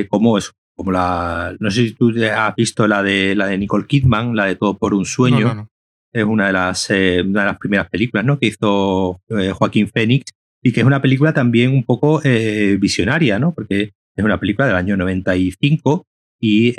como 0.08 0.36
eso, 0.36 0.52
como 0.74 0.92
la, 0.92 1.54
no 1.60 1.70
sé 1.70 1.88
si 1.88 1.92
tú 1.92 2.12
has 2.34 2.54
visto 2.56 2.86
la 2.86 3.02
de, 3.02 3.34
la 3.34 3.46
de 3.46 3.58
Nicole 3.58 3.86
Kidman, 3.86 4.34
la 4.34 4.46
de 4.46 4.56
Todo 4.56 4.76
por 4.76 4.94
un 4.94 5.04
sueño. 5.04 5.40
No, 5.40 5.48
no, 5.48 5.54
no. 5.54 5.70
Es 6.12 6.24
una 6.24 6.46
de, 6.46 6.52
las, 6.52 6.90
eh, 6.90 7.22
una 7.22 7.40
de 7.40 7.46
las 7.46 7.58
primeras 7.58 7.88
películas 7.90 8.24
¿no? 8.24 8.38
que 8.38 8.46
hizo 8.46 9.20
eh, 9.30 9.50
Joaquín 9.50 9.88
Phoenix 9.88 10.30
y 10.62 10.72
que 10.72 10.80
es 10.80 10.86
una 10.86 11.02
película 11.02 11.32
también 11.32 11.72
un 11.72 11.82
poco 11.82 12.20
eh, 12.22 12.76
visionaria, 12.80 13.40
¿no? 13.40 13.52
porque 13.52 13.90
es 14.14 14.24
una 14.24 14.38
película 14.38 14.68
del 14.68 14.76
año 14.76 14.96
95 14.96 16.06
y 16.38 16.72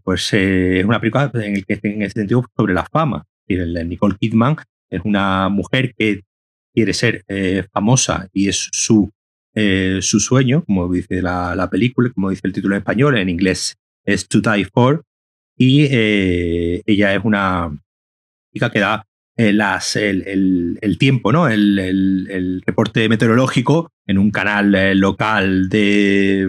pues 0.00 0.32
es 0.32 0.84
una 0.84 1.00
película 1.00 1.30
en, 1.34 1.56
el 1.56 1.64
que, 1.64 1.78
en 1.82 2.02
ese 2.02 2.20
sentido 2.20 2.44
sobre 2.56 2.74
la 2.74 2.84
fama. 2.84 3.24
Nicole 3.48 4.16
Kidman 4.20 4.56
es 4.90 5.00
una 5.04 5.48
mujer 5.48 5.94
que 5.96 6.22
quiere 6.74 6.92
ser 6.92 7.24
famosa 7.72 8.28
y 8.32 8.48
es 8.48 8.68
su, 8.72 9.10
eh, 9.54 9.98
su 10.00 10.20
sueño, 10.20 10.64
como 10.64 10.90
dice 10.90 11.20
la, 11.20 11.54
la, 11.54 11.68
película, 11.68 12.10
como 12.10 12.30
dice 12.30 12.42
el 12.44 12.52
título 12.52 12.74
en 12.74 12.80
español, 12.80 13.18
en 13.18 13.28
inglés 13.28 13.76
es 14.04 14.26
To 14.28 14.40
Die 14.40 14.64
For, 14.64 15.04
y 15.56 15.86
eh, 15.90 16.82
ella 16.86 17.14
es 17.14 17.20
una 17.24 17.70
chica 18.52 18.70
que 18.70 18.80
da 18.80 19.04
eh, 19.36 19.50
el, 20.80 20.96
tiempo, 20.98 21.32
¿no? 21.32 21.48
El, 21.48 22.62
reporte 22.66 23.08
meteorológico 23.08 23.90
en 24.06 24.18
un 24.18 24.30
canal 24.30 24.98
local 24.98 25.68
de, 25.68 26.46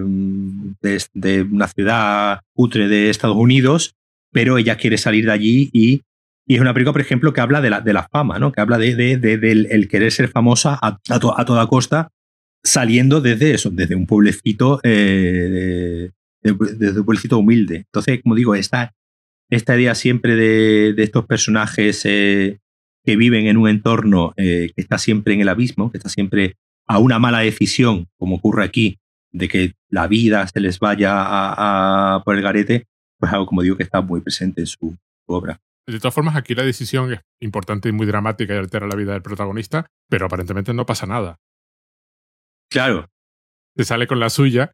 una 1.52 1.68
ciudad 1.68 2.40
putre 2.54 2.88
de 2.88 3.10
Estados 3.10 3.38
Unidos, 3.38 3.96
pero 4.32 4.58
ella 4.58 4.78
quiere 4.78 4.98
salir 4.98 5.26
de 5.26 5.32
allí 5.32 5.70
y, 5.74 6.02
es 6.46 6.60
una 6.60 6.74
película, 6.74 6.92
por 6.92 7.02
ejemplo, 7.02 7.32
que 7.32 7.40
habla 7.40 7.62
de 7.62 7.94
la, 7.94 8.08
fama, 8.12 8.38
¿no? 8.38 8.52
Que 8.52 8.60
habla 8.60 8.78
de, 8.78 8.96
de, 8.96 9.16
de 9.16 9.38
del 9.38 9.68
el 9.72 9.88
querer 9.88 10.12
ser 10.12 10.28
famosa 10.28 10.78
a, 10.82 11.00
toda 11.20 11.68
costa, 11.68 12.10
saliendo 12.64 13.22
desde 13.22 13.54
eso, 13.54 13.70
desde 13.70 13.96
un 13.96 14.06
pueblecito, 14.06 14.80
eh, 14.84 16.10
desde 16.42 17.00
un 17.00 17.06
pueblecito 17.06 17.38
humilde. 17.38 17.78
Entonces, 17.78 18.22
como 18.24 18.36
digo, 18.36 18.56
esta, 18.56 18.94
esta 19.50 19.78
idea 19.78 19.96
siempre 19.96 20.36
de, 20.36 20.96
estos 20.98 21.26
personajes 21.26 22.02
eh, 22.06 22.60
que 23.04 23.16
viven 23.16 23.48
en 23.48 23.58
un 23.58 23.70
entorno 23.70 24.34
eh, 24.38 24.72
que 24.76 24.82
está 24.82 24.98
siempre 24.98 25.34
en 25.34 25.42
el 25.42 25.50
abismo, 25.50 25.92
que 25.92 25.98
está 25.98 26.10
siempre 26.10 26.56
a 26.88 27.00
una 27.00 27.20
mala 27.20 27.40
decisión, 27.40 28.08
como 28.18 28.38
ocurre 28.38 28.64
aquí, 28.64 29.00
de 29.32 29.48
que 29.48 29.74
la 29.90 30.08
vida 30.08 30.48
se 30.48 30.60
les 30.60 30.80
vaya 30.80 32.22
por 32.24 32.36
el 32.36 32.44
garete, 32.44 32.86
pues 33.18 33.32
algo, 33.32 33.46
como 33.46 33.62
digo, 33.62 33.78
que 33.78 33.84
está 33.84 34.02
muy 34.02 34.22
presente 34.22 34.62
en 34.62 34.68
su, 34.68 34.96
su, 35.26 35.34
obra. 35.34 35.60
De 35.88 35.98
todas 35.98 36.14
formas, 36.14 36.36
aquí 36.36 36.56
la 36.56 36.64
decisión 36.64 37.12
es 37.12 37.20
importante 37.42 37.90
y 37.90 37.92
muy 37.92 38.06
dramática 38.06 38.54
y 38.54 38.58
altera 38.58 38.88
la 38.88 38.96
vida 38.96 39.14
del 39.14 39.22
protagonista, 39.22 39.88
pero 40.10 40.28
aparentemente 40.28 40.74
no 40.74 40.86
pasa 40.86 41.06
nada. 41.06 41.40
Claro. 42.74 43.08
Se 43.78 43.86
sale 43.86 44.08
con 44.08 44.20
la 44.20 44.30
suya, 44.30 44.74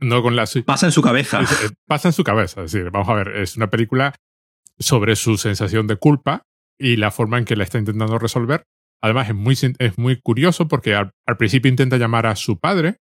no 0.00 0.22
con 0.22 0.34
la 0.34 0.46
suya. 0.46 0.64
Pasa 0.64 0.86
en 0.86 0.92
su 0.92 1.02
cabeza. 1.02 1.40
Es, 1.42 1.74
pasa 1.86 2.08
en 2.08 2.12
su 2.12 2.24
cabeza. 2.24 2.64
Es 2.64 2.72
decir, 2.72 2.90
vamos 2.90 3.08
a 3.08 3.14
ver, 3.14 3.36
es 3.36 3.56
una 3.56 3.70
película 3.70 4.14
sobre 4.78 5.14
su 5.14 5.36
sensación 5.36 5.86
de 5.86 5.96
culpa, 5.96 6.42
y 6.78 6.96
la 6.96 7.10
forma 7.10 7.38
en 7.38 7.44
que 7.44 7.56
la 7.56 7.64
está 7.64 7.78
intentando 7.78 8.18
resolver. 8.18 8.64
Además, 9.02 9.28
es 9.28 9.34
muy, 9.34 9.56
es 9.78 9.98
muy 9.98 10.20
curioso 10.20 10.66
porque 10.66 10.94
al, 10.94 11.12
al, 11.26 11.36
principio 11.36 11.68
intenta 11.68 11.98
llamar 11.98 12.26
a 12.26 12.36
su 12.36 12.58
padre, 12.58 12.96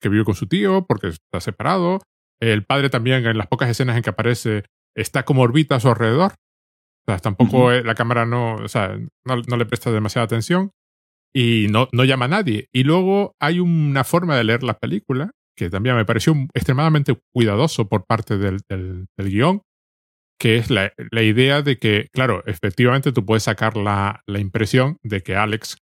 que 0.00 0.08
vive 0.08 0.24
con 0.24 0.34
su 0.34 0.46
tío, 0.46 0.84
porque 0.86 1.08
está 1.08 1.40
separado. 1.40 2.00
El 2.40 2.64
padre 2.64 2.90
también, 2.90 3.26
en 3.26 3.38
las 3.38 3.46
pocas 3.46 3.70
escenas 3.70 3.96
en 3.96 4.02
que 4.02 4.10
aparece, 4.10 4.64
está 4.94 5.24
como 5.24 5.42
orbita 5.42 5.76
a 5.76 5.80
su 5.80 5.88
alrededor. 5.88 6.34
O 7.06 7.12
sea, 7.12 7.18
tampoco 7.18 7.66
uh 7.66 7.70
-huh. 7.70 7.84
la 7.84 7.94
cámara 7.94 8.26
no, 8.26 8.56
o 8.56 8.68
sea, 8.68 8.98
no, 9.24 9.36
no, 9.46 9.56
le 9.56 9.66
presta 9.66 9.90
demasiada 9.90 10.24
atención 10.26 10.72
y 11.38 11.66
no, 11.68 11.86
no 11.92 12.04
llama 12.04 12.24
a 12.24 12.28
nadie. 12.28 12.70
Y 12.72 12.84
luego 12.84 13.36
hay 13.38 13.60
una 13.60 14.04
forma 14.04 14.38
de 14.38 14.44
leer 14.44 14.62
la 14.62 14.78
película 14.78 15.32
que 15.54 15.68
también 15.68 15.94
me 15.94 16.06
pareció 16.06 16.34
extremadamente 16.54 17.14
cuidadoso 17.34 17.88
por 17.90 18.06
parte 18.06 18.38
del, 18.38 18.60
del, 18.70 19.04
del 19.18 19.30
guion, 19.30 19.60
que 20.40 20.56
es 20.56 20.70
la, 20.70 20.94
la, 21.10 21.22
idea 21.22 21.60
de 21.60 21.78
que, 21.78 22.08
claro, 22.10 22.42
efectivamente 22.46 23.12
tú 23.12 23.26
puedes 23.26 23.42
sacar 23.42 23.76
la, 23.76 24.22
la, 24.26 24.38
impresión 24.38 24.96
de 25.02 25.22
que 25.22 25.36
Alex, 25.36 25.76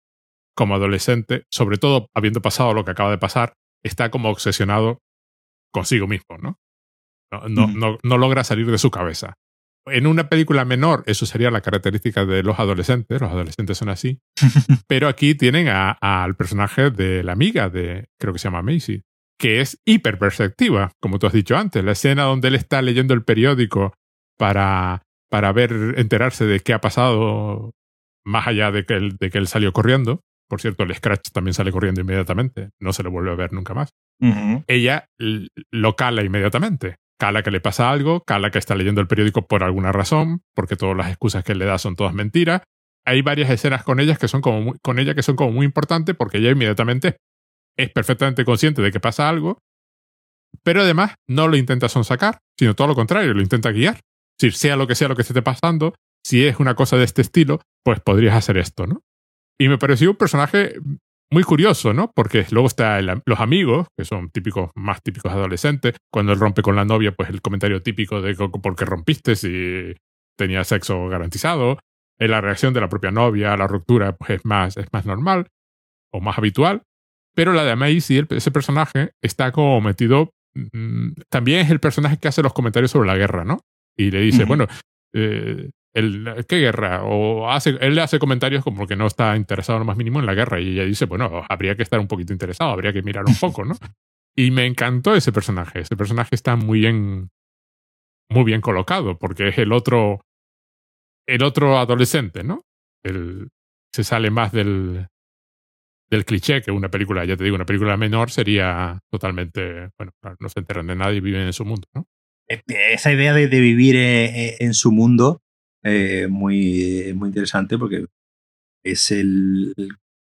como 0.56 0.74
adolescente, 0.74 1.44
sobre 1.50 1.76
todo 1.76 2.06
habiendo 2.14 2.40
pasado 2.40 2.72
lo 2.72 2.86
que 2.86 2.92
acaba 2.92 3.10
de 3.10 3.18
pasar, 3.18 3.52
está 3.82 4.10
como 4.10 4.30
obsesionado 4.30 5.00
consigo 5.70 6.06
mismo, 6.06 6.38
¿no? 6.38 6.56
No, 7.30 7.48
no, 7.48 7.68
mm. 7.68 7.78
no, 7.78 7.98
no 8.02 8.18
logra 8.18 8.42
salir 8.44 8.70
de 8.70 8.78
su 8.78 8.90
cabeza. 8.90 9.34
En 9.86 10.06
una 10.06 10.28
película 10.28 10.64
menor, 10.64 11.02
eso 11.06 11.26
sería 11.26 11.50
la 11.50 11.60
característica 11.60 12.24
de 12.24 12.42
los 12.42 12.58
adolescentes, 12.58 13.20
los 13.20 13.30
adolescentes 13.30 13.78
son 13.78 13.88
así, 13.88 14.20
pero 14.86 15.08
aquí 15.08 15.34
tienen 15.34 15.68
a, 15.68 15.98
a, 16.00 16.22
al 16.22 16.36
personaje 16.36 16.90
de 16.90 17.24
la 17.24 17.32
amiga 17.32 17.68
de, 17.68 18.06
creo 18.18 18.32
que 18.32 18.38
se 18.38 18.44
llama 18.48 18.62
Macy, 18.62 19.02
que 19.38 19.60
es 19.60 19.80
hiperperceptiva, 19.84 20.92
como 21.00 21.18
tú 21.18 21.26
has 21.26 21.32
dicho 21.32 21.56
antes, 21.56 21.82
la 21.82 21.92
escena 21.92 22.22
donde 22.22 22.48
él 22.48 22.54
está 22.54 22.80
leyendo 22.80 23.12
el 23.12 23.24
periódico 23.24 23.92
para, 24.38 25.02
para 25.28 25.52
ver, 25.52 25.94
enterarse 25.96 26.46
de 26.46 26.60
qué 26.60 26.74
ha 26.74 26.80
pasado 26.80 27.72
más 28.24 28.46
allá 28.46 28.70
de 28.70 28.84
que, 28.84 28.94
él, 28.94 29.16
de 29.18 29.30
que 29.30 29.38
él 29.38 29.48
salió 29.48 29.72
corriendo. 29.72 30.20
Por 30.48 30.60
cierto, 30.60 30.84
el 30.84 30.94
Scratch 30.94 31.30
también 31.32 31.54
sale 31.54 31.72
corriendo 31.72 32.02
inmediatamente, 32.02 32.70
no 32.80 32.92
se 32.92 33.02
le 33.02 33.08
vuelve 33.08 33.32
a 33.32 33.36
ver 33.36 33.52
nunca 33.52 33.74
más. 33.74 33.90
Uh 34.20 34.26
-huh. 34.26 34.64
Ella 34.68 35.06
lo 35.72 35.96
cala 35.96 36.22
inmediatamente. 36.22 36.96
Cala 37.22 37.44
que 37.44 37.52
le 37.52 37.60
pasa 37.60 37.88
algo, 37.88 38.24
cala 38.24 38.50
que 38.50 38.58
está 38.58 38.74
leyendo 38.74 39.00
el 39.00 39.06
periódico 39.06 39.46
por 39.46 39.62
alguna 39.62 39.92
razón, 39.92 40.42
porque 40.56 40.74
todas 40.74 40.96
las 40.96 41.06
excusas 41.06 41.44
que 41.44 41.54
le 41.54 41.64
da 41.64 41.78
son 41.78 41.94
todas 41.94 42.14
mentiras. 42.14 42.62
Hay 43.06 43.22
varias 43.22 43.48
escenas 43.48 43.84
con 43.84 44.00
ellas 44.00 44.18
que 44.18 44.26
son 44.26 44.40
como 44.40 44.74
con 44.82 44.98
ella 44.98 45.14
que 45.14 45.22
son 45.22 45.36
como 45.36 45.52
muy 45.52 45.64
importantes 45.64 46.16
porque 46.16 46.38
ella 46.38 46.50
inmediatamente 46.50 47.18
es 47.78 47.90
perfectamente 47.90 48.44
consciente 48.44 48.82
de 48.82 48.90
que 48.90 48.98
pasa 48.98 49.28
algo, 49.28 49.58
pero 50.64 50.80
además 50.80 51.14
no 51.28 51.46
lo 51.46 51.56
intenta 51.56 51.88
sonsacar, 51.88 52.38
sino 52.58 52.74
todo 52.74 52.88
lo 52.88 52.96
contrario, 52.96 53.34
lo 53.34 53.40
intenta 53.40 53.70
guiar 53.70 54.00
decir, 54.36 54.58
sea 54.58 54.74
lo 54.74 54.88
que 54.88 54.96
sea 54.96 55.06
lo 55.06 55.14
que 55.14 55.22
se 55.22 55.32
esté 55.32 55.42
pasando, 55.42 55.94
si 56.26 56.44
es 56.44 56.58
una 56.58 56.74
cosa 56.74 56.96
de 56.96 57.04
este 57.04 57.22
estilo, 57.22 57.60
pues 57.84 58.00
podrías 58.00 58.34
hacer 58.34 58.58
esto, 58.58 58.88
¿no? 58.88 59.00
Y 59.60 59.68
me 59.68 59.78
pareció 59.78 60.10
un 60.10 60.16
personaje 60.16 60.74
muy 61.32 61.42
curioso, 61.42 61.92
¿no? 61.92 62.10
Porque 62.14 62.46
luego 62.50 62.68
está 62.68 62.98
el, 62.98 63.22
los 63.26 63.40
amigos, 63.40 63.88
que 63.96 64.04
son 64.04 64.30
típicos, 64.30 64.70
más 64.74 65.02
típicos 65.02 65.32
adolescentes. 65.32 65.96
Cuando 66.12 66.32
él 66.32 66.38
rompe 66.38 66.62
con 66.62 66.76
la 66.76 66.84
novia, 66.84 67.12
pues 67.12 67.30
el 67.30 67.40
comentario 67.42 67.82
típico 67.82 68.20
de 68.20 68.34
por 68.34 68.76
qué 68.76 68.84
rompiste 68.84 69.34
si 69.36 69.94
tenía 70.36 70.64
sexo 70.64 71.08
garantizado. 71.08 71.78
En 72.18 72.30
la 72.30 72.40
reacción 72.40 72.72
de 72.72 72.80
la 72.80 72.88
propia 72.88 73.10
novia 73.10 73.52
a 73.52 73.56
la 73.56 73.66
ruptura, 73.66 74.14
pues 74.14 74.30
es 74.30 74.44
más, 74.44 74.76
es 74.76 74.86
más 74.92 75.06
normal 75.06 75.48
o 76.12 76.20
más 76.20 76.38
habitual. 76.38 76.82
Pero 77.34 77.52
la 77.52 77.64
de 77.64 77.74
Macy, 77.74 78.24
ese 78.30 78.50
personaje, 78.50 79.12
está 79.22 79.50
como 79.50 79.80
metido. 79.80 80.30
Mmm, 80.54 81.12
también 81.30 81.60
es 81.60 81.70
el 81.70 81.80
personaje 81.80 82.18
que 82.18 82.28
hace 82.28 82.42
los 82.42 82.52
comentarios 82.52 82.90
sobre 82.90 83.08
la 83.08 83.16
guerra, 83.16 83.44
¿no? 83.44 83.60
y 83.96 84.10
le 84.10 84.20
dice, 84.20 84.42
uh 84.42 84.44
-huh. 84.44 84.48
bueno, 84.48 84.66
eh, 85.14 85.70
el, 85.94 86.44
¿qué 86.48 86.58
guerra? 86.58 87.04
O 87.04 87.50
hace, 87.50 87.70
él 87.80 87.94
le 87.94 88.00
hace 88.00 88.18
comentarios 88.18 88.64
como 88.64 88.86
que 88.86 88.96
no 88.96 89.06
está 89.06 89.36
interesado 89.36 89.78
lo 89.78 89.84
más 89.84 89.96
mínimo 89.96 90.20
en 90.20 90.26
la 90.26 90.34
guerra 90.34 90.60
y 90.60 90.70
ella 90.72 90.84
dice, 90.84 91.04
bueno, 91.04 91.44
habría 91.48 91.76
que 91.76 91.82
estar 91.82 92.00
un 92.00 92.08
poquito 92.08 92.32
interesado, 92.32 92.70
habría 92.70 92.92
que 92.92 93.02
mirar 93.02 93.24
un 93.26 93.36
poco, 93.36 93.64
¿no? 93.64 93.74
y 94.36 94.50
me 94.50 94.66
encantó 94.66 95.14
ese 95.14 95.32
personaje, 95.32 95.80
ese 95.80 95.96
personaje 95.96 96.34
está 96.34 96.56
muy 96.56 96.80
bien, 96.80 97.30
muy 98.30 98.44
bien 98.44 98.60
colocado 98.60 99.18
porque 99.18 99.48
es 99.48 99.58
el 99.58 99.72
otro, 99.72 100.20
el 101.26 101.42
otro 101.42 101.78
adolescente, 101.78 102.42
¿no? 102.42 102.62
El, 103.04 103.50
se 103.94 104.04
sale 104.04 104.30
más 104.30 104.52
del, 104.52 105.08
del 106.10 106.24
cliché 106.24 106.62
que 106.62 106.70
una 106.70 106.90
película, 106.90 107.24
ya 107.26 107.36
te 107.36 107.44
digo, 107.44 107.56
una 107.56 107.66
película 107.66 107.98
menor 107.98 108.30
sería 108.30 108.98
totalmente, 109.10 109.90
bueno, 109.98 110.12
no 110.40 110.48
se 110.48 110.60
enteran 110.60 110.86
de 110.86 110.96
nadie 110.96 111.18
y 111.18 111.20
viven 111.20 111.42
en 111.42 111.52
su 111.52 111.64
mundo, 111.64 111.88
¿no? 111.94 112.06
esa 112.48 113.10
idea 113.12 113.32
de, 113.32 113.48
de 113.48 113.60
vivir 113.60 113.96
eh, 113.96 114.56
en 114.58 114.74
su 114.74 114.92
mundo 114.92 115.42
eh, 115.82 116.26
muy, 116.28 117.12
muy 117.14 117.28
interesante 117.28 117.78
porque 117.78 118.06
es 118.84 119.10
el, 119.10 119.74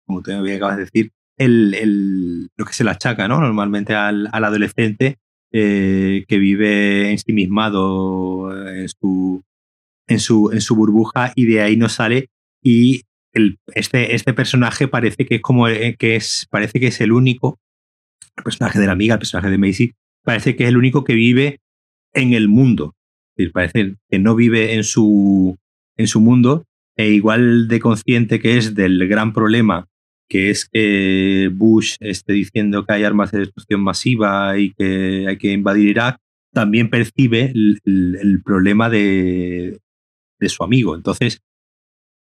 como 0.06 0.22
te 0.22 0.34
acabas 0.54 0.76
de 0.76 0.84
decir, 0.84 1.12
el, 1.38 1.74
el, 1.74 2.48
lo 2.56 2.64
que 2.64 2.72
se 2.72 2.84
le 2.84 2.90
achaca 2.90 3.28
¿no? 3.28 3.40
normalmente 3.40 3.94
al, 3.94 4.28
al 4.32 4.44
adolescente 4.44 5.18
eh, 5.52 6.24
que 6.28 6.38
vive 6.38 7.10
ensimismado 7.10 8.50
en 8.68 8.88
su, 8.88 9.42
en, 10.06 10.20
su, 10.20 10.50
en 10.52 10.60
su 10.60 10.76
burbuja 10.76 11.32
y 11.34 11.46
de 11.46 11.62
ahí 11.62 11.76
no 11.76 11.88
sale 11.88 12.30
y 12.62 13.02
el, 13.32 13.58
este, 13.74 14.14
este 14.14 14.34
personaje 14.34 14.88
parece 14.88 15.26
que 15.26 15.36
es 15.36 15.40
como 15.42 15.68
eh, 15.68 15.96
que 15.98 16.16
es, 16.16 16.46
parece 16.50 16.80
que 16.80 16.88
es 16.88 17.00
el 17.00 17.12
único, 17.12 17.58
el 18.36 18.44
personaje 18.44 18.78
de 18.78 18.86
la 18.86 18.92
amiga, 18.92 19.14
el 19.14 19.20
personaje 19.20 19.50
de 19.50 19.58
Macy, 19.58 19.94
parece 20.22 20.56
que 20.56 20.64
es 20.64 20.68
el 20.68 20.76
único 20.76 21.04
que 21.04 21.14
vive 21.14 21.60
en 22.12 22.32
el 22.34 22.48
mundo. 22.48 22.94
Decir, 23.36 23.52
parece 23.52 23.94
que 24.08 24.18
no 24.18 24.34
vive 24.34 24.74
en 24.74 24.84
su, 24.84 25.56
en 25.96 26.06
su 26.06 26.20
mundo, 26.20 26.64
e 26.96 27.08
igual 27.10 27.68
de 27.68 27.80
consciente 27.80 28.40
que 28.40 28.58
es 28.58 28.74
del 28.74 29.08
gran 29.08 29.32
problema 29.32 29.88
que 30.32 30.48
es 30.48 30.66
que 30.66 31.50
Bush 31.52 31.96
esté 32.00 32.32
diciendo 32.32 32.86
que 32.86 32.94
hay 32.94 33.04
armas 33.04 33.32
de 33.32 33.40
destrucción 33.40 33.82
masiva 33.82 34.56
y 34.56 34.72
que 34.72 35.26
hay 35.28 35.36
que 35.36 35.52
invadir 35.52 35.90
Irak, 35.90 36.16
también 36.54 36.88
percibe 36.88 37.52
el, 37.54 38.40
problema 38.42 38.88
de, 38.88 39.78
su 40.46 40.64
amigo. 40.64 40.96
Entonces, 40.96 41.42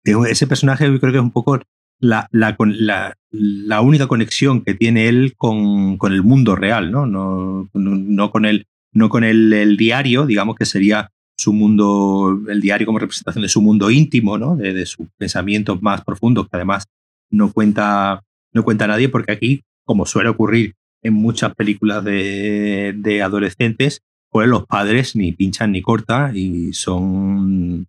ese 0.05 0.47
personaje 0.47 0.85
creo 1.01 1.11
que 1.11 1.17
es 1.17 1.25
un 1.25 1.31
poco 1.31 1.59
la, 1.99 2.29
la, 2.33 3.81
única 3.81 4.07
conexión 4.07 4.63
que 4.63 4.75
tiene 4.75 5.09
él 5.09 5.33
con, 5.35 5.99
el 6.03 6.23
mundo 6.23 6.55
real, 6.55 6.91
¿no? 6.93 7.07
No, 7.07 7.71
no, 7.73 8.31
con, 8.31 8.45
el, 8.45 8.67
no 8.97 9.11
con 9.11 9.25
el, 9.25 9.77
diario, 9.77 10.25
digamos 10.25 10.57
que 10.57 10.65
sería 10.65 11.11
su 11.37 11.53
mundo, 11.53 12.41
el 12.49 12.63
diario 12.63 12.87
como 12.87 12.99
representación 12.99 13.43
de 13.43 13.51
su 13.51 13.61
mundo 13.61 13.91
íntimo, 13.91 14.39
¿no? 14.39 14.57
de, 14.57 14.87
sus 14.87 15.07
pensamientos 15.19 15.83
más 15.83 16.03
profundos, 16.03 16.49
que 16.49 16.57
además 16.57 16.87
no 17.31 17.53
cuenta, 17.53 18.23
no 18.55 18.65
cuenta 18.65 18.87
nadie, 18.87 19.11
porque 19.11 19.33
aquí, 19.33 19.63
como 19.85 20.07
suele 20.07 20.31
ocurrir 20.31 20.77
en 21.03 21.13
muchas 21.13 21.55
películas 21.55 22.03
de, 22.05 22.95
de 22.97 23.23
adolescentes, 23.23 24.01
pues 24.31 24.49
los 24.49 24.65
padres 24.65 25.15
ni 25.15 25.33
pinchan 25.33 25.73
ni 25.73 25.83
cortan 25.83 26.35
y 26.35 26.73
son 26.73 27.87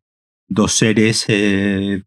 dos 0.49 0.74
seres 0.74 1.24
eh, 1.30 2.03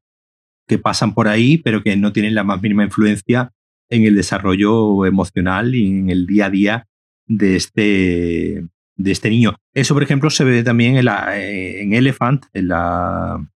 que 0.69 0.79
pasan 0.79 1.15
por 1.15 1.27
ahí, 1.27 1.57
pero 1.57 1.83
que 1.83 1.97
no 1.97 2.13
tienen 2.13 2.35
la 2.35 2.45
más 2.45 2.61
mínima 2.61 2.85
influencia 2.85 3.51
en 3.89 4.05
el 4.05 4.15
desarrollo 4.15 5.07
emocional 5.07 5.75
y 5.75 5.87
en 5.87 6.11
el 6.11 6.27
día 6.27 6.47
a 6.47 6.51
día 6.51 6.87
de 7.27 7.57
este, 7.57 8.67
de 9.03 9.13
este 9.13 9.31
niño. 9.31 9.57
Eso, 9.75 9.95
por 9.95 10.03
ejemplo, 10.03 10.31
se 10.31 10.45
ve 10.45 10.63
también 10.63 10.97
en, 10.97 11.07
la, 11.07 11.39
en 11.39 11.93
Elephant, 11.95 12.45
en 12.53 12.69
la, 12.69 13.51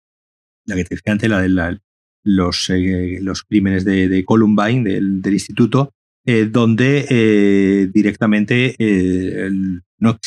la 0.66 0.76
que 0.76 0.84
te 0.86 0.96
decía 0.96 1.14
antes, 1.14 1.30
la 1.30 1.42
de 1.42 1.80
los, 2.24 2.70
eh, 2.70 3.20
los 3.22 3.44
crímenes 3.44 3.84
de, 3.84 4.24
Columbine, 4.26 4.90
del, 4.90 5.34
instituto, 5.34 5.92
eh, 6.26 6.46
donde 6.46 7.06
eh, 7.10 7.90
directamente 7.94 8.76
no, 10.00 10.18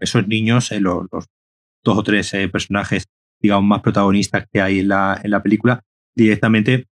esos 0.00 0.28
niños, 0.28 0.70
los, 0.80 1.06
dos 1.10 1.98
o 1.98 2.02
tres 2.02 2.30
personajes, 2.52 3.04
digamos, 3.40 3.68
más 3.68 3.82
protagonistas 3.82 4.46
que 4.52 4.60
hay 4.60 4.80
en 4.80 4.88
la, 4.88 5.20
en 5.22 5.30
la 5.30 5.42
película, 5.42 5.82
directamente 6.14 6.86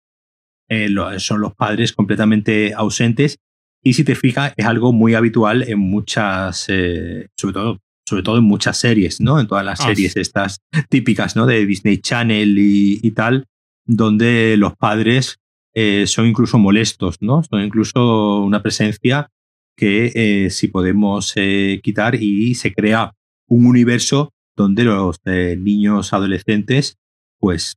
son 1.18 1.40
los 1.40 1.54
padres 1.54 1.92
completamente 1.92 2.72
ausentes. 2.74 3.38
Y 3.84 3.92
si 3.92 4.02
te 4.02 4.14
fijas, 4.14 4.54
es 4.56 4.66
algo 4.66 4.92
muy 4.92 5.14
habitual 5.14 5.62
en 5.62 5.78
muchas, 5.78 6.58
sobre 6.58 7.52
todo 7.52 7.78
sobre 8.06 8.22
todo 8.22 8.36
en 8.36 8.44
muchas 8.44 8.76
series, 8.78 9.20
¿no? 9.20 9.40
En 9.40 9.46
todas 9.46 9.64
las 9.64 9.80
ah, 9.80 9.84
series 9.84 10.16
estas 10.16 10.60
típicas, 10.90 11.36
¿no? 11.36 11.46
De 11.46 11.64
Disney 11.64 11.98
Channel 11.98 12.54
y 12.58 13.10
tal, 13.12 13.46
donde 13.86 14.56
los 14.58 14.76
padres 14.76 15.38
eh, 15.74 16.06
son 16.06 16.26
incluso 16.26 16.58
molestos, 16.58 17.16
¿no? 17.20 17.42
Son 17.42 17.60
incluso 17.60 18.42
una 18.42 18.62
presencia 18.62 19.30
que 19.76 20.12
eh, 20.14 20.50
si 20.50 20.68
podemos 20.68 21.32
eh, 21.34 21.80
quitar 21.82 22.14
y 22.14 22.54
se 22.54 22.72
crea 22.72 23.12
un 23.48 23.66
universo 23.66 24.32
donde 24.56 24.84
los 24.84 25.20
niños 25.26 26.12
adolescentes, 26.12 26.96
pues 27.40 27.74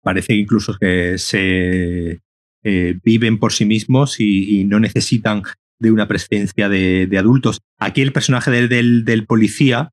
parece 0.00 0.34
incluso 0.34 0.76
que 0.78 1.18
se 1.18 2.20
viven 2.64 3.38
por 3.38 3.52
sí 3.52 3.66
mismos 3.66 4.18
y, 4.18 4.64
no 4.64 4.80
necesitan 4.80 5.42
de 5.78 5.90
una 5.90 6.08
presencia 6.08 6.68
de, 6.68 7.16
adultos. 7.18 7.60
Aquí 7.78 8.00
el 8.00 8.12
personaje 8.12 8.50
del, 8.50 9.04
del, 9.04 9.26
policía, 9.26 9.90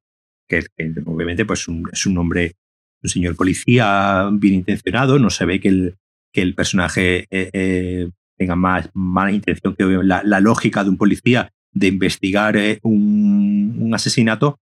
que, 0.47 0.63
obviamente 1.05 1.45
pues 1.45 1.67
es 1.91 2.05
un 2.05 2.17
hombre 2.17 2.55
un 3.03 3.09
señor 3.09 3.35
policía 3.35 4.29
bien 4.33 4.55
intencionado, 4.55 5.19
no 5.19 5.29
se 5.29 5.45
ve 5.45 5.59
que 5.59 5.69
el, 5.69 5.95
que 6.31 6.41
el 6.41 6.55
personaje 6.55 7.27
eh, 7.29 7.49
eh, 7.53 8.09
tenga 8.37 8.55
más 8.55 8.89
mala 8.93 9.31
intención 9.31 9.75
que 9.75 9.85
la, 10.03 10.39
lógica 10.39 10.83
de 10.83 10.89
un 10.89 10.97
policía 10.97 11.51
de 11.73 11.87
investigar 11.87 12.57
eh, 12.57 12.79
un, 12.83 13.91
asesinato, 13.93 14.59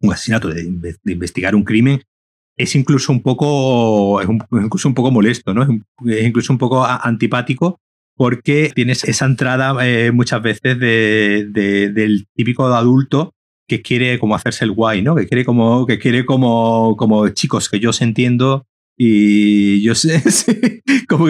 un 0.00 0.12
asesinato, 0.12 0.48
de, 0.48 0.96
investigar 1.04 1.54
un 1.54 1.64
crimen, 1.64 2.02
es 2.56 2.74
incluso 2.74 3.12
un 3.12 3.22
poco, 3.22 4.20
es 4.20 4.28
incluso 4.28 4.88
un 4.88 4.94
poco 4.94 5.10
molesto, 5.10 5.52
¿no? 5.54 5.62
Es, 5.62 6.24
incluso 6.24 6.52
un 6.52 6.58
poco 6.58 6.84
antipático 6.84 7.80
porque 8.16 8.72
tienes 8.74 9.04
esa 9.04 9.26
entrada 9.26 9.76
muchas 10.12 10.42
veces 10.42 10.78
de, 10.78 11.48
del 11.92 12.26
típico 12.34 12.66
adulto 12.66 13.34
que 13.68 13.82
quiere 13.82 14.18
como 14.18 14.34
hacerse 14.34 14.64
el 14.64 14.72
guay, 14.72 15.02
¿no? 15.02 15.14
Que 15.16 15.26
quiere 15.26 15.44
como, 15.44 15.86
que 15.86 15.98
quiere 15.98 16.24
como, 16.24 16.96
como 16.96 17.28
chicos 17.30 17.68
que 17.68 17.78
yo 17.78 17.90
os 17.90 18.00
entiendo 18.00 18.66
y 18.96 19.82
yo 19.82 19.94
sé, 19.94 20.22
como, 21.08 21.26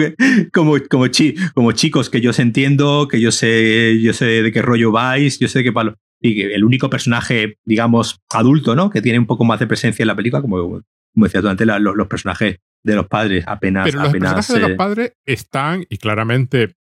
como, 0.53 0.77
como, 0.89 1.71
chicos 1.73 2.09
que 2.09 2.21
yo 2.21 2.29
os 2.29 2.39
entiendo, 2.39 3.07
que 3.09 3.19
yo 3.19 3.31
sé, 3.31 3.99
yo 4.01 4.13
sé 4.13 4.25
de 4.43 4.51
qué 4.51 4.61
rollo 4.61 4.91
vais, 4.91 5.39
yo 5.39 5.47
sé 5.47 5.59
de 5.59 5.63
qué 5.65 5.71
palo. 5.73 5.95
Y 6.21 6.41
el 6.41 6.63
único 6.63 6.89
personaje, 6.89 7.57
digamos, 7.65 8.21
adulto, 8.29 8.75
¿no? 8.75 8.89
Que 8.89 9.01
tiene 9.01 9.19
un 9.19 9.27
poco 9.27 9.43
más 9.43 9.59
de 9.59 9.67
presencia 9.67 10.03
en 10.03 10.07
la 10.07 10.15
película, 10.15 10.41
como, 10.41 10.81
como 11.17 11.25
decía 11.25 11.41
tú 11.41 11.47
antes, 11.47 11.65
los, 11.65 12.07
personajes 12.07 12.59
de 12.83 12.95
los 12.95 13.07
padres 13.07 13.43
apenas. 13.47 13.85
Pero 13.85 14.03
los 14.03 14.11
personajes 14.11 14.53
de 14.53 14.59
los 14.59 14.77
padres 14.77 15.13
están 15.25 15.83
y 15.89 15.97
claramente. 15.97 16.75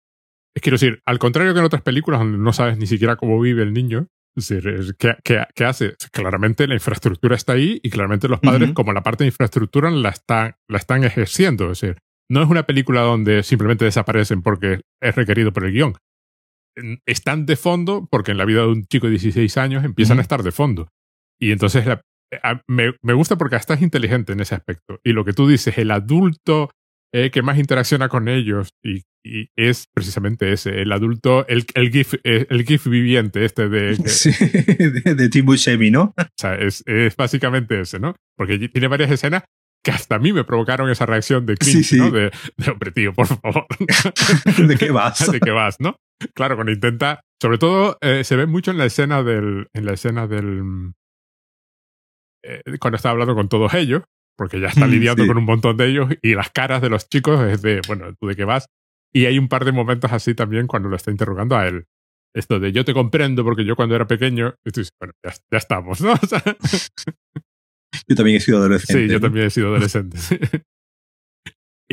Es 0.57 0.61
quiero 0.61 0.75
decir, 0.75 1.01
al 1.07 1.21
contrario 1.21 1.53
que 1.53 1.61
en 1.61 1.65
otras 1.65 1.83
películas 1.83 2.19
donde 2.19 2.39
no 2.39 2.53
sabes 2.53 2.77
ni 2.77 2.89
siquiera 2.89 3.15
cómo 3.15 3.41
vive 3.41 3.63
el 3.63 3.73
niño, 3.73 4.09
es 4.37 4.49
decir, 4.49 4.97
¿qué, 4.99 5.65
hace? 5.65 5.95
Claramente 6.11 6.67
la 6.67 6.75
infraestructura 6.75 7.37
está 7.37 7.53
ahí 7.53 7.79
y 7.81 7.91
claramente 7.91 8.27
los 8.27 8.41
padres, 8.41 8.73
como 8.73 8.93
la 8.93 9.05
parte 9.05 9.23
de 9.23 9.29
infraestructura, 9.29 9.89
la 9.93 10.09
están, 10.09 10.57
la 10.69 10.79
están 10.79 11.05
ejerciendo. 11.05 11.71
Es 11.71 11.81
decir, 11.81 11.99
no 12.29 12.43
es 12.43 12.49
una 12.49 12.65
película 12.65 13.03
donde 13.03 13.45
simplemente 13.45 13.85
desaparecen 13.85 14.43
porque 14.43 14.81
es 15.01 15.15
requerido 15.15 15.53
por 15.53 15.65
el 15.65 15.73
guion. 15.73 15.95
Están 17.07 17.47
de 17.47 17.55
fondo 17.55 18.09
porque 18.11 18.33
en 18.33 18.39
la 18.39 18.47
vida 18.47 18.63
de 18.63 18.67
un 18.67 18.85
chico 18.87 19.07
de 19.07 19.13
16 19.13 19.57
años 19.59 19.85
empiezan 19.85 20.19
a 20.19 20.23
estar 20.23 20.43
de 20.43 20.51
fondo. 20.51 20.89
Y 21.41 21.53
entonces 21.53 21.87
me, 22.67 22.95
me, 23.03 23.13
gusta 23.13 23.37
porque 23.37 23.57
hasta 23.57 23.75
es 23.75 23.83
inteligente 23.83 24.33
en 24.33 24.41
ese 24.41 24.55
aspecto. 24.55 25.01
Y 25.05 25.13
lo 25.13 25.25
que 25.25 25.33
tú 25.33 25.49
dices, 25.49 25.79
el 25.79 25.91
adulto 25.91 26.71
eh, 27.17 27.31
que 27.31 27.43
más 27.43 27.59
interacciona 27.59 28.09
con 28.09 28.29
ellos 28.29 28.75
y, 28.83 29.05
es 29.57 29.87
precisamente 29.95 30.53
ese, 30.53 30.83
el 30.83 30.93
adulto, 30.93 31.47
el, 31.49 31.65
el, 31.75 31.91
GIF, 31.91 32.15
eh, 32.25 32.47
el 32.51 32.65
GIF 32.65 32.89
viviente 32.89 33.45
este 33.45 33.69
de... 33.71 33.97
Sí, 34.09 34.33
de, 34.33 35.15
de 35.15 35.29
Tim 35.31 35.47
Buscemi, 35.47 35.91
¿no? 35.91 36.13
O 36.19 36.25
sea, 36.37 36.57
es, 36.57 36.83
es, 36.87 37.17
básicamente 37.17 37.81
ese, 37.81 38.01
¿no? 38.01 38.17
Porque 38.37 38.69
tiene 38.69 38.89
varias 38.89 39.13
escenas 39.13 39.45
que 39.85 39.93
hasta 39.93 40.17
a 40.17 40.19
mí 40.19 40.33
me 40.33 40.43
provocaron 40.43 40.91
esa 40.91 41.07
reacción 41.07 41.47
de 41.47 41.57
cringe, 41.57 41.93
¿no? 41.93 42.11
De, 42.11 42.33
de, 42.57 42.71
hombre, 42.71 42.91
tío, 42.91 43.13
por 43.13 43.29
favor. 43.29 43.67
¿De 44.67 44.77
qué 44.77 44.91
vas? 44.91 45.31
¿De 45.31 45.39
qué 45.39 45.53
vas, 45.53 45.77
no? 45.79 45.97
Claro, 46.35 46.57
cuando 46.57 46.73
intenta... 46.73 47.21
Sobre 47.41 47.59
todo 47.59 47.99
eh, 48.01 48.25
se 48.25 48.37
ve 48.37 48.47
mucho 48.47 48.71
en 48.71 48.79
la 48.79 48.87
escena 48.87 49.23
del... 49.23 49.69
En 49.73 49.85
la 49.85 49.93
escena 49.93 50.27
del... 50.27 50.95
cuando 52.81 52.97
está 52.97 53.11
hablando 53.11 53.35
con 53.35 53.49
todos 53.49 53.75
ellos, 53.75 54.03
porque 54.37 54.61
ya 54.61 54.69
está 54.69 54.87
mm, 54.87 54.91
lidiando 54.91 55.27
con 55.27 55.39
un 55.39 55.45
montón 55.45 55.77
de 55.77 55.87
ellos 55.87 56.09
y 56.23 56.35
las 56.35 56.51
caras 56.51 56.83
de 56.83 56.91
los 56.91 57.09
chicos 57.09 57.41
es 57.45 57.63
de, 57.63 57.81
bueno, 57.87 58.15
¿tú 58.19 58.27
de 58.27 58.37
qué 58.37 58.45
vas? 58.45 58.67
Y 59.13 59.27
hay 59.27 59.39
un 59.39 59.49
par 59.49 59.65
de 59.65 59.73
momentos 59.73 60.13
así 60.13 60.35
también 60.35 60.67
cuando 60.67 60.89
lo 60.89 60.97
está 60.97 61.11
interrogando 61.11 61.57
a 61.57 61.69
él. 61.69 61.87
Esto 62.35 62.59
de 62.59 62.73
yo 62.73 62.85
te 62.85 62.93
comprendo 62.93 63.45
porque 63.45 63.65
yo 63.65 63.77
cuando 63.77 63.95
era 63.95 64.09
pequeño, 64.09 64.57
y 64.65 64.71
bueno, 64.99 65.13
ya, 65.23 65.59
estamos, 65.59 66.01
¿no? 66.01 66.15
yo 68.09 68.17
también 68.17 68.39
he 68.39 68.41
sido 68.41 68.59
adolescente. 68.59 69.07
Sí, 69.07 69.13
yo 69.13 69.21
también 69.21 69.47
he 69.47 69.51
sido 69.51 69.69
adolescente. 69.69 70.19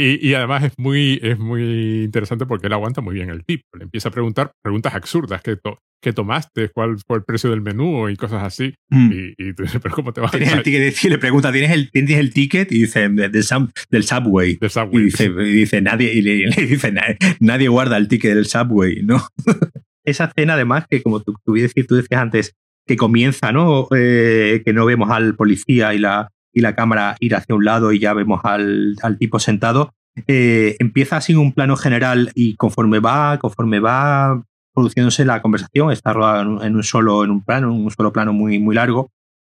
Y, 0.01 0.29
y, 0.29 0.33
además 0.33 0.63
es 0.63 0.73
muy, 0.77 1.19
es 1.21 1.37
muy 1.37 2.03
interesante 2.05 2.47
porque 2.47 2.65
él 2.65 2.73
aguanta 2.73 3.01
muy 3.01 3.13
bien 3.13 3.29
el 3.29 3.45
tipo. 3.45 3.63
Le 3.77 3.83
empieza 3.83 4.09
a 4.09 4.11
preguntar 4.11 4.51
preguntas 4.63 4.95
absurdas. 4.95 5.43
¿Qué, 5.43 5.57
qué 6.01 6.11
tomaste? 6.11 6.69
¿Cuál 6.69 6.97
fue 7.05 7.17
el 7.17 7.23
precio 7.23 7.51
del 7.51 7.61
menú? 7.61 8.09
Y 8.09 8.15
cosas 8.15 8.41
así. 8.41 8.73
Mm. 8.89 9.11
Y, 9.11 9.33
y, 9.37 9.53
tú 9.53 9.61
dices, 9.61 9.79
¿pero 9.79 9.93
cómo 9.93 10.11
te 10.11 10.19
vas 10.19 10.31
¿Tienes 10.31 10.53
el 10.53 10.63
ticket? 10.63 11.03
Y 11.03 11.09
le 11.09 11.19
pregunta, 11.19 11.51
¿tienes 11.51 11.69
el, 11.69 11.91
¿tienes 11.91 12.17
el 12.17 12.33
ticket? 12.33 12.71
Y 12.71 12.79
dice, 12.79 13.09
del, 13.09 13.31
del 13.31 14.03
subway. 14.03 14.55
Del 14.55 14.71
subway. 14.71 15.03
Y 15.03 15.05
dice, 15.05 15.25
y 15.25 15.51
dice 15.51 15.81
nadie, 15.81 16.11
y 16.13 16.21
le, 16.23 16.49
dice, 16.67 16.91
nadie 17.39 17.67
guarda 17.67 17.97
el 17.97 18.07
ticket 18.07 18.33
del 18.33 18.47
subway, 18.47 19.03
¿no? 19.03 19.27
Esa 20.03 20.25
escena, 20.25 20.55
además, 20.55 20.85
que 20.89 21.03
como 21.03 21.19
tú, 21.21 21.35
tú, 21.45 21.53
tú 21.87 21.95
decías 21.95 22.21
antes, 22.21 22.55
que 22.87 22.97
comienza, 22.97 23.51
¿no? 23.51 23.87
Eh, 23.95 24.63
que 24.65 24.73
no 24.73 24.85
vemos 24.87 25.11
al 25.11 25.35
policía 25.35 25.93
y 25.93 25.99
la, 25.99 26.31
y 26.53 26.61
la 26.61 26.75
cámara 26.75 27.15
ir 27.19 27.35
hacia 27.35 27.55
un 27.55 27.65
lado 27.65 27.91
y 27.91 27.99
ya 27.99 28.13
vemos 28.13 28.41
al, 28.43 28.95
al 29.01 29.17
tipo 29.17 29.39
sentado, 29.39 29.93
eh, 30.27 30.75
empieza 30.79 31.17
así 31.17 31.35
un 31.35 31.53
plano 31.53 31.75
general 31.77 32.31
y 32.35 32.55
conforme 32.55 32.99
va, 32.99 33.37
conforme 33.39 33.79
va 33.79 34.43
produciéndose 34.73 35.25
la 35.25 35.41
conversación, 35.41 35.91
está 35.91 36.13
rodada 36.13 36.41
en 36.65 36.75
un 36.75 36.83
solo, 36.83 37.23
en 37.23 37.31
un 37.31 37.43
plano, 37.43 37.73
un 37.73 37.91
solo 37.91 38.11
plano 38.11 38.33
muy, 38.33 38.59
muy 38.59 38.75
largo. 38.75 39.11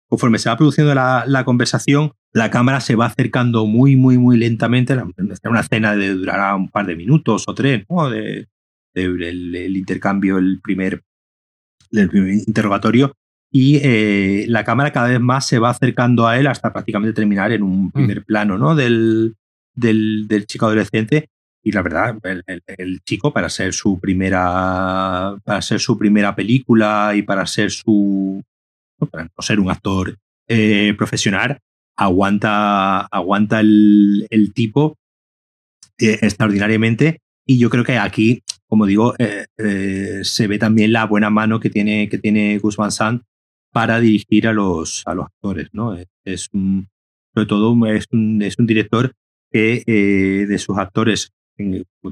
Conforme 0.08 0.38
se 0.38 0.50
va 0.50 0.56
produciendo 0.56 0.94
la, 0.94 1.24
la 1.26 1.44
conversación, 1.44 2.12
la 2.32 2.50
cámara 2.50 2.80
se 2.80 2.96
va 2.96 3.06
acercando 3.06 3.66
muy, 3.66 3.96
muy, 3.96 4.18
muy 4.18 4.36
lentamente. 4.36 4.94
Una 5.44 5.60
escena 5.60 5.96
de 5.96 6.14
durará 6.14 6.54
un 6.54 6.68
par 6.68 6.86
de 6.86 6.96
minutos 6.96 7.44
o 7.46 7.54
tres, 7.54 7.84
¿no? 7.88 8.10
De, 8.10 8.46
el, 8.94 9.76
intercambio, 9.76 10.38
el 10.38 10.60
primer, 10.60 11.02
el 11.92 12.08
primer 12.10 12.34
interrogatorio 12.46 13.14
y 13.54 13.76
eh, 13.82 14.46
la 14.48 14.64
cámara 14.64 14.92
cada 14.92 15.08
vez 15.08 15.20
más 15.20 15.46
se 15.46 15.58
va 15.58 15.70
acercando 15.70 16.26
a 16.26 16.38
él 16.38 16.46
hasta 16.46 16.72
prácticamente 16.72 17.12
terminar 17.12 17.52
en 17.52 17.62
un 17.62 17.86
mm. 17.86 17.90
primer 17.92 18.24
plano 18.24 18.56
¿no? 18.56 18.74
del, 18.74 19.36
del, 19.74 20.26
del 20.26 20.46
chico 20.46 20.66
adolescente 20.66 21.28
y 21.62 21.70
la 21.70 21.82
verdad, 21.82 22.18
el, 22.78 23.02
chico 23.04 23.32
para 23.32 23.48
ser 23.48 23.72
su 23.72 24.00
primera 24.00 25.36
para 25.44 25.62
ser 25.62 25.78
su 25.78 25.96
primera 25.96 26.34
película 26.34 27.12
y 27.14 27.22
para 27.22 27.46
ser 27.46 27.70
su 27.70 28.42
para 29.10 29.24
no 29.24 29.30
ser 29.42 29.60
un 29.60 29.70
actor 29.70 30.18
eh, 30.48 30.94
profesional, 30.98 31.60
aguanta, 31.96 33.02
aguanta 33.02 33.60
el, 33.60 34.52
tipo 34.54 34.98
eh, 35.98 36.18
extraordinariamente. 36.20 37.20
Y 37.46 37.58
yo 37.58 37.70
creo 37.70 37.84
que 37.84 37.98
aquí, 37.98 38.42
como 38.66 38.86
digo, 38.86 39.14
eh, 39.18 40.20
se 40.22 40.46
ve 40.46 40.58
también 40.58 40.92
la 40.92 41.06
buena 41.06 41.30
mano 41.30 41.60
que 41.60 41.70
tiene, 41.70 42.08
que 42.08 42.18
tiene 42.18 42.58
Gus 42.58 42.76
Van 42.76 42.92
Sant 42.92 43.22
para 43.72 44.00
dirigir 44.00 44.46
a 44.46 44.52
los, 44.52 45.02
a 45.06 45.14
los 45.14 45.26
actores. 45.26 45.68
¿no? 45.72 45.96
Es 46.24 46.48
un, 46.52 46.88
sobre 47.34 47.46
todo 47.46 47.86
es 47.86 48.06
un, 48.12 48.42
es 48.42 48.58
un 48.58 48.66
director 48.66 49.14
que 49.50 49.84
de 50.48 50.58
sus 50.58 50.78
actores 50.78 51.32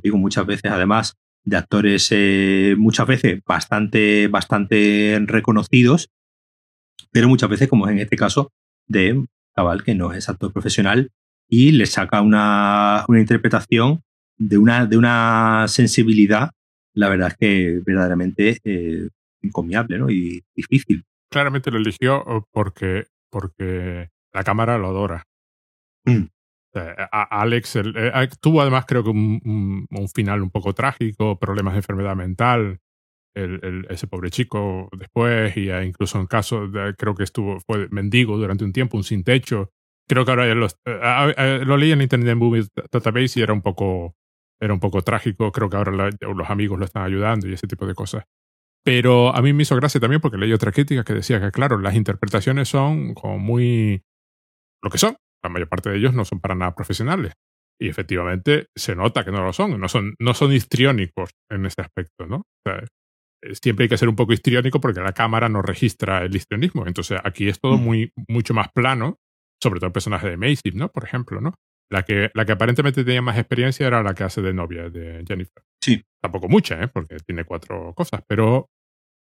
digo, 0.03 0.19
muchas 0.19 0.47
veces, 0.47 0.71
además 0.71 1.17
de 1.45 1.57
actores 1.57 2.09
eh, 2.11 2.75
muchas 2.79 3.07
veces 3.07 3.41
bastante, 3.45 4.29
bastante 4.29 5.19
reconocidos, 5.27 6.11
pero 7.11 7.29
muchas 7.29 7.51
veces, 7.51 7.69
como 7.69 7.89
en 7.89 7.99
este 7.99 8.17
caso, 8.17 8.53
de 8.87 9.13
un 9.13 9.29
chaval 9.57 9.83
que 9.83 9.95
no 9.95 10.13
es 10.13 10.29
actor 10.29 10.53
profesional 10.53 11.11
y 11.49 11.73
le 11.73 11.87
saca 11.87 12.21
una, 12.21 13.05
una 13.09 13.21
interpretación 13.21 14.03
de 14.37 14.59
una, 14.59 14.87
de 14.87 14.97
una 14.97 15.67
sensibilidad, 15.69 16.51
la 16.95 17.09
verdad 17.09 17.29
es 17.29 17.37
que 17.37 17.81
verdaderamente 17.85 18.59
eh, 18.65 19.09
encomiable 19.43 19.99
¿no? 19.99 20.11
y 20.11 20.43
difícil. 20.55 21.05
Claramente 21.31 21.71
lo 21.71 21.79
eligió 21.79 22.25
porque, 22.53 23.07
porque 23.31 24.11
la 24.33 24.45
cámara 24.45 24.79
lo 24.79 24.89
adora. 24.89 25.25
Mm. 26.05 26.27
Alex 27.13 27.77
eh, 27.77 28.29
tuvo 28.41 28.61
además 28.61 28.85
creo 28.87 29.03
que 29.03 29.11
un, 29.11 29.87
final 30.15 30.43
un 30.43 30.51
poco 30.51 30.73
trágico, 30.73 31.39
problemas 31.39 31.75
de 31.75 31.79
enfermedad 31.79 32.15
mental, 32.15 32.79
el, 33.35 33.87
ese 33.91 34.07
pobre 34.07 34.31
chico 34.31 34.89
después, 34.97 35.57
y 35.57 35.71
incluso 35.71 36.21
en 36.21 36.27
caso, 36.27 36.69
de, 36.69 36.95
creo 36.95 37.15
que 37.15 37.25
estuvo, 37.25 37.59
fue 37.61 37.89
mendigo 37.91 38.37
durante 38.37 38.65
un 38.65 38.73
tiempo, 38.73 38.97
un 38.97 39.05
sin 39.05 39.25
techo. 39.25 39.71
Creo 40.09 40.25
que 40.25 40.31
ahora 40.31 40.53
los, 40.55 40.77
eh, 40.85 41.63
lo 41.65 41.77
leí 41.77 41.93
en 41.93 42.03
Internet 42.03 42.37
Movie 42.37 42.67
Database 42.91 43.39
y 43.39 43.43
era 43.43 43.53
un 43.53 43.63
poco, 43.63 44.17
era 44.61 44.73
un 44.73 44.81
poco 44.81 45.03
trágico. 45.03 45.53
Creo 45.53 45.71
que 45.71 45.77
ahora 45.77 46.11
los 46.21 46.51
amigos 46.51 46.79
lo 46.79 46.85
están 46.85 47.05
ayudando 47.05 47.49
y 47.49 47.53
ese 47.53 47.69
tipo 47.69 47.87
de 47.87 47.95
cosas. 47.95 48.25
Pero 48.85 49.35
a 49.35 49.43
mí 49.43 49.53
me 49.53 49.63
hizo 49.63 49.77
gracia 49.77 50.01
también 50.01 50.21
porque 50.21 50.39
leí 50.39 50.53
otra 50.53 50.73
crítica 50.73 51.05
que 51.05 51.15
decía 51.15 51.41
que, 51.41 51.51
claro, 51.51 51.79
las 51.79 51.95
interpretaciones 51.95 52.69
son 52.69 53.15
como 53.15 53.39
muy 53.39 54.03
lo 54.83 54.91
que 54.91 54.99
son, 54.99 55.17
la 55.43 55.51
mayor 55.51 55.69
parte 55.69 55.91
de 55.91 55.99
ellos 55.99 56.15
no 56.15 56.25
son 56.25 56.41
para 56.41 56.55
nada 56.55 56.75
profesionales. 56.75 57.35
Y 57.81 57.89
efectivamente 57.89 58.67
se 58.77 58.95
nota 58.95 59.25
que 59.25 59.33
no 59.33 59.43
lo 59.43 59.53
son, 59.53 59.79
no 59.81 59.89
son, 59.89 60.15
no 60.19 60.35
son 60.35 60.53
histriónicos 60.53 61.31
en 61.51 61.65
ese 61.67 61.81
aspecto, 61.81 62.27
¿no? 62.27 62.43
Eh, 62.67 62.87
siempre 63.55 63.85
hay 63.85 63.89
que 63.89 63.97
ser 63.97 64.09
un 64.09 64.17
poco 64.17 64.35
histriónico 64.35 64.81
porque 64.81 65.01
la 65.01 65.13
cámara 65.13 65.49
no 65.49 65.63
registra 65.63 66.25
el 66.25 66.35
histrionismo. 66.35 66.87
Entonces 66.87 67.19
aquí 67.25 67.49
es 67.49 67.59
todo 67.59 67.79
mm. 67.79 67.83
muy, 67.83 68.13
mucho 68.29 68.53
más 68.53 68.69
plano, 68.73 69.19
sobre 69.63 69.81
todo 69.81 69.89
el 69.89 69.93
personaje 69.93 70.29
de 70.29 70.37
Macy, 70.37 70.73
¿no? 70.75 70.91
Por 70.91 71.05
ejemplo, 71.05 71.41
¿no? 71.41 71.55
La 71.91 72.03
que, 72.03 72.31
la 72.35 72.45
que 72.45 72.53
aparentemente 72.53 73.03
tenía 73.03 73.23
más 73.23 73.39
experiencia 73.39 73.87
era 73.87 74.03
la 74.03 74.15
que 74.15 74.25
hace 74.25 74.43
de 74.43 74.53
novia 74.53 74.91
de 74.91 75.25
Jennifer. 75.27 75.63
Sí. 75.83 76.03
Tampoco 76.21 76.49
mucha, 76.49 76.83
¿eh? 76.83 76.89
Porque 76.89 77.17
tiene 77.27 77.45
cuatro 77.45 77.95
cosas, 77.95 78.23
pero 78.29 78.69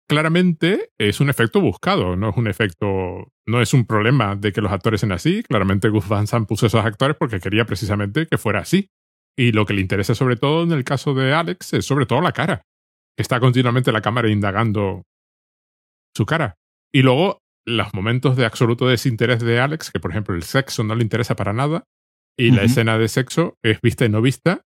claramente 0.08 0.92
es 1.00 1.20
un 1.20 1.30
efecto 1.30 1.60
buscado, 1.60 2.16
no 2.16 2.30
es 2.30 2.38
un 2.38 2.48
efecto, 2.48 3.32
no 3.48 3.62
es 3.62 3.74
un 3.74 3.86
problema 3.86 4.36
de 4.36 4.52
que 4.52 4.62
los 4.62 4.72
actores 4.72 5.00
sean 5.00 5.12
así. 5.12 5.42
Claramente 5.44 5.90
Gus 5.90 6.08
Van 6.08 6.28
Sant 6.28 6.48
puso 6.48 6.68
esos 6.68 6.86
actores 6.86 7.18
porque 7.18 7.40
quería 7.40 7.66
precisamente 7.66 8.28
que 8.28 8.38
fuera 8.38 8.60
así. 8.60 8.90
Y 9.36 9.52
lo 9.52 9.66
que 9.66 9.74
le 9.74 9.82
interesa 9.82 10.16
sobre 10.16 10.36
todo 10.36 10.64
en 10.64 10.72
el 10.72 10.84
caso 10.84 11.14
de 11.14 11.34
Alex 11.34 11.74
es 11.74 11.86
sobre 11.86 12.06
todo 12.06 12.22
la 12.22 12.32
cara. 12.32 12.62
Está 13.18 13.40
continuamente 13.40 13.92
la 13.92 14.02
cámara 14.02 14.30
indagando 14.30 15.04
su 16.16 16.26
cara. 16.26 16.56
Y 16.94 17.02
luego 17.02 17.40
los 17.66 17.94
momentos 17.94 18.38
de 18.38 18.46
absoluto 18.46 18.88
desinterés 18.88 19.40
de 19.42 19.60
Alex, 19.60 19.92
que 19.92 20.00
por 20.00 20.12
ejemplo 20.12 20.36
el 20.36 20.44
sexo 20.44 20.84
no 20.84 20.94
le 20.94 21.02
interesa 21.02 21.36
para 21.36 21.52
nada, 21.52 21.84
y 22.38 22.52
la 22.52 22.64
escena 22.64 22.98
de 22.98 23.08
sexo 23.08 23.58
es 23.64 23.82
vista 23.82 24.06
y 24.06 24.10
no 24.10 24.22
vista, 24.22 24.62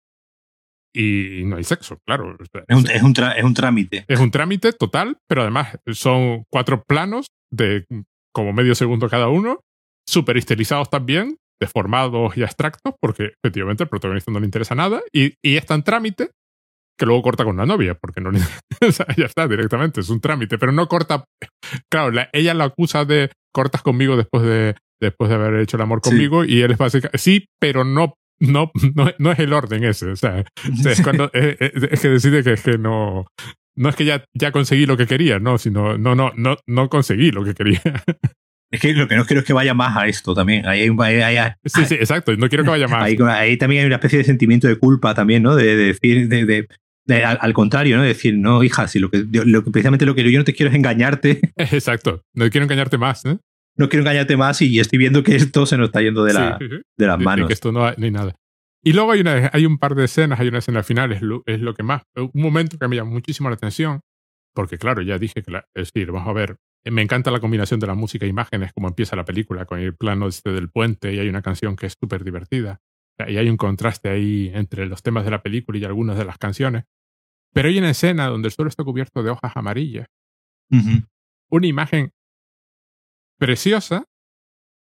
y 0.96 1.44
no 1.46 1.58
hay 1.58 1.64
sexo, 1.64 1.98
claro. 2.08 2.38
Es 2.68 2.78
un, 2.78 2.90
es, 2.90 3.04
un 3.04 3.14
es 3.36 3.44
un, 3.44 3.54
trámite. 3.54 4.06
Es 4.08 4.20
un 4.20 4.32
trámite 4.32 4.72
total, 4.74 5.18
pero 5.28 5.42
además 5.42 5.78
son 5.92 6.44
cuatro 6.52 6.84
planos 6.88 7.28
de 7.52 7.86
como 8.34 8.54
medio 8.54 8.76
segundo 8.76 9.10
cada 9.10 9.30
uno, 9.30 9.62
súper 10.08 10.38
estilizados 10.38 10.90
también, 10.90 11.38
deformados 11.60 12.36
y 12.38 12.44
abstractos, 12.44 12.94
porque 13.00 13.32
efectivamente 13.44 13.84
el 13.84 13.90
protagonista 13.90 14.32
no 14.32 14.40
le 14.40 14.46
interesa 14.46 14.76
nada, 14.76 15.02
y, 15.14 15.34
y 15.44 15.58
es 15.58 15.66
tan 15.66 15.84
trámite 15.84 16.32
que 16.98 17.06
luego 17.06 17.22
corta 17.22 17.44
con 17.44 17.58
la 17.58 17.66
novia, 17.66 17.96
porque 17.96 18.22
no 18.22 18.32
le... 18.32 18.40
sea, 18.92 19.08
ya 19.18 19.26
está 19.26 19.48
directamente, 19.48 20.02
es 20.02 20.10
un 20.10 20.22
trámite, 20.22 20.58
pero 20.58 20.72
no 20.72 20.88
corta... 20.88 21.26
Claro, 21.92 22.12
ella 22.34 22.54
la 22.54 22.66
acusa 22.66 23.06
de 23.06 23.32
cortas 23.54 23.82
conmigo 23.82 24.16
después 24.16 24.44
de, 24.44 24.76
después 25.02 25.30
de 25.30 25.36
haber 25.36 25.56
hecho 25.62 25.78
el 25.78 25.84
amor 25.84 26.02
conmigo, 26.02 26.46
y 26.46 26.62
él 26.62 26.72
es 26.72 26.78
básicamente... 26.78 27.18
Sí, 27.18 27.48
pero 27.60 27.84
no 27.84 28.16
no, 28.40 28.72
no, 28.96 29.12
no, 29.18 29.32
es 29.32 29.40
el 29.40 29.54
orden 29.54 29.84
ese. 29.84 30.08
O 30.12 30.16
sea, 30.16 30.44
es, 30.86 31.02
cuando, 31.02 31.30
es, 31.34 32.02
que 32.02 32.10
decide 32.10 32.44
que, 32.44 32.54
es 32.54 32.62
que 32.62 32.78
no, 32.78 33.28
no 33.76 33.90
es 33.90 33.96
que 33.96 34.06
ya, 34.06 34.24
ya 34.34 34.52
conseguí 34.52 34.86
lo 34.86 34.98
que 34.98 35.08
quería, 35.08 35.40
no, 35.40 35.58
sino 35.58 35.98
no, 35.98 36.16
no, 36.16 36.32
no, 36.36 36.58
no 36.68 36.90
conseguí 36.90 37.32
lo 37.32 37.44
que 37.44 37.54
quería. 37.54 37.82
Es 38.72 38.82
que 38.82 38.94
lo 38.94 39.08
que 39.08 39.16
no 39.16 39.26
quiero 39.26 39.42
es 39.42 39.46
que 39.46 39.54
vaya 39.54 39.74
más 39.74 39.96
a 39.96 40.08
esto 40.08 40.34
también. 40.34 40.66
Ahí, 40.68 40.90
sí, 41.66 41.86
sí, 41.86 41.96
exacto. 41.96 42.36
No 42.36 42.50
quiero 42.50 42.64
que 42.64 42.72
vaya 42.72 42.88
más. 42.88 43.04
Ahí, 43.30 43.58
también 43.58 43.82
hay 43.82 43.86
una 43.86 43.96
especie 43.96 44.18
de 44.18 44.26
sentimiento 44.26 44.68
de 44.68 44.76
culpa 44.78 45.14
también, 45.14 45.44
¿no? 45.44 45.56
De, 45.56 45.76
decir, 45.76 46.28
de, 46.28 46.68
de, 47.06 47.24
al, 47.24 47.54
contrario, 47.54 47.96
¿no? 47.98 48.02
De 48.02 48.10
decir, 48.10 48.38
no, 48.38 48.64
hija, 48.64 48.88
si 48.88 49.00
lo 49.00 49.10
que, 49.10 49.24
lo 49.32 49.64
que 49.64 49.72
precisamente 49.72 50.06
lo 50.06 50.16
que 50.16 50.30
yo 50.30 50.40
no 50.40 50.46
te 50.46 50.54
quiero 50.54 50.72
es 50.72 50.76
engañarte. 50.76 51.40
Exacto. 51.56 52.22
No 52.34 52.50
quiero 52.50 52.66
engañarte 52.66 52.98
más, 52.98 53.24
¿eh? 53.26 53.38
No 53.78 53.90
quiero 53.90 54.02
engañarte 54.04 54.38
más 54.38 54.62
y 54.62 54.80
estoy 54.80 55.00
viendo 55.00 55.24
que 55.24 55.36
esto 55.36 55.66
se 55.66 55.78
nos 55.78 55.88
está 55.88 56.02
yendo 56.02 56.24
de, 56.24 56.34
la, 56.34 56.58
de 56.60 57.08
las 57.08 57.20
manos. 57.20 57.48
que 57.48 57.54
esto 57.54 57.72
no 57.72 57.86
hay, 57.86 58.12
nada. 58.12 58.36
Y 58.84 58.94
luego 58.94 59.12
hay, 59.12 59.22
una, 59.22 59.50
hay 59.52 59.66
un 59.66 59.78
par 59.78 59.96
de 59.96 60.06
escenas, 60.06 60.40
hay 60.40 60.48
una 60.48 60.60
escena 60.60 60.84
final, 60.84 61.12
es 61.12 61.22
lo, 61.22 61.44
es 61.46 61.60
lo 61.60 61.74
que 61.74 61.84
más, 61.84 62.04
un 62.16 62.30
momento 62.34 62.78
que 62.78 62.88
me 62.88 62.96
llama 62.96 63.12
muchísimo 63.12 63.50
la 63.50 63.56
atención, 63.56 64.02
porque 64.54 64.78
claro, 64.78 65.02
ya 65.02 65.18
dije 65.18 65.42
que, 65.42 65.56
es 65.74 65.92
decir, 65.92 66.12
vamos 66.12 66.30
a 66.30 66.34
ver, 66.34 66.58
me 66.86 67.02
encanta 67.02 67.32
la 67.32 67.40
combinación 67.40 67.80
de 67.80 67.88
la 67.88 67.96
música 67.96 68.26
e 68.26 68.30
imágenes, 68.30 68.72
como 68.74 68.88
empieza 68.88 69.16
la 69.16 69.26
película, 69.26 69.66
con 69.66 69.80
el 69.80 69.96
plano 69.96 70.28
este 70.28 70.52
del 70.52 70.70
puente 70.70 71.14
y 71.14 71.20
hay 71.20 71.28
una 71.28 71.42
canción 71.42 71.76
que 71.76 71.88
es 71.88 71.96
súper 72.00 72.24
divertida. 72.24 72.80
Y 73.28 73.38
hay 73.38 73.50
un 73.50 73.58
contraste 73.58 74.10
ahí 74.10 74.52
entre 74.54 74.86
los 74.86 75.02
temas 75.02 75.24
de 75.26 75.32
la 75.32 75.42
película 75.42 75.78
y 75.80 75.86
algunas 75.86 76.18
de 76.18 76.26
las 76.26 76.38
canciones. 76.38 76.84
Pero 77.54 77.70
hay 77.70 77.78
una 77.78 77.90
escena 77.90 78.28
donde 78.28 78.50
el 78.50 78.54
suelo 78.54 78.70
está 78.70 78.84
cubierto 78.84 79.24
de 79.24 79.32
hojas 79.32 79.54
amarillas. 79.56 80.08
Una 81.50 81.68
imagen 81.68 82.12
preciosa, 83.38 84.06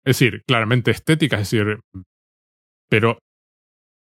es 0.04 0.18
decir, 0.18 0.42
claramente 0.46 0.90
estética, 0.90 1.38
es 1.38 1.50
decir, 1.50 1.80
pero 2.88 3.18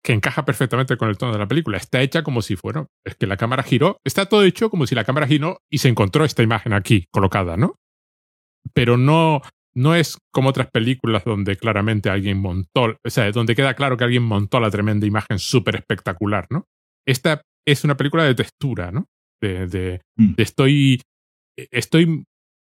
que 0.06 0.12
encaja 0.12 0.44
perfectamente 0.44 0.96
con 0.96 1.08
el 1.08 1.18
tono 1.18 1.32
de 1.32 1.38
la 1.38 1.48
película. 1.48 1.78
Está 1.78 2.00
hecha 2.00 2.22
como 2.22 2.40
si 2.40 2.54
fuera, 2.54 2.86
es 3.04 3.16
que 3.16 3.26
la 3.26 3.36
cámara 3.36 3.64
giró, 3.64 3.98
está 4.04 4.26
todo 4.26 4.44
hecho 4.44 4.70
como 4.70 4.86
si 4.86 4.94
la 4.94 5.04
cámara 5.04 5.26
giró 5.26 5.58
y 5.68 5.78
se 5.78 5.88
encontró 5.88 6.24
esta 6.24 6.44
imagen 6.44 6.72
aquí 6.72 7.06
colocada, 7.10 7.56
¿no? 7.56 7.74
Pero 8.72 8.96
no, 8.96 9.42
no 9.74 9.94
es 9.96 10.18
como 10.32 10.50
otras 10.50 10.70
películas 10.70 11.24
donde 11.24 11.56
claramente 11.56 12.08
alguien 12.08 12.38
montó, 12.38 12.96
o 13.04 13.10
sea, 13.10 13.30
donde 13.32 13.56
queda 13.56 13.74
claro 13.74 13.96
que 13.96 14.04
alguien 14.04 14.22
montó 14.22 14.60
la 14.60 14.70
tremenda 14.70 15.06
imagen 15.06 15.40
súper 15.40 15.74
espectacular, 15.74 16.46
¿no? 16.50 16.66
Esta 17.04 17.42
es 17.66 17.82
una 17.82 17.96
película 17.96 18.24
de 18.24 18.36
textura, 18.36 18.92
¿no? 18.92 19.06
De, 19.40 19.66
de, 19.66 20.02
mm. 20.16 20.34
de 20.34 20.42
estoy, 20.42 21.02
estoy 21.56 22.24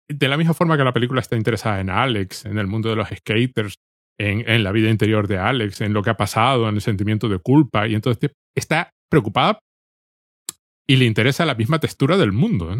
de 0.09 0.27
la 0.27 0.37
misma 0.37 0.53
forma 0.53 0.77
que 0.77 0.83
la 0.83 0.93
película 0.93 1.21
está 1.21 1.35
interesada 1.35 1.79
en 1.79 1.89
Alex, 1.89 2.45
en 2.45 2.57
el 2.57 2.67
mundo 2.67 2.89
de 2.89 2.95
los 2.95 3.09
skaters, 3.09 3.75
en, 4.19 4.49
en, 4.49 4.63
la 4.63 4.71
vida 4.71 4.89
interior 4.89 5.27
de 5.27 5.37
Alex, 5.37 5.81
en 5.81 5.93
lo 5.93 6.01
que 6.01 6.09
ha 6.09 6.17
pasado, 6.17 6.67
en 6.69 6.75
el 6.75 6.81
sentimiento 6.81 7.29
de 7.29 7.39
culpa, 7.39 7.87
y 7.87 7.95
entonces 7.95 8.31
está 8.55 8.91
preocupada 9.09 9.59
y 10.87 10.95
le 10.95 11.05
interesa 11.05 11.45
la 11.45 11.55
misma 11.55 11.79
textura 11.79 12.17
del 12.17 12.31
mundo. 12.31 12.75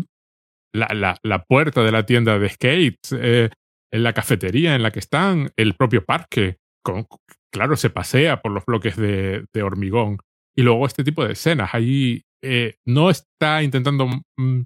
La, 0.74 0.88
la, 0.94 1.18
la, 1.24 1.44
puerta 1.44 1.84
de 1.84 1.92
la 1.92 2.06
tienda 2.06 2.40
de 2.40 2.50
skates, 2.50 3.12
eh, 3.12 3.50
en 3.92 4.04
la 4.04 4.14
cafetería 4.14 4.76
en 4.76 4.84
la 4.84 4.92
que 4.92 5.00
están, 5.00 5.52
el 5.58 5.76
propio 5.76 6.06
parque, 6.06 6.58
con, 6.84 7.06
claro, 7.52 7.76
se 7.76 7.90
pasea 7.90 8.42
por 8.42 8.52
los 8.52 8.66
bloques 8.66 8.96
de, 8.96 9.46
de 9.54 9.64
hormigón. 9.64 10.20
Y 10.56 10.64
luego 10.64 10.86
este 10.86 11.04
tipo 11.04 11.26
de 11.26 11.34
escenas, 11.34 11.74
ahí 11.74 12.24
eh, 12.44 12.76
no 12.86 13.10
está 13.10 13.64
intentando... 13.64 14.08
Mm, 14.38 14.62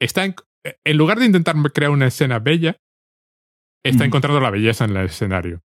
está 0.00 0.24
en, 0.24 0.34
en 0.84 0.96
lugar 0.96 1.18
de 1.18 1.26
intentar 1.26 1.56
crear 1.72 1.90
una 1.90 2.06
escena 2.06 2.38
bella, 2.38 2.76
está 3.88 4.04
encontrando 4.04 4.40
la 4.40 4.50
belleza 4.50 4.84
en 4.84 4.96
el 4.96 5.06
escenario. 5.06 5.62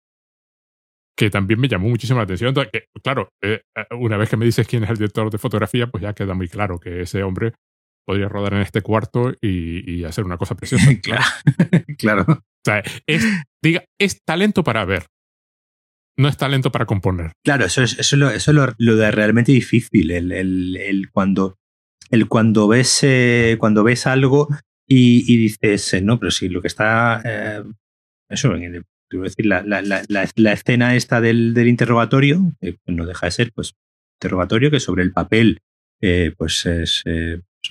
Que 1.17 1.29
también 1.29 1.59
me 1.59 1.67
llamó 1.67 1.89
muchísimo 1.89 2.19
la 2.19 2.23
atención. 2.23 2.53
claro, 3.03 3.29
eh, 3.41 3.61
eh, 3.75 3.85
una 3.95 4.17
vez 4.17 4.29
que 4.29 4.37
me 4.37 4.45
dices 4.45 4.67
quién 4.67 4.83
es 4.83 4.89
el 4.89 4.97
director 4.97 5.29
de 5.29 5.37
fotografía, 5.37 5.87
pues 5.87 6.01
ya 6.01 6.13
queda 6.13 6.33
muy 6.33 6.47
claro 6.47 6.79
que 6.79 7.01
ese 7.01 7.23
hombre 7.23 7.53
podría 8.05 8.27
rodar 8.27 8.53
en 8.53 8.61
este 8.61 8.81
cuarto 8.81 9.33
y, 9.41 10.03
hacer 10.03 10.23
una 10.23 10.37
cosa 10.37 10.55
preciosa. 10.55 10.85
claro. 11.01 11.23
claro. 11.97 12.25
O 12.27 12.63
sea, 12.65 12.83
es, 13.07 13.25
diga, 13.61 13.83
es 13.99 14.19
talento 14.25 14.63
para 14.63 14.85
ver. 14.85 15.05
no 16.17 16.27
es 16.27 16.37
talento 16.37 16.71
para 16.71 16.85
componer. 16.85 17.33
Claro, 17.43 17.65
eso 17.65 17.83
es, 17.83 17.99
eso 17.99 18.15
es, 18.29 18.47
lo, 18.47 18.73
lo, 18.77 18.95
de 18.95 19.11
realmente 19.11 19.51
difícil. 19.51 20.11
El, 20.11 20.31
el, 20.31 20.77
el, 20.77 21.11
cuando, 21.11 21.57
el 22.09 22.27
cuando 22.27 22.67
ves 22.67 22.99
eh, 23.03 23.57
cuando 23.59 23.83
ves 23.83 24.07
algo 24.07 24.47
y, 24.93 25.33
y, 25.33 25.37
dices, 25.37 25.93
eh, 25.93 26.01
no, 26.01 26.19
pero 26.19 26.31
si 26.31 26.49
lo 26.49 26.61
que 26.61 26.67
está. 26.67 27.21
Eh, 27.23 27.63
eso, 28.29 28.53
quiero 29.09 29.23
decir, 29.23 29.45
la, 29.45 29.61
la, 29.63 29.81
la, 30.07 30.53
escena 30.53 30.95
esta 30.95 31.21
del, 31.21 31.53
del 31.53 31.67
interrogatorio, 31.67 32.53
no 32.85 33.05
deja 33.05 33.25
de 33.27 33.31
ser, 33.31 33.51
pues, 33.53 33.73
interrogatorio 34.15 34.71
que 34.71 34.79
sobre 34.79 35.03
el 35.03 35.11
papel, 35.11 35.59
pues 36.37 36.65
es. 36.65 37.03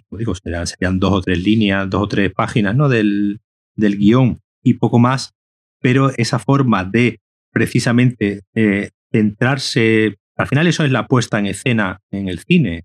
como 0.08 0.18
digo, 0.18 0.34
serían, 0.34 0.66
serían, 0.66 1.00
dos 1.00 1.12
o 1.12 1.20
tres 1.22 1.42
líneas, 1.42 1.88
dos 1.88 2.02
o 2.02 2.08
tres 2.08 2.32
páginas, 2.32 2.76
¿no? 2.76 2.88
Del, 2.88 3.40
del 3.74 3.96
guion 3.96 4.40
y 4.62 4.74
poco 4.74 4.98
más, 4.98 5.34
pero 5.80 6.10
esa 6.16 6.38
forma 6.38 6.84
de 6.84 7.20
precisamente 7.52 8.42
eh, 8.54 8.90
centrarse, 9.12 10.16
al 10.36 10.46
final 10.46 10.66
eso 10.66 10.84
es 10.84 10.92
la 10.92 11.06
puesta 11.06 11.38
en 11.38 11.46
escena 11.46 12.00
en 12.10 12.28
el 12.28 12.38
cine, 12.40 12.84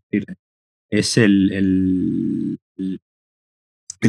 es, 0.90 1.18
el, 1.18 1.52
el, 1.52 2.35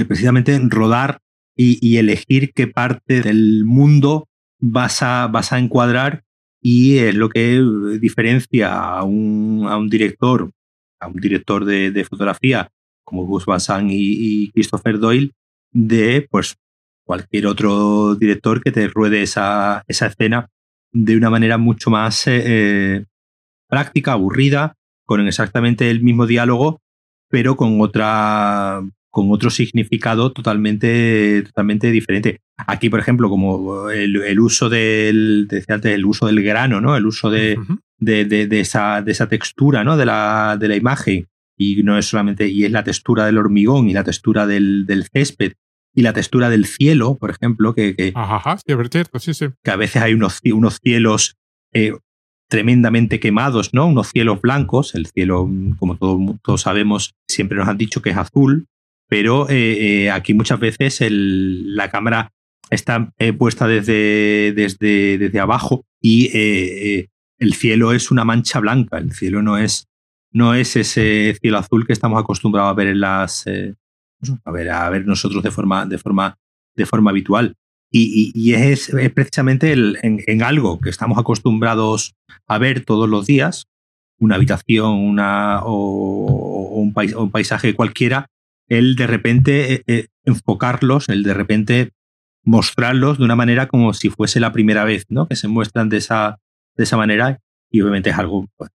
precisamente 0.04 0.58
rodar 0.68 1.20
y, 1.56 1.96
elegir 1.96 2.52
qué 2.52 2.66
parte 2.66 3.22
del 3.22 3.64
mundo 3.64 4.28
vas 4.60 5.02
a, 5.02 5.26
vas 5.28 5.52
a 5.52 5.58
encuadrar 5.58 6.24
y 6.60 6.98
es 6.98 7.14
lo 7.14 7.30
que 7.30 7.62
diferencia 8.00 8.74
a 8.74 9.04
un, 9.04 9.66
a 9.66 9.78
un 9.78 9.88
director, 9.88 10.50
a 11.00 11.06
un 11.06 11.16
director 11.16 11.64
de, 11.64 12.04
fotografía 12.04 12.68
como 13.04 13.24
Gus 13.24 13.46
Van 13.46 13.60
Sant 13.60 13.90
y, 13.90 14.44
y, 14.44 14.50
Christopher 14.50 14.98
Doyle 14.98 15.32
de 15.72 16.26
pues 16.30 16.56
cualquier 17.04 17.46
otro 17.46 18.16
director 18.16 18.62
que 18.62 18.72
te 18.72 18.88
ruede 18.88 19.22
esa, 19.22 19.82
esa 19.86 20.06
escena 20.08 20.50
de 20.92 21.16
una 21.16 21.30
manera 21.30 21.56
mucho 21.56 21.90
más 21.90 22.26
eh, 22.26 22.42
eh, 22.44 23.04
práctica, 23.68 24.12
aburrida, 24.12 24.74
con 25.04 25.26
exactamente 25.26 25.90
el 25.90 26.02
mismo 26.02 26.26
diálogo, 26.26 26.80
pero 27.28 27.56
con 27.56 27.80
otra 27.80 28.82
con 29.16 29.32
otro 29.32 29.48
significado 29.48 30.30
totalmente, 30.30 31.42
totalmente 31.46 31.90
diferente. 31.90 32.42
Aquí, 32.58 32.90
por 32.90 33.00
ejemplo, 33.00 33.30
como 33.30 33.88
el, 33.88 34.38
uso 34.38 34.68
del, 34.68 35.48
decía 35.48 35.76
antes, 35.76 35.94
el 35.94 36.04
uso 36.04 36.26
del 36.26 36.42
grano, 36.42 36.82
¿no? 36.82 36.94
El 36.98 37.06
uso 37.06 37.30
de, 37.30 37.58
de, 37.98 38.26
de, 38.26 38.60
esa, 38.60 39.00
de 39.00 39.12
esa 39.12 39.26
textura, 39.26 39.84
¿no? 39.84 39.96
De 39.96 40.04
la, 40.04 40.58
de 40.60 40.68
la 40.68 40.76
imagen. 40.76 41.28
Y 41.56 41.82
no 41.82 41.96
es 41.96 42.04
solamente, 42.04 42.46
y 42.48 42.66
es 42.66 42.70
la 42.70 42.84
textura 42.84 43.24
del 43.24 43.38
hormigón 43.38 43.88
y 43.88 43.94
la 43.94 44.04
textura 44.04 44.46
del, 44.46 44.84
del 44.84 45.04
césped 45.04 45.54
y 45.94 46.02
la 46.02 46.12
textura 46.12 46.50
del 46.50 46.66
cielo, 46.66 47.16
por 47.18 47.30
ejemplo, 47.30 47.74
que, 47.74 47.96
que, 47.96 48.12
Ajá, 48.14 48.58
cierto, 48.58 49.18
sí, 49.18 49.32
sí. 49.32 49.46
que 49.64 49.70
a 49.70 49.76
veces 49.76 50.02
hay 50.02 50.12
unos, 50.12 50.42
unos 50.44 50.78
cielos 50.82 51.38
eh, 51.72 51.94
tremendamente 52.50 53.18
quemados, 53.18 53.72
¿no? 53.72 53.86
Unos 53.86 54.08
cielos 54.08 54.42
blancos, 54.42 54.94
el 54.94 55.06
cielo, 55.06 55.48
como 55.78 55.96
todos, 55.96 56.20
todos 56.42 56.60
sabemos, 56.60 57.14
siempre 57.26 57.56
nos 57.56 57.66
han 57.66 57.78
dicho 57.78 58.02
que 58.02 58.10
es 58.10 58.18
azul, 58.18 58.66
pero 59.08 59.48
eh, 59.48 60.04
eh, 60.04 60.10
aquí 60.10 60.34
muchas 60.34 60.58
veces 60.60 61.00
el, 61.00 61.74
la 61.76 61.90
cámara 61.90 62.32
está 62.70 63.12
puesta 63.38 63.68
desde, 63.68 64.52
desde, 64.52 65.18
desde 65.18 65.38
abajo 65.38 65.84
y 66.00 66.30
el 66.34 67.54
cielo 67.54 67.92
es 67.92 68.10
una 68.10 68.24
mancha 68.24 68.58
blanca, 68.58 68.98
el 68.98 69.12
cielo 69.12 69.40
no 69.40 69.56
es, 69.56 69.86
no 70.32 70.54
es 70.54 70.74
ese 70.74 71.36
cielo 71.40 71.58
azul 71.58 71.86
que 71.86 71.92
estamos 71.92 72.20
acostumbrados 72.20 72.70
a 72.70 72.74
ver 72.74 72.88
en 72.88 73.00
las, 73.00 73.44
a 73.46 74.50
ver, 74.50 74.70
a 74.70 74.90
ver 74.90 75.06
nosotros 75.06 75.44
de 75.44 75.52
forma, 75.52 75.86
de 75.86 75.98
forma, 75.98 76.36
de 76.74 76.86
forma 76.86 77.10
habitual. 77.10 77.54
Y, 77.92 78.52
es, 78.52 78.90
precisamente 79.14 79.72
en, 79.72 80.42
algo 80.42 80.80
que 80.80 80.90
estamos 80.90 81.18
acostumbrados 81.18 82.14
a 82.46 82.58
ver 82.58 82.84
todos 82.84 83.08
los 83.08 83.26
días, 83.26 83.68
una 84.18 84.34
habitación 84.34 84.92
una, 84.92 85.62
un, 85.64 86.92
pais, 86.92 87.14
o 87.14 87.22
un, 87.22 87.30
paisaje 87.30 87.74
cualquiera, 87.74 88.28
el 88.68 88.96
de 88.96 89.06
repente 89.06 89.74
eh, 89.74 89.82
eh, 89.86 90.06
enfocarlos, 90.24 91.08
el 91.08 91.22
de 91.22 91.34
repente 91.34 91.92
mostrarlos 92.46 93.18
de 93.18 93.24
una 93.24 93.36
manera 93.36 93.66
como 93.66 93.92
si 93.92 94.08
fuese 94.08 94.40
la 94.40 94.52
primera 94.52 94.84
vez 94.84 95.04
¿no? 95.08 95.26
que 95.28 95.36
se 95.36 95.48
muestran 95.48 95.88
de 95.88 95.98
esa, 95.98 96.38
de 96.76 96.84
esa 96.84 96.96
manera. 96.96 97.40
Y 97.70 97.80
obviamente 97.80 98.10
es 98.10 98.18
algo 98.18 98.48
pues, 98.56 98.70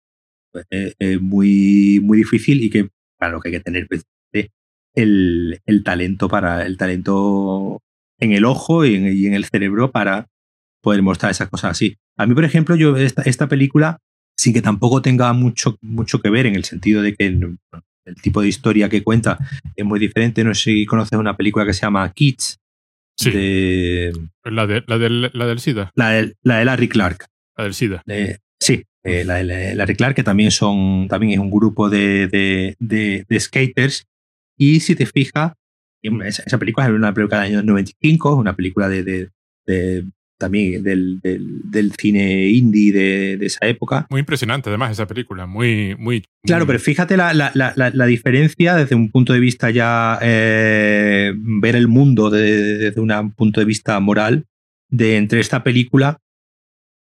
eh, 0.70 0.95
eh, 0.99 1.18
muy, 1.18 2.01
muy 2.03 2.18
difícil 2.18 2.62
y 2.62 2.70
que 2.70 2.91
para 3.16 3.32
lo 3.32 3.41
que 3.41 3.49
hay 3.49 3.55
que 3.55 3.61
tener 3.61 3.86
el, 4.95 5.61
el, 5.64 5.84
talento 5.84 6.28
para 6.28 6.66
el 6.66 6.76
talento 6.76 7.80
en 8.18 8.32
el 8.32 8.45
ojo 8.45 8.84
y 8.84 8.97
en, 8.97 9.07
en, 9.07 9.34
el 9.34 9.45
cerebro 9.45 9.93
para 9.93 10.26
poder 10.82 11.03
mostrar 11.03 11.30
esas 11.30 11.49
cosas 11.49 11.70
así. 11.72 11.97
A 12.16 12.26
mí, 12.26 12.34
por 12.34 12.45
ejemplo, 12.45 12.74
yo 12.74 12.97
esta, 12.97 13.22
esta 13.22 13.49
película, 13.49 13.99
sin 14.36 14.53
que 14.53 14.62
tampoco 14.62 15.01
tenga 15.01 15.32
mucho, 15.32 15.78
mucho 15.80 16.20
que 16.20 16.30
ver 16.30 16.47
en 16.47 16.57
el 16.57 16.64
sentido 16.64 17.03
de 17.03 17.14
que 17.14 17.30
el, 18.11 18.22
tipo 18.22 18.42
de 18.42 18.48
historia 18.48 18.88
que 18.88 19.02
cuenta 19.02 19.38
es 19.74 19.84
muy 19.84 19.98
diferente. 19.98 20.44
No 20.44 20.54
sé 20.54 20.62
si 20.62 20.86
conoces 20.86 21.18
una 21.18 21.36
película 21.36 21.64
que 21.64 21.72
se 21.72 21.82
llama 21.82 22.11
Kids. 22.12 22.58
Sí. 23.16 23.30
De, 23.30 24.12
la, 24.44 24.66
de, 24.66 24.82
la, 24.86 24.98
del, 24.98 25.30
la 25.32 25.46
del 25.46 25.61
SIDA. 25.61 25.90
La 25.94 26.11
de, 26.11 26.34
la 26.42 26.58
de 26.58 26.64
Larry 26.64 26.88
Clark. 26.88 27.26
La 27.56 27.64
del 27.64 27.74
SIDA. 27.74 28.02
Eh, 28.06 28.38
sí, 28.58 28.84
eh, 29.04 29.24
la 29.24 29.34
de 29.36 29.74
Larry 29.74 29.94
Clark, 29.94 30.14
que 30.14 30.22
también 30.22 30.50
son 30.50 31.06
también 31.08 31.32
es 31.32 31.38
un 31.38 31.50
grupo 31.50 31.90
de, 31.90 32.28
de, 32.28 32.76
de, 32.78 33.26
de 33.28 33.40
skaters 33.40 34.06
y 34.56 34.80
si 34.80 34.94
te 34.94 35.06
fijas, 35.06 35.52
esa 36.02 36.58
película 36.58 36.86
es 36.86 36.92
una 36.92 37.12
película 37.12 37.42
del 37.42 37.52
año 37.52 37.62
95, 37.62 38.36
una 38.36 38.56
película 38.56 38.88
de 38.88 39.30
también 40.41 40.82
del, 40.82 41.20
del, 41.20 41.61
del, 41.70 41.93
cine 41.93 42.49
indie 42.49 42.93
de, 42.93 43.36
de, 43.36 43.47
esa 43.47 43.66
época. 43.66 44.07
Muy 44.11 44.20
impresionante, 44.20 44.70
además, 44.70 44.91
esa 44.91 45.07
película. 45.07 45.47
Muy, 45.47 45.95
muy. 45.99 46.24
Claro, 46.43 46.66
pero 46.66 46.78
fíjate 46.78 47.16
la, 47.16 47.34
la, 47.34 47.53
la, 47.55 47.72
la, 47.76 48.07
diferencia 48.07 48.74
desde 48.74 48.95
un 48.95 49.11
punto 49.11 49.34
de 49.34 49.41
vista 49.41 49.70
ya 49.70 50.18
eh, 50.22 51.32
ver 51.36 51.76
el 51.76 51.86
mundo 51.86 52.30
de, 52.30 52.78
desde 52.78 53.01
un 53.01 53.32
punto 53.32 53.61
de 53.61 53.66
vista 53.66 54.01
moral 54.01 54.47
de 54.88 55.18
entre 55.18 55.41
esta 55.41 55.62
película, 55.62 56.18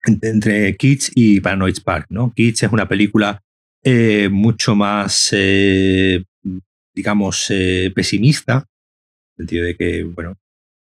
entre 0.04 0.76
Kids 0.76 1.12
y 1.14 1.40
Paranoid 1.40 1.78
Park. 1.86 2.08
¿no? 2.10 2.34
Kids 2.36 2.64
es 2.64 2.72
una 2.72 2.88
película 2.88 3.42
eh, 3.84 4.28
mucho 4.30 4.76
más 4.76 5.30
eh, 5.32 6.24
digamos, 7.00 7.48
eh, 7.50 7.92
pesimista, 7.96 8.54
en 8.56 8.60
el 8.60 9.36
sentido 9.38 9.66
de 9.66 9.76
que, 9.76 10.04
bueno, 10.04 10.36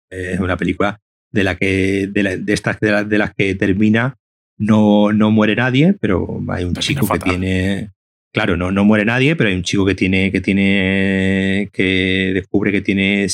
es 0.09 0.39
una 0.39 0.57
película 0.57 0.99
de 1.31 1.43
la 1.43 1.55
que, 1.55 2.07
de, 2.07 2.23
la, 2.23 2.37
de 2.37 2.53
estas 2.53 2.79
de, 2.79 2.91
la, 2.91 3.03
de, 3.03 3.17
las 3.17 3.33
que 3.33 3.55
termina, 3.55 4.15
no, 4.57 5.11
no 5.11 5.31
muere 5.31 5.55
nadie, 5.55 5.95
pero 5.99 6.41
hay 6.49 6.63
un 6.63 6.75
chico 6.75 7.05
fatal. 7.05 7.23
que 7.23 7.29
tiene. 7.29 7.91
Claro, 8.33 8.57
no, 8.57 8.71
no 8.71 8.83
muere 8.83 9.05
nadie, 9.05 9.35
pero 9.35 9.49
hay 9.49 9.55
un 9.55 9.63
chico 9.63 9.85
que 9.85 9.95
tiene, 9.95 10.31
que 10.31 10.41
tiene, 10.41 11.69
que 11.73 12.31
descubre 12.33 12.71
que 12.71 12.81
tiene, 12.81 13.27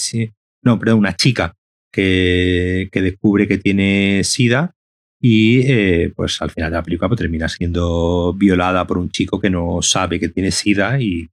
no, 0.62 0.80
perdón, 0.80 1.00
una 1.00 1.16
chica 1.16 1.56
que, 1.91 2.89
que 2.91 3.02
descubre 3.02 3.48
que 3.48 3.58
tiene 3.58 4.22
SIDA 4.24 4.74
y 5.26 5.62
eh, 5.72 6.12
pues 6.14 6.41
al 6.41 6.52
final 6.52 6.70
de 6.70 6.78
la 6.78 6.84
película 6.84 7.08
pues, 7.08 7.20
termina 7.20 7.48
siendo 7.48 8.34
violada 8.34 8.86
por 8.86 8.98
un 8.98 9.10
chico 9.10 9.39
que 9.39 9.50
no 9.50 9.82
sabe 9.82 10.20
que 10.20 10.28
tiene 10.28 10.52
SIDA 10.52 11.00
y 11.00 11.30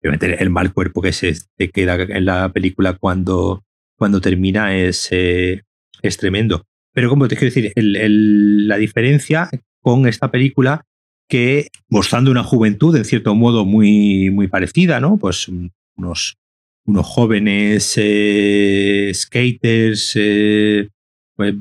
obviamente 0.00 0.42
el 0.42 0.50
mal 0.50 0.72
cuerpo 0.72 1.00
que 1.00 1.12
se 1.12 1.34
te 1.56 1.70
queda 1.70 1.94
en 1.94 2.24
la 2.24 2.50
película 2.50 2.94
cuando, 2.94 3.64
cuando 3.96 4.20
termina 4.20 4.76
es, 4.76 5.08
eh, 5.10 5.62
es 6.02 6.16
tremendo. 6.16 6.64
Pero 6.92 7.08
como 7.08 7.28
te 7.28 7.36
quiero 7.36 7.52
decir, 7.52 7.72
el, 7.74 7.96
el, 7.96 8.68
la 8.68 8.76
diferencia 8.76 9.50
con 9.80 10.06
esta 10.06 10.30
película 10.30 10.86
que 11.28 11.68
mostrando 11.88 12.30
una 12.30 12.44
juventud 12.44 12.96
en 12.96 13.04
cierto 13.04 13.34
modo 13.34 13.64
muy, 13.64 14.30
muy 14.30 14.48
parecida, 14.48 15.00
¿no? 15.00 15.16
Pues 15.18 15.48
unos, 15.96 16.36
unos 16.84 17.06
jóvenes 17.06 17.94
eh, 17.96 19.10
skaters, 19.14 20.12
eh, 20.16 20.88
pues, 21.34 21.54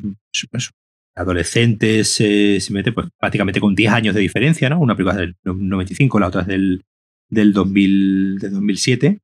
pues, 0.52 0.72
adolescentes, 1.16 2.20
eh, 2.20 2.60
se 2.60 2.74
mete 2.74 2.92
pues, 2.92 3.08
prácticamente 3.18 3.60
con 3.60 3.76
10 3.76 3.92
años 3.92 4.16
de 4.16 4.22
diferencia, 4.22 4.70
¿no? 4.70 4.80
Una 4.80 4.96
película 4.96 5.18
del 5.18 5.36
95, 5.44 6.20
la 6.20 6.28
otra 6.28 6.42
es 6.42 6.48
del, 6.48 6.84
del, 7.30 7.54
2000, 7.54 8.40
de 8.40 8.50
2007, 8.50 9.20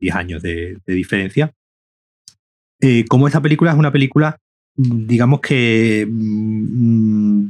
10 0.00 0.14
años 0.14 0.42
de 0.42 0.80
diferencia. 0.86 1.54
Eh, 2.84 3.04
como 3.08 3.28
esta 3.28 3.40
película 3.40 3.70
es 3.70 3.78
una 3.78 3.92
película, 3.92 4.38
digamos 4.74 5.40
que 5.40 6.04
mm, 6.10 7.46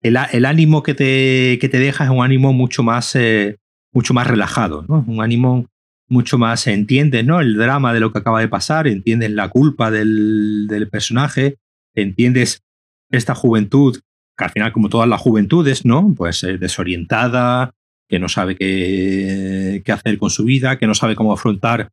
el, 0.00 0.16
el, 0.32 0.44
ánimo 0.46 0.82
que 0.82 0.94
te, 0.94 1.58
que 1.60 1.68
te 1.68 1.78
deja 1.78 2.04
es 2.04 2.10
un 2.10 2.24
ánimo 2.24 2.54
mucho 2.54 2.82
más, 2.82 3.14
eh, 3.14 3.58
mucho 3.92 4.14
más 4.14 4.26
relajado, 4.26 4.86
¿no? 4.88 5.04
un 5.06 5.20
ánimo 5.20 5.66
mucho 6.08 6.38
más, 6.38 6.66
entiendes 6.66 7.26
¿no? 7.26 7.40
el 7.40 7.58
drama 7.58 7.92
de 7.92 8.00
lo 8.00 8.10
que 8.10 8.20
acaba 8.20 8.40
de 8.40 8.48
pasar, 8.48 8.88
entiendes 8.88 9.30
la 9.32 9.50
culpa 9.50 9.90
del, 9.90 10.66
del 10.66 10.88
personaje, 10.88 11.56
entiendes 11.94 12.62
esta 13.10 13.34
juventud, 13.34 14.00
que 14.34 14.44
al 14.44 14.50
final 14.50 14.72
como 14.72 14.88
todas 14.88 15.10
las 15.10 15.20
juventudes, 15.20 15.84
¿no? 15.84 16.14
Pues 16.16 16.42
eh, 16.44 16.56
desorientada, 16.56 17.74
que 18.08 18.18
no 18.18 18.30
sabe 18.30 18.56
qué, 18.56 19.82
qué, 19.84 19.92
hacer 19.92 20.16
con 20.16 20.30
su 20.30 20.44
vida, 20.44 20.78
que 20.78 20.86
no 20.86 20.94
sabe 20.94 21.16
cómo 21.16 21.34
afrontar 21.34 21.90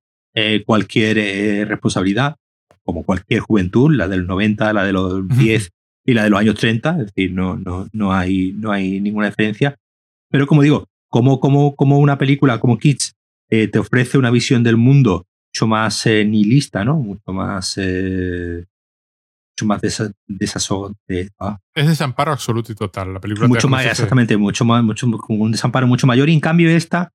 cualquier 0.66 1.66
responsabilidad, 1.70 2.36
como 2.86 3.04
cualquier 3.04 3.42
juventud, 3.42 3.94
la 3.94 4.08
del 4.08 4.28
90, 4.28 4.72
la 4.72 4.84
de 4.84 4.94
los 4.94 5.28
10, 5.28 5.72
y 6.06 6.14
la 6.14 6.24
de 6.24 6.30
los 6.30 6.40
años 6.40 6.56
30, 6.56 6.92
es 6.92 7.06
decir, 7.08 7.32
no, 7.32 7.58
no, 7.58 7.88
no, 7.92 8.14
hay, 8.14 8.54
no 8.54 8.72
hay 8.72 9.02
ninguna 9.02 9.28
diferencia. 9.28 9.76
Pero 10.30 10.46
como 10.46 10.62
digo, 10.62 10.86
como, 11.10 11.40
como, 11.40 11.76
como 11.76 12.00
una 12.00 12.18
película 12.18 12.60
como 12.60 12.78
Kids 12.78 13.16
eh, 13.50 13.68
te 13.68 13.80
ofrece 13.80 14.18
una 14.18 14.32
visión 14.32 14.64
del 14.64 14.78
mundo 14.78 15.26
mucho 15.52 15.68
más 15.68 16.06
eh, 16.06 16.24
nihilista, 16.26 16.86
¿no? 16.86 16.96
Mucho 16.98 17.34
más... 17.34 17.74
Eh, 17.78 18.66
mucho 19.58 19.66
más 19.68 19.82
de 20.28 21.32
ah. 21.40 21.58
Es 21.74 21.88
desamparo 21.88 22.34
absoluto 22.34 22.74
y 22.74 22.76
total. 22.76 23.14
La 23.14 23.22
película 23.22 23.48
mucho 23.48 23.70
más, 23.70 23.86
exactamente, 23.86 24.36
mucho 24.36 24.66
más, 24.66 24.84
mucho, 24.84 25.08
un 25.30 25.52
desamparo 25.52 25.88
mucho 25.88 26.06
mayor. 26.06 26.28
Y 26.28 26.34
en 26.34 26.42
cambio, 26.42 26.70
esta, 26.70 27.14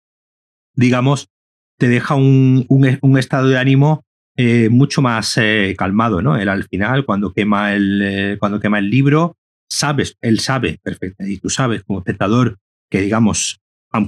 digamos, 0.75 1.29
te 1.77 1.89
deja 1.89 2.15
un, 2.15 2.65
un, 2.69 3.19
estado 3.19 3.49
de 3.49 3.59
ánimo 3.59 4.05
eh, 4.37 4.69
mucho 4.71 5.03
más 5.03 5.37
eh, 5.37 5.75
calmado, 5.77 6.23
¿no? 6.23 6.37
Él 6.37 6.49
al 6.49 6.65
final, 6.65 7.05
cuando 7.05 7.33
quema 7.33 7.75
el, 7.75 8.01
eh, 8.03 8.37
cuando 8.39 8.61
quema 8.61 8.79
el 8.79 8.89
libro, 8.89 9.37
sabes, 9.69 10.17
él 10.21 10.41
sabe 10.41 10.79
perfecto, 10.83 11.27
y 11.27 11.39
tú 11.39 11.51
sabes 11.51 11.83
como 11.83 11.99
espectador 11.99 12.59
que, 12.89 13.01
digamos, 13.01 13.61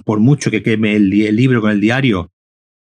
por 0.04 0.20
mucho 0.20 0.50
que 0.50 0.62
queme 0.62 0.94
el, 0.96 1.12
el, 1.12 1.36
libro 1.36 1.60
con 1.60 1.70
el 1.70 1.80
diario, 1.80 2.30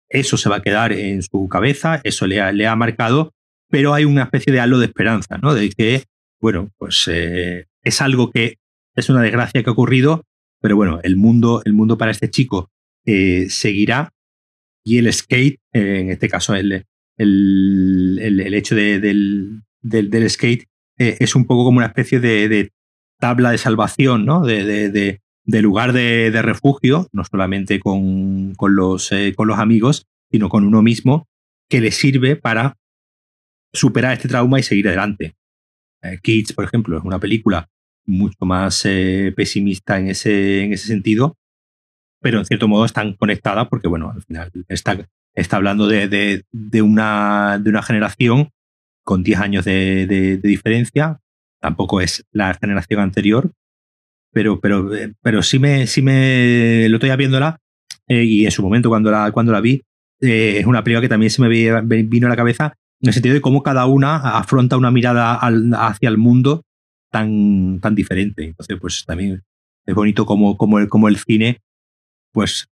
eso 0.09 0.37
se 0.37 0.49
va 0.49 0.57
a 0.57 0.61
quedar 0.61 0.93
en 0.93 1.21
su 1.21 1.47
cabeza, 1.49 1.99
eso 2.03 2.25
le 2.25 2.41
ha, 2.41 2.51
le 2.51 2.67
ha 2.67 2.75
marcado, 2.75 3.33
pero 3.69 3.93
hay 3.93 4.05
una 4.05 4.23
especie 4.23 4.53
de 4.53 4.61
halo 4.61 4.79
de 4.79 4.85
esperanza, 4.85 5.37
¿no? 5.37 5.53
De 5.53 5.69
que, 5.69 6.05
bueno, 6.39 6.71
pues 6.77 7.07
es 7.07 8.01
algo 8.01 8.31
que 8.31 8.57
es 8.95 9.09
una 9.09 9.21
desgracia 9.21 9.61
que 9.61 9.69
ha 9.69 9.73
ocurrido, 9.73 10.23
pero 10.61 10.75
bueno, 10.77 10.99
el 11.03 11.15
mundo, 11.15 11.61
el 11.65 11.73
mundo 11.73 11.97
para 11.97 12.11
este 12.11 12.29
chico 12.29 12.71
seguirá 13.05 14.13
y 14.83 14.99
el 14.99 15.11
skate, 15.11 15.59
en 15.73 16.11
este 16.11 16.29
caso 16.29 16.55
el, 16.55 16.85
el, 17.17 18.19
el, 18.21 18.53
hecho 18.53 18.75
de, 18.75 18.99
del, 18.99 19.63
del, 19.81 20.29
skate 20.29 20.67
eh, 20.97 21.17
es 21.19 21.35
un 21.35 21.45
poco 21.45 21.65
como 21.65 21.77
una 21.77 21.87
especie 21.87 22.19
de, 22.19 22.71
tabla 23.19 23.51
de 23.51 23.57
salvación, 23.57 24.25
¿no? 24.25 24.45
De, 24.45 24.63
de, 24.65 25.21
de 25.45 25.61
lugar 25.61 25.93
de, 25.93 26.41
refugio, 26.41 27.07
no 27.13 27.23
solamente 27.23 27.79
con, 27.79 28.55
con, 28.55 28.75
los, 28.75 29.11
eh, 29.11 29.33
con 29.35 29.47
los 29.47 29.59
amigos, 29.59 30.07
sino 30.31 30.49
con 30.49 30.65
uno 30.65 30.81
mismo, 30.81 31.27
que 31.69 31.81
le 31.81 31.91
sirve 31.91 32.35
para 32.35 32.77
superar 33.73 34.13
este 34.13 34.27
trauma 34.27 34.59
y 34.59 34.63
seguir 34.63 34.87
adelante. 34.87 35.35
Eh, 36.01 36.19
Kids, 36.21 36.53
por 36.53 36.65
ejemplo, 36.65 36.97
es 36.97 37.03
una 37.03 37.19
película 37.19 37.69
mucho 38.05 38.45
más 38.45 38.83
pesimista 39.35 39.97
en 39.97 40.09
ese, 40.09 40.63
en 40.63 40.73
ese 40.73 40.87
sentido, 40.87 41.37
pero 42.21 42.39
en 42.39 42.45
cierto 42.45 42.67
modo 42.67 42.85
están 42.85 43.13
conectadas 43.13 43.67
porque, 43.67 43.87
bueno, 43.87 44.11
al 44.11 44.21
final 44.21 44.51
está, 44.67 45.07
está 45.35 45.57
hablando 45.57 45.87
de, 45.87 46.43
de, 46.51 46.81
una, 46.81 47.59
de 47.59 47.69
una 47.69 47.83
generación 47.83 48.49
con 49.03 49.23
10 49.23 49.39
años 49.39 49.65
de, 49.65 50.07
de, 50.07 50.37
diferencia. 50.37 51.19
Tampoco 51.59 52.01
es 52.01 52.25
la 52.31 52.53
generación 52.53 53.01
anterior, 53.01 53.51
pero, 54.31 54.59
pero, 54.59 54.89
pero 55.21 55.43
sí, 55.43 55.59
me, 55.59 55.87
sí 55.87 56.01
me 56.01 56.87
lo 56.89 56.97
estoy 56.97 57.15
viéndola 57.15 57.59
eh, 58.07 58.23
y 58.23 58.45
en 58.45 58.51
su 58.51 58.61
momento 58.61 58.89
cuando 58.89 59.11
la, 59.11 59.31
cuando 59.31 59.51
la 59.51 59.61
vi, 59.61 59.83
eh, 60.21 60.57
es 60.59 60.65
una 60.65 60.83
película 60.83 61.01
que 61.01 61.09
también 61.09 61.29
se 61.29 61.41
me 61.41 61.49
vino 61.49 62.27
a 62.27 62.29
la 62.29 62.35
cabeza 62.35 62.73
en 63.01 63.09
el 63.09 63.13
sentido 63.13 63.35
de 63.35 63.41
cómo 63.41 63.63
cada 63.63 63.85
una 63.85 64.15
afronta 64.37 64.77
una 64.77 64.91
mirada 64.91 65.39
hacia 65.39 66.09
el 66.09 66.17
mundo 66.17 66.63
tan, 67.11 67.79
tan 67.81 67.95
diferente. 67.95 68.45
Entonces, 68.45 68.77
pues 68.79 69.03
también 69.05 69.43
es 69.85 69.95
bonito 69.95 70.25
como, 70.25 70.79
el, 70.79 70.87
como 70.87 71.07
el 71.07 71.17
cine, 71.17 71.61
pues 72.31 72.67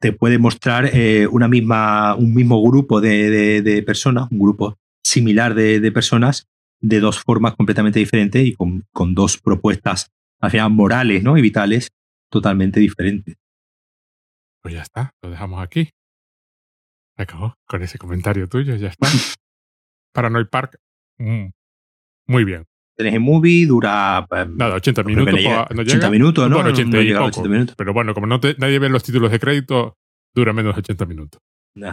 te 0.00 0.12
puede 0.12 0.38
mostrar 0.38 0.90
eh, 0.94 1.26
una 1.26 1.48
misma, 1.48 2.14
un 2.14 2.34
mismo 2.34 2.62
grupo 2.62 3.00
de, 3.00 3.62
de, 3.62 3.82
personas, 3.82 4.28
un 4.30 4.38
grupo 4.38 4.78
similar 5.04 5.54
de, 5.54 5.80
de, 5.80 5.92
personas, 5.92 6.48
de 6.80 7.00
dos 7.00 7.20
formas 7.20 7.56
completamente 7.56 7.98
diferentes 7.98 8.44
y 8.44 8.54
con, 8.54 8.86
con 8.92 9.14
dos 9.14 9.38
propuestas, 9.38 10.12
al 10.40 10.50
final, 10.50 10.70
morales 10.70 11.22
¿no? 11.22 11.36
y 11.36 11.42
vitales 11.42 11.90
totalmente 12.30 12.80
diferentes. 12.80 13.36
Pues 14.62 14.74
ya 14.74 14.82
está, 14.82 15.14
lo 15.22 15.30
dejamos 15.30 15.62
aquí. 15.62 15.90
acabó 17.16 17.54
con 17.66 17.82
ese 17.82 17.98
comentario 17.98 18.48
tuyo, 18.48 18.76
ya 18.76 18.88
está. 18.88 19.08
Paranoid 20.12 20.46
Park, 20.46 20.78
mm, 21.18 21.48
muy 22.26 22.44
bien. 22.44 22.66
Tenés 22.98 23.20
movie, 23.20 23.64
dura. 23.64 24.26
Em, 24.32 24.56
Nada, 24.56 24.74
80 24.74 25.04
minutos. 25.04 25.32
¿no 25.70 25.82
80 25.82 26.10
minutos, 26.10 26.50
¿no? 26.50 26.56
Bueno, 26.56 26.70
80, 26.70 27.00
y 27.00 27.12
80 27.12 27.48
minutos. 27.48 27.74
Pero 27.78 27.94
bueno, 27.94 28.12
como 28.12 28.26
no 28.26 28.40
te, 28.40 28.56
nadie 28.58 28.80
ve 28.80 28.88
los 28.88 29.04
títulos 29.04 29.30
de 29.30 29.38
crédito, 29.38 29.96
dura 30.34 30.52
menos 30.52 30.74
de 30.74 30.80
80 30.80 31.06
minutos. 31.06 31.40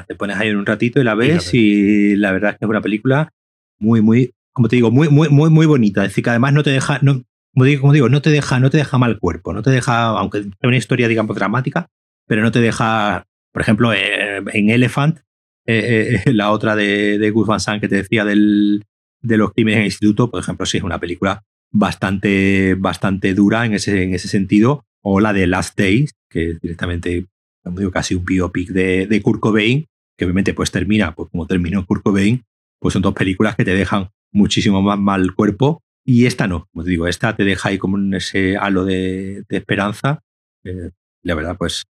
te 0.07 0.15
pones 0.15 0.35
ahí 0.37 0.49
en 0.49 0.57
un 0.57 0.65
ratito 0.65 0.99
y 0.99 1.03
la 1.03 1.13
ves 1.13 1.53
y 1.53 2.15
la, 2.15 2.31
verdad 2.31 2.51
es 2.53 2.57
que 2.57 2.65
es 2.65 2.69
una 2.69 2.81
película 2.81 3.29
muy, 3.77 4.01
muy, 4.01 4.33
como 4.51 4.67
te 4.67 4.77
digo, 4.77 4.89
muy, 4.89 5.07
muy, 5.09 5.29
muy, 5.29 5.51
muy 5.51 5.67
bonita. 5.67 6.01
Es 6.03 6.09
decir, 6.09 6.23
que 6.23 6.31
además 6.31 6.53
no 6.53 6.63
te 6.63 6.71
deja, 6.71 6.97
no, 7.03 7.21
como, 7.53 7.65
digo, 7.65 7.81
como 7.81 7.93
digo, 7.93 8.09
no 8.09 8.23
te 8.23 8.31
deja, 8.31 8.59
no 8.59 8.71
te 8.71 8.77
deja 8.77 8.97
mal 8.97 9.19
cuerpo, 9.19 9.53
no 9.53 9.61
te 9.61 9.69
deja, 9.69 10.07
aunque 10.07 10.41
sea 10.41 10.51
una 10.63 10.77
historia, 10.77 11.07
digamos, 11.07 11.35
dramática, 11.35 11.85
pero 12.25 12.41
no 12.41 12.51
te 12.51 12.61
deja, 12.61 13.27
por 13.51 13.61
ejemplo, 13.61 13.93
eh, 13.93 14.41
en 14.53 14.71
Elephant, 14.71 15.19
eh, 15.67 16.23
eh, 16.25 16.31
la 16.33 16.49
otra 16.49 16.75
de, 16.75 17.19
de 17.19 17.29
Gus 17.29 17.45
Van 17.45 17.59
Sant 17.59 17.79
que 17.79 17.89
te 17.89 17.97
decía 17.97 18.25
del, 18.25 18.83
de 19.25 19.37
los 19.37 19.51
crímenes 19.53 19.77
en 19.77 19.81
el 19.81 19.87
instituto, 19.87 20.29
por 20.29 20.39
ejemplo, 20.39 20.65
sí 20.65 20.77
es 20.77 20.83
una 20.83 20.99
película 20.99 21.43
bastante, 21.71 22.75
bastante 22.75 23.33
dura 23.33 23.65
en 23.65 23.73
ese, 23.73 24.03
en 24.03 24.13
ese 24.13 24.27
sentido, 24.27 24.85
o 25.01 25.19
la 25.19 25.33
de 25.33 25.47
Last 25.47 25.77
Days, 25.77 26.13
que 26.29 26.51
es 26.51 26.61
directamente, 26.61 27.27
como 27.63 27.79
digo, 27.79 27.91
casi 27.91 28.15
un 28.15 28.25
biopic 28.25 28.69
de, 28.69 29.07
de 29.07 29.21
Kurt 29.21 29.39
Cobain, 29.39 29.85
que 30.17 30.25
obviamente 30.25 30.53
pues 30.53 30.71
termina, 30.71 31.13
pues 31.13 31.29
como 31.29 31.45
terminó 31.47 31.85
Kurt 31.85 32.03
Cobain, 32.03 32.43
pues 32.79 32.93
son 32.93 33.01
dos 33.01 33.13
películas 33.13 33.55
que 33.55 33.65
te 33.65 33.73
dejan 33.73 34.09
muchísimo 34.31 34.81
más 34.81 34.97
mal 34.97 35.35
cuerpo, 35.35 35.81
y 36.05 36.25
esta 36.27 36.47
no, 36.47 36.67
como 36.71 36.83
te 36.83 36.91
digo, 36.91 37.07
esta 37.07 37.35
te 37.35 37.43
deja 37.43 37.69
ahí 37.69 37.77
como 37.77 37.97
en 37.97 38.13
ese 38.13 38.57
halo 38.57 38.85
de, 38.85 39.43
esperanza, 39.49 40.21
eh, 40.63 40.91
la 41.23 41.35
verdad, 41.35 41.57
pues 41.57 41.85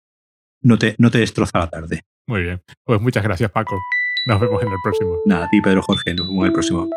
no 0.61 0.77
te, 0.77 0.95
no 0.97 1.09
te 1.11 1.17
destroza 1.17 1.59
la 1.59 1.69
tarde. 1.69 2.01
Muy 2.27 2.43
bien, 2.43 2.61
pues 2.85 3.01
muchas 3.01 3.23
gracias 3.23 3.51
Paco. 3.51 3.79
Nos 4.25 4.39
vemos 4.39 4.61
en 4.61 4.69
el 4.69 4.77
próximo. 4.81 5.17
Nada, 5.25 5.45
a 5.45 5.49
ti 5.49 5.59
Pedro 5.61 5.81
Jorge, 5.81 6.13
nos 6.13 6.27
vemos 6.27 6.43
en 6.43 6.47
el 6.47 6.53
próximo. 6.53 6.89